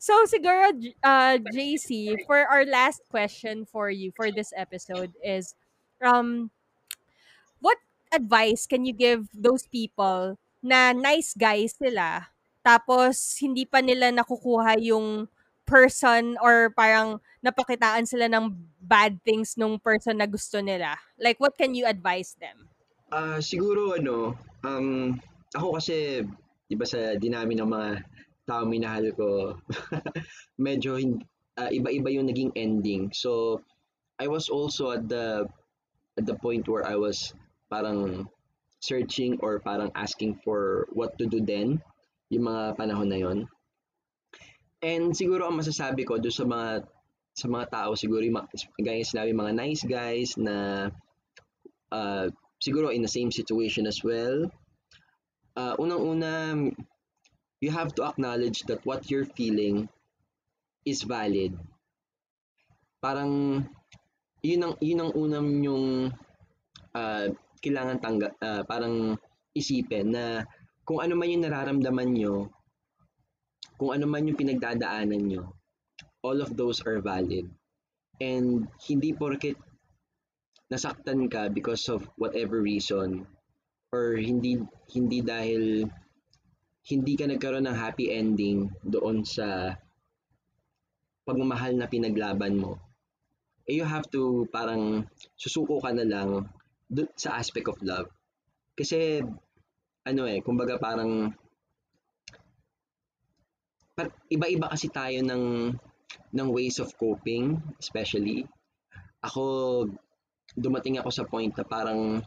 So 0.01 0.13
siguro 0.25 0.73
uh 1.05 1.37
JC, 1.53 2.17
for 2.25 2.41
our 2.49 2.65
last 2.65 3.05
question 3.09 3.65
for 3.69 3.93
you 3.93 4.09
for 4.15 4.33
this 4.33 4.49
episode 4.57 5.13
is 5.21 5.53
um 6.01 6.49
what 7.61 7.77
advice 8.09 8.65
can 8.65 8.85
you 8.85 8.93
give 8.93 9.29
those 9.33 9.69
people 9.69 10.41
na 10.65 10.97
nice 10.97 11.37
guys 11.37 11.77
sila 11.77 12.33
tapos 12.67 13.39
hindi 13.39 13.63
pa 13.63 13.79
nila 13.79 14.11
nakukuha 14.11 14.75
yung 14.83 15.31
person 15.63 16.39
or 16.43 16.71
parang 16.75 17.23
napakitaan 17.39 18.03
sila 18.03 18.27
ng 18.27 18.55
bad 18.83 19.19
things 19.23 19.55
nung 19.55 19.79
person 19.79 20.19
na 20.19 20.27
gusto 20.27 20.59
nila? 20.59 20.95
Like, 21.15 21.39
what 21.39 21.55
can 21.55 21.75
you 21.75 21.87
advise 21.87 22.35
them? 22.39 22.71
Ah, 23.07 23.39
siguro 23.39 23.95
ano, 23.95 24.35
um, 24.67 25.15
ako 25.55 25.79
kasi 25.79 26.27
'di 26.67 26.75
ba 26.75 26.85
sa 26.85 27.15
dinami 27.15 27.55
ng 27.55 27.67
mga 27.67 27.89
taong 28.47 28.71
minahal 28.71 29.11
ko, 29.11 29.59
medyo 30.67 30.95
ah, 31.59 31.67
iba-iba 31.67 32.07
yung 32.15 32.31
naging 32.31 32.55
ending. 32.55 33.11
So, 33.11 33.59
I 34.15 34.31
was 34.31 34.47
also 34.47 34.95
at 34.95 35.07
the 35.11 35.47
at 36.15 36.25
the 36.25 36.39
point 36.39 36.65
where 36.65 36.87
I 36.87 36.95
was 36.95 37.35
parang 37.69 38.31
searching 38.79 39.37
or 39.43 39.59
parang 39.59 39.91
asking 39.93 40.39
for 40.41 40.87
what 40.95 41.19
to 41.19 41.27
do 41.27 41.43
then, 41.43 41.83
yung 42.31 42.47
mga 42.47 42.79
panahon 42.79 43.11
na 43.11 43.19
yon. 43.19 43.39
And 44.81 45.13
siguro 45.13 45.49
ang 45.49 45.59
masasabi 45.59 46.05
ko 46.07 46.17
doon 46.17 46.33
sa 46.33 46.45
mga 46.45 46.69
sa 47.37 47.45
mga 47.45 47.65
tao 47.69 47.93
siguro 47.93 48.25
yung 48.25 48.41
gaya 48.81 49.05
sinabi 49.05 49.29
mga 49.29 49.53
nice 49.53 49.85
guys 49.85 50.33
na 50.41 50.89
uh, 51.93 52.25
siguro 52.57 52.89
in 52.89 53.05
the 53.05 53.09
same 53.09 53.29
situation 53.29 53.85
as 53.85 54.01
well. 54.01 54.49
Uh, 55.57 55.73
unang-una, 55.81 56.53
you 57.65 57.73
have 57.73 57.89
to 57.97 58.05
acknowledge 58.05 58.61
that 58.69 58.85
what 58.85 59.09
you're 59.09 59.25
feeling 59.25 59.89
is 60.85 61.01
valid. 61.01 61.57
Parang 63.01 63.65
yun 64.45 64.61
ang 64.61 64.73
yun 64.77 65.01
ang 65.01 65.11
unang 65.17 65.49
yung 65.65 65.85
uh, 66.93 67.25
kailangan 67.57 67.97
tangga 67.97 68.29
uh, 68.37 68.61
parang 68.69 69.17
isipin 69.57 70.13
na 70.13 70.45
kung 70.85 71.01
ano 71.01 71.17
man 71.17 71.33
yung 71.33 71.43
nararamdaman 71.43 72.09
nyo, 72.13 72.35
kung 73.81 73.97
ano 73.97 74.05
man 74.05 74.29
yung 74.29 74.37
pinagdadaanan 74.37 75.25
nyo, 75.25 75.57
all 76.21 76.39
of 76.39 76.53
those 76.53 76.85
are 76.85 77.01
valid. 77.01 77.49
And 78.21 78.69
hindi 78.85 79.11
porket 79.17 79.57
nasaktan 80.69 81.27
ka 81.27 81.49
because 81.49 81.89
of 81.89 82.05
whatever 82.15 82.61
reason, 82.61 83.25
or 83.91 84.19
hindi 84.19 84.59
hindi 84.91 85.19
dahil 85.23 85.87
hindi 86.87 87.13
ka 87.19 87.27
nagkaroon 87.27 87.67
ng 87.67 87.77
happy 87.77 88.11
ending 88.11 88.71
doon 88.83 89.23
sa 89.27 89.75
pagmamahal 91.27 91.75
na 91.75 91.91
pinaglaban 91.91 92.55
mo, 92.55 92.79
eh 93.67 93.75
you 93.75 93.83
have 93.83 94.07
to 94.07 94.47
parang 94.47 95.03
susuko 95.35 95.83
ka 95.83 95.91
na 95.91 96.07
lang 96.07 96.47
sa 97.19 97.35
aspect 97.35 97.67
of 97.67 97.83
love. 97.83 98.07
Kasi 98.79 99.19
ano 100.07 100.23
eh, 100.23 100.39
kumbaga 100.39 100.79
parang 100.79 101.35
par- 103.91 104.15
iba-iba 104.31 104.71
kasi 104.71 104.87
tayo 104.87 105.19
ng 105.19 105.75
ng 106.31 106.47
ways 106.55 106.79
of 106.79 106.95
coping, 106.95 107.59
especially. 107.75 108.47
Ako 109.19 109.83
dumating 110.55 110.95
ako 110.95 111.11
sa 111.11 111.27
point 111.27 111.51
na 111.51 111.67
parang 111.67 112.23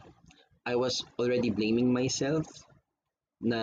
I 0.61 0.77
was 0.77 1.01
already 1.17 1.49
blaming 1.49 1.89
myself 1.89 2.45
na 3.41 3.61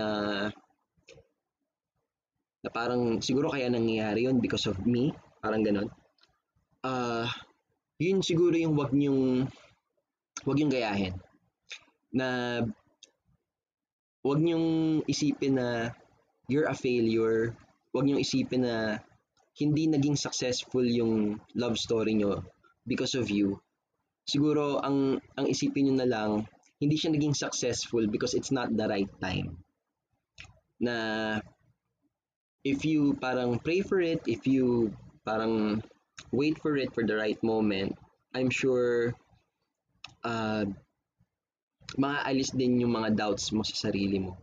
na 2.58 2.70
parang 2.74 3.22
siguro 3.22 3.54
kaya 3.54 3.70
nangyayari 3.70 4.26
yun 4.26 4.42
because 4.42 4.66
of 4.66 4.82
me, 4.82 5.14
parang 5.38 5.62
ganon. 5.62 5.86
Ah, 6.82 7.30
yun 8.02 8.18
siguro 8.18 8.58
yung 8.58 8.74
wag 8.74 8.90
niyong 8.90 9.46
wag 10.42 10.58
yung 10.58 10.72
gayahin. 10.74 11.14
Na 12.10 12.60
wag 14.26 14.38
niyong 14.42 15.00
isipin 15.06 15.54
na 15.54 15.94
you're 16.50 16.66
a 16.66 16.74
failure. 16.74 17.54
Wag 17.94 18.10
niyong 18.10 18.22
isipin 18.26 18.66
na 18.66 18.98
hindi 19.58 19.86
naging 19.86 20.18
successful 20.18 20.82
yung 20.82 21.38
love 21.54 21.78
story 21.78 22.18
niyo 22.18 22.42
because 22.82 23.14
of 23.14 23.30
you. 23.30 23.58
Siguro 24.26 24.82
ang 24.82 25.22
ang 25.38 25.46
isipin 25.46 25.90
niyo 25.90 25.94
na 25.94 26.10
lang 26.10 26.30
hindi 26.78 26.94
siya 26.94 27.10
naging 27.10 27.34
successful 27.34 28.06
because 28.06 28.34
it's 28.34 28.54
not 28.54 28.70
the 28.74 28.86
right 28.86 29.10
time. 29.18 29.58
Na 30.78 30.94
if 32.62 32.86
you 32.86 33.18
parang 33.18 33.58
pray 33.58 33.82
for 33.82 33.98
it, 33.98 34.22
if 34.30 34.46
you 34.46 34.94
parang 35.26 35.82
wait 36.30 36.58
for 36.62 36.78
it 36.78 36.94
for 36.94 37.02
the 37.02 37.18
right 37.18 37.38
moment, 37.42 37.98
I'm 38.34 38.50
sure 38.50 39.14
uh, 40.22 40.64
maaalis 41.98 42.54
din 42.54 42.78
yung 42.78 42.94
mga 42.94 43.18
doubts 43.18 43.50
mo 43.50 43.66
sa 43.66 43.90
sarili 43.90 44.22
mo. 44.22 44.38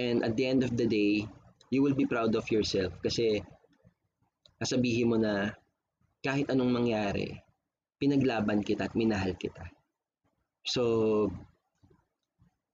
And 0.00 0.26
at 0.26 0.34
the 0.34 0.46
end 0.48 0.66
of 0.66 0.74
the 0.74 0.88
day, 0.88 1.28
you 1.70 1.80
will 1.84 1.94
be 1.94 2.08
proud 2.08 2.34
of 2.34 2.48
yourself 2.50 2.92
kasi 3.04 3.44
nasabihin 4.58 5.12
mo 5.12 5.16
na 5.20 5.54
kahit 6.22 6.50
anong 6.50 6.70
mangyari, 6.70 7.38
pinaglaban 7.98 8.62
kita 8.62 8.90
at 8.90 8.94
minahal 8.98 9.34
kita. 9.38 9.62
So, 10.62 11.26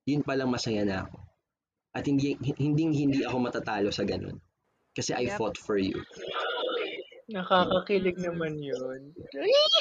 yun 0.05 0.23
palang 0.23 0.53
masaya 0.53 0.85
na 0.85 1.05
ako. 1.05 1.17
At 1.93 2.05
hindi 2.05 2.37
hindi 2.57 2.83
hindi 2.95 3.19
ako 3.25 3.37
matatalo 3.41 3.89
sa 3.89 4.05
ganun. 4.05 4.37
Kasi 4.93 5.13
I 5.13 5.29
Yep. 5.31 5.37
fought 5.37 5.57
for 5.57 5.77
you. 5.77 5.97
Nakakakilig 7.29 8.17
naman 8.17 8.57
yun. 8.57 9.13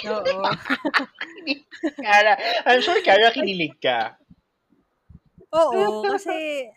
Oo. 0.03 0.35
Kara, 2.03 2.35
I'm 2.67 2.83
sure 2.83 2.99
Kara 2.99 3.31
kinilig 3.31 3.79
ka. 3.79 4.19
Oo, 5.55 6.03
kasi... 6.03 6.67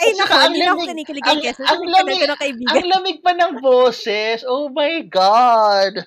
Ay, 0.00 0.14
naku, 0.16 0.32
ang 0.32 0.54
hindi 0.54 0.62
na 0.62 0.72
ako 0.72 0.78
lamig- 0.78 0.90
kinikilig 0.94 1.24
ang- 1.26 1.42
Kesa. 1.42 1.62
ang 1.68 1.82
lamig. 1.84 2.22
ng 2.22 2.40
kaibigan. 2.40 2.72
Ang 2.72 2.86
lamig 2.88 3.18
pa 3.20 3.32
ng 3.34 3.52
boses. 3.60 4.40
Oh 4.46 4.70
my 4.72 5.04
God. 5.04 6.06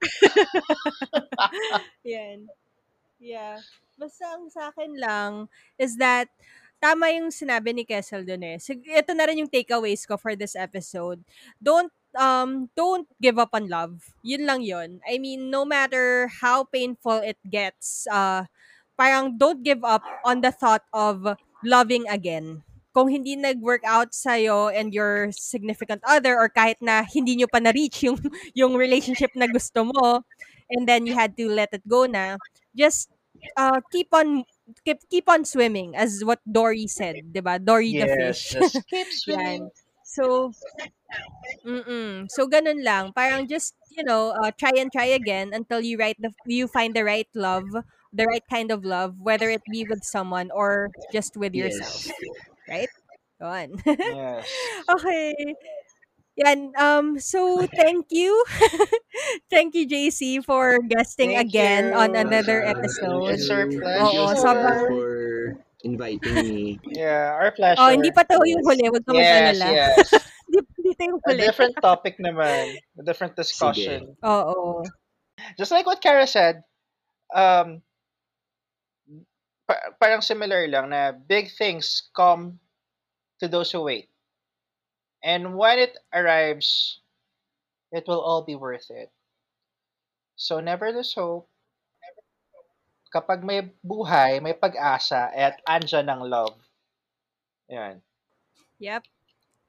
Yan. 2.08 2.48
Yeah. 3.20 3.60
Basta 4.02 4.34
ang 4.34 4.50
sa 4.50 4.74
akin 4.74 4.98
lang 4.98 5.46
is 5.78 5.94
that 5.94 6.26
tama 6.82 7.14
yung 7.14 7.30
sinabi 7.30 7.70
ni 7.70 7.86
Kessel 7.86 8.26
dun 8.26 8.42
eh. 8.42 8.58
Sig- 8.58 8.82
ito 8.82 9.14
na 9.14 9.30
rin 9.30 9.46
yung 9.46 9.52
takeaways 9.54 10.02
ko 10.02 10.18
for 10.18 10.34
this 10.34 10.58
episode. 10.58 11.22
Don't 11.62 11.94
um 12.18 12.66
don't 12.74 13.06
give 13.22 13.38
up 13.38 13.54
on 13.54 13.70
love. 13.70 14.02
Yun 14.26 14.42
lang 14.42 14.66
yun. 14.66 14.98
I 15.06 15.22
mean, 15.22 15.54
no 15.54 15.62
matter 15.62 16.26
how 16.42 16.66
painful 16.66 17.22
it 17.22 17.38
gets, 17.46 18.10
uh 18.10 18.50
parang 18.98 19.38
don't 19.38 19.62
give 19.62 19.86
up 19.86 20.02
on 20.26 20.42
the 20.42 20.50
thought 20.50 20.82
of 20.90 21.38
loving 21.62 22.02
again. 22.10 22.66
Kung 22.90 23.06
hindi 23.08 23.38
nag-work 23.38 23.86
out 23.86 24.12
sa'yo 24.12 24.68
and 24.68 24.90
your 24.92 25.30
significant 25.32 26.02
other 26.04 26.36
or 26.36 26.50
kahit 26.50 26.76
na 26.82 27.06
hindi 27.06 27.38
nyo 27.40 27.48
pa 27.48 27.56
na-reach 27.62 28.04
yung, 28.04 28.20
yung 28.58 28.76
relationship 28.76 29.32
na 29.32 29.48
gusto 29.48 29.86
mo 29.88 30.20
and 30.68 30.84
then 30.84 31.08
you 31.08 31.16
had 31.16 31.32
to 31.32 31.48
let 31.48 31.72
it 31.72 31.80
go 31.88 32.04
na, 32.04 32.36
just 32.76 33.11
uh, 33.56 33.80
keep 33.90 34.08
on 34.12 34.44
keep, 34.84 34.98
keep 35.10 35.28
on 35.28 35.44
swimming 35.44 35.96
as 35.96 36.22
what 36.24 36.40
Dory 36.50 36.86
said, 36.86 37.32
'di 37.32 37.40
ba? 37.40 37.58
Dory 37.58 37.94
the 37.94 38.08
Yes, 38.08 38.40
fish. 38.52 38.54
just 38.54 38.86
keep 38.88 39.12
Yan. 39.26 39.70
swimming. 39.70 39.70
So 40.02 40.54
mm 41.66 42.26
So 42.30 42.46
ganun 42.48 42.82
lang. 42.84 43.12
Parang 43.14 43.46
just, 43.48 43.74
you 43.90 44.02
know, 44.04 44.34
uh, 44.34 44.50
try 44.58 44.72
and 44.78 44.90
try 44.92 45.06
again 45.14 45.52
until 45.54 45.80
you 45.80 45.98
right 45.98 46.16
the 46.18 46.30
you 46.46 46.66
find 46.68 46.94
the 46.96 47.04
right 47.04 47.28
love, 47.34 47.70
the 48.12 48.24
right 48.26 48.44
kind 48.50 48.70
of 48.70 48.84
love, 48.84 49.16
whether 49.20 49.50
it 49.50 49.62
be 49.68 49.84
with 49.84 50.04
someone 50.04 50.50
or 50.50 50.90
just 51.10 51.36
with 51.36 51.54
yourself, 51.54 52.02
Yes. 52.02 52.12
right? 52.68 52.90
Yun. 53.40 53.78
Yes. 54.04 54.72
okay. 54.90 55.34
Yan. 56.36 56.72
Um, 56.80 57.20
so 57.20 57.66
thank 57.68 58.08
you. 58.08 58.32
thank 59.52 59.74
you, 59.76 59.84
JC, 59.84 60.40
for 60.44 60.80
guesting 60.80 61.36
Thank 61.36 61.48
again 61.52 61.92
on 61.92 62.16
another 62.16 62.64
episode. 62.64 63.28
It's 63.36 63.50
our 63.52 63.68
thank 63.68 63.72
you. 63.76 63.80
pleasure. 63.84 64.16
Oo, 64.16 64.32
sobrang- 64.40 64.88
for 64.88 65.12
inviting 65.84 66.34
me. 66.40 66.80
Yeah, 66.88 67.36
our 67.36 67.52
pleasure. 67.52 67.82
Oh, 67.84 67.90
hindi 67.92 68.08
pa 68.14 68.24
to 68.24 68.40
yung 68.48 68.64
huli. 68.64 68.88
Huwag 68.88 69.04
ka 69.04 69.12
Yes, 69.12 69.58
mag-alala. 69.60 69.68
yes. 69.72 70.08
Hindi, 70.52 70.68
hindi 70.76 70.92
to 70.92 71.02
yung 71.08 71.16
A 71.16 71.28
huli. 71.32 71.40
different 71.48 71.74
topic 71.80 72.14
naman. 72.20 72.76
A 73.00 73.02
different 73.08 73.32
discussion. 73.36 74.12
Oo. 74.20 74.84
Just 75.56 75.72
like 75.72 75.88
what 75.88 76.04
Kara 76.04 76.28
said, 76.28 76.60
um, 77.32 77.80
pa- 79.64 79.96
parang 79.96 80.20
similar 80.20 80.68
lang 80.68 80.92
na 80.92 81.16
big 81.16 81.48
things 81.56 82.12
come 82.12 82.60
to 83.40 83.48
those 83.48 83.72
who 83.72 83.80
wait. 83.80 84.11
And 85.22 85.54
when 85.56 85.78
it 85.78 85.94
arrives, 86.12 86.98
it 87.92 88.04
will 88.06 88.20
all 88.20 88.42
be 88.42 88.54
worth 88.58 88.90
it. 88.90 89.10
So 90.36 90.58
never 90.60 90.90
lose 90.90 91.14
hope. 91.14 91.48
Kapag 93.14 93.44
may 93.44 93.70
buhay, 93.84 94.40
may 94.42 94.56
pag-asa, 94.56 95.28
at 95.36 95.60
andyan 95.68 96.08
ang 96.08 96.24
love. 96.26 96.56
Yan. 97.68 98.00
Yep. 98.80 99.04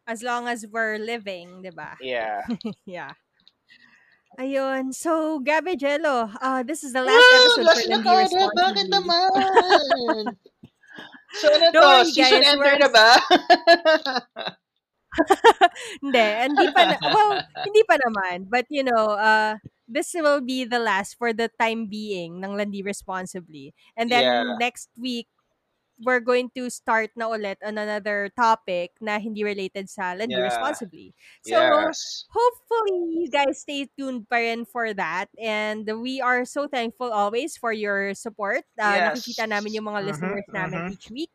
As 0.08 0.24
long 0.24 0.48
as 0.48 0.66
we're 0.66 0.96
living, 0.98 1.62
di 1.62 1.70
ba? 1.70 2.00
Yeah. 2.00 2.48
yeah. 2.88 3.12
Ayun. 4.40 4.96
So, 4.96 5.44
Gabi 5.44 5.76
Jello, 5.78 6.32
uh, 6.42 6.64
this 6.64 6.82
is 6.88 6.96
the 6.96 7.04
last 7.04 7.20
Woo! 7.20 7.36
episode 7.38 7.68
Last 7.68 7.84
for 7.84 7.90
na 7.92 7.98
Lindy 8.00 8.08
kada, 8.08 8.24
Responsibly. 8.24 8.64
bakit 8.64 8.88
naman? 8.90 10.24
so 11.40 11.46
ano 11.52 11.66
Don't 11.70 11.84
to? 11.84 11.88
worry, 12.00 12.10
Season 12.10 12.42
guys, 12.42 12.48
ender 12.48 12.64
we're- 12.74 12.82
na 12.82 12.90
ba? 12.90 13.08
hindi, 16.04 16.24
hindi 16.48 16.68
pa 16.74 16.82
na, 16.90 16.96
well, 17.02 17.32
hindi 17.68 17.82
pa 17.86 17.96
naman. 18.02 18.48
But, 18.50 18.66
you 18.70 18.84
know, 18.84 19.16
uh, 19.18 19.58
this 19.88 20.14
will 20.14 20.42
be 20.42 20.66
the 20.66 20.80
last 20.80 21.16
for 21.18 21.34
the 21.34 21.50
time 21.60 21.88
being 21.88 22.44
ng 22.44 22.56
Landi 22.58 22.82
Responsibly. 22.84 23.74
And 23.98 24.10
then, 24.12 24.24
Yeah. 24.24 24.56
next 24.60 24.90
week, 24.98 25.28
we're 26.04 26.20
going 26.20 26.50
to 26.58 26.70
start 26.70 27.12
na 27.16 27.30
ulit 27.30 27.56
on 27.64 27.78
another 27.78 28.28
topic 28.36 28.92
na 29.00 29.20
hindi 29.20 29.44
related 29.46 29.88
sa 29.90 30.12
Landi 30.18 30.36
Yeah. 30.36 30.48
Responsibly. 30.50 31.14
So, 31.46 31.56
yes. 31.56 32.26
hopefully 32.34 33.24
you 33.24 33.30
guys 33.30 33.62
stay 33.62 33.88
tuned 33.96 34.28
pa 34.28 34.42
rin 34.42 34.66
for 34.66 34.92
that 34.96 35.30
and 35.40 35.86
we 36.02 36.20
are 36.20 36.44
so 36.44 36.68
thankful 36.68 37.14
always 37.14 37.56
for 37.56 37.72
your 37.72 38.14
support. 38.18 38.66
Uh, 38.76 39.14
Yes. 39.14 39.22
Nakikita 39.22 39.46
namin 39.48 39.78
yung 39.78 39.88
mga 39.88 40.02
Mhm, 40.04 40.08
listeners 40.10 40.48
namin 40.52 40.80
mhm. 40.90 40.92
each 40.98 41.08
week. 41.14 41.32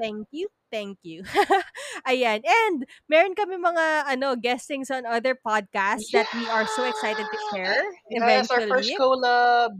Thank 0.00 0.26
you. 0.32 0.48
Thank 0.70 1.02
you. 1.02 1.26
Ayan. 2.08 2.46
And 2.46 2.86
meron 3.10 3.34
kami 3.34 3.58
mga 3.58 4.06
ano 4.06 4.38
guestings 4.38 4.90
on 4.90 5.02
other 5.04 5.34
podcasts 5.34 6.14
that 6.14 6.30
we 6.30 6.46
are 6.46 6.66
so 6.78 6.86
excited 6.86 7.26
to 7.26 7.38
share 7.50 7.82
Yes, 8.06 8.50
our 8.50 8.62
first 8.70 8.94
collab. 8.94 9.74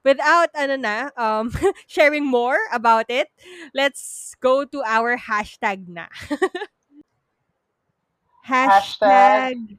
Without 0.00 0.48
ano 0.56 0.80
na, 0.80 1.12
um, 1.20 1.52
sharing 1.86 2.24
more 2.24 2.56
about 2.72 3.12
it, 3.12 3.28
let's 3.76 4.32
go 4.40 4.64
to 4.64 4.80
our 4.80 5.20
hashtag 5.20 5.84
na. 5.84 6.08
hashtag, 8.48 9.76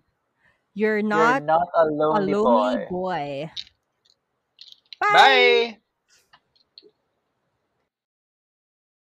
you're 0.77 1.01
not, 1.01 1.41
You're 1.41 1.49
not 1.49 1.67
a 1.73 1.89
a 1.89 1.89
lonely, 1.89 2.33
lonely 2.37 2.85
boy. 2.85 3.49
boy. 3.49 3.51
Bye. 5.01 5.09
Bye. 5.09 5.80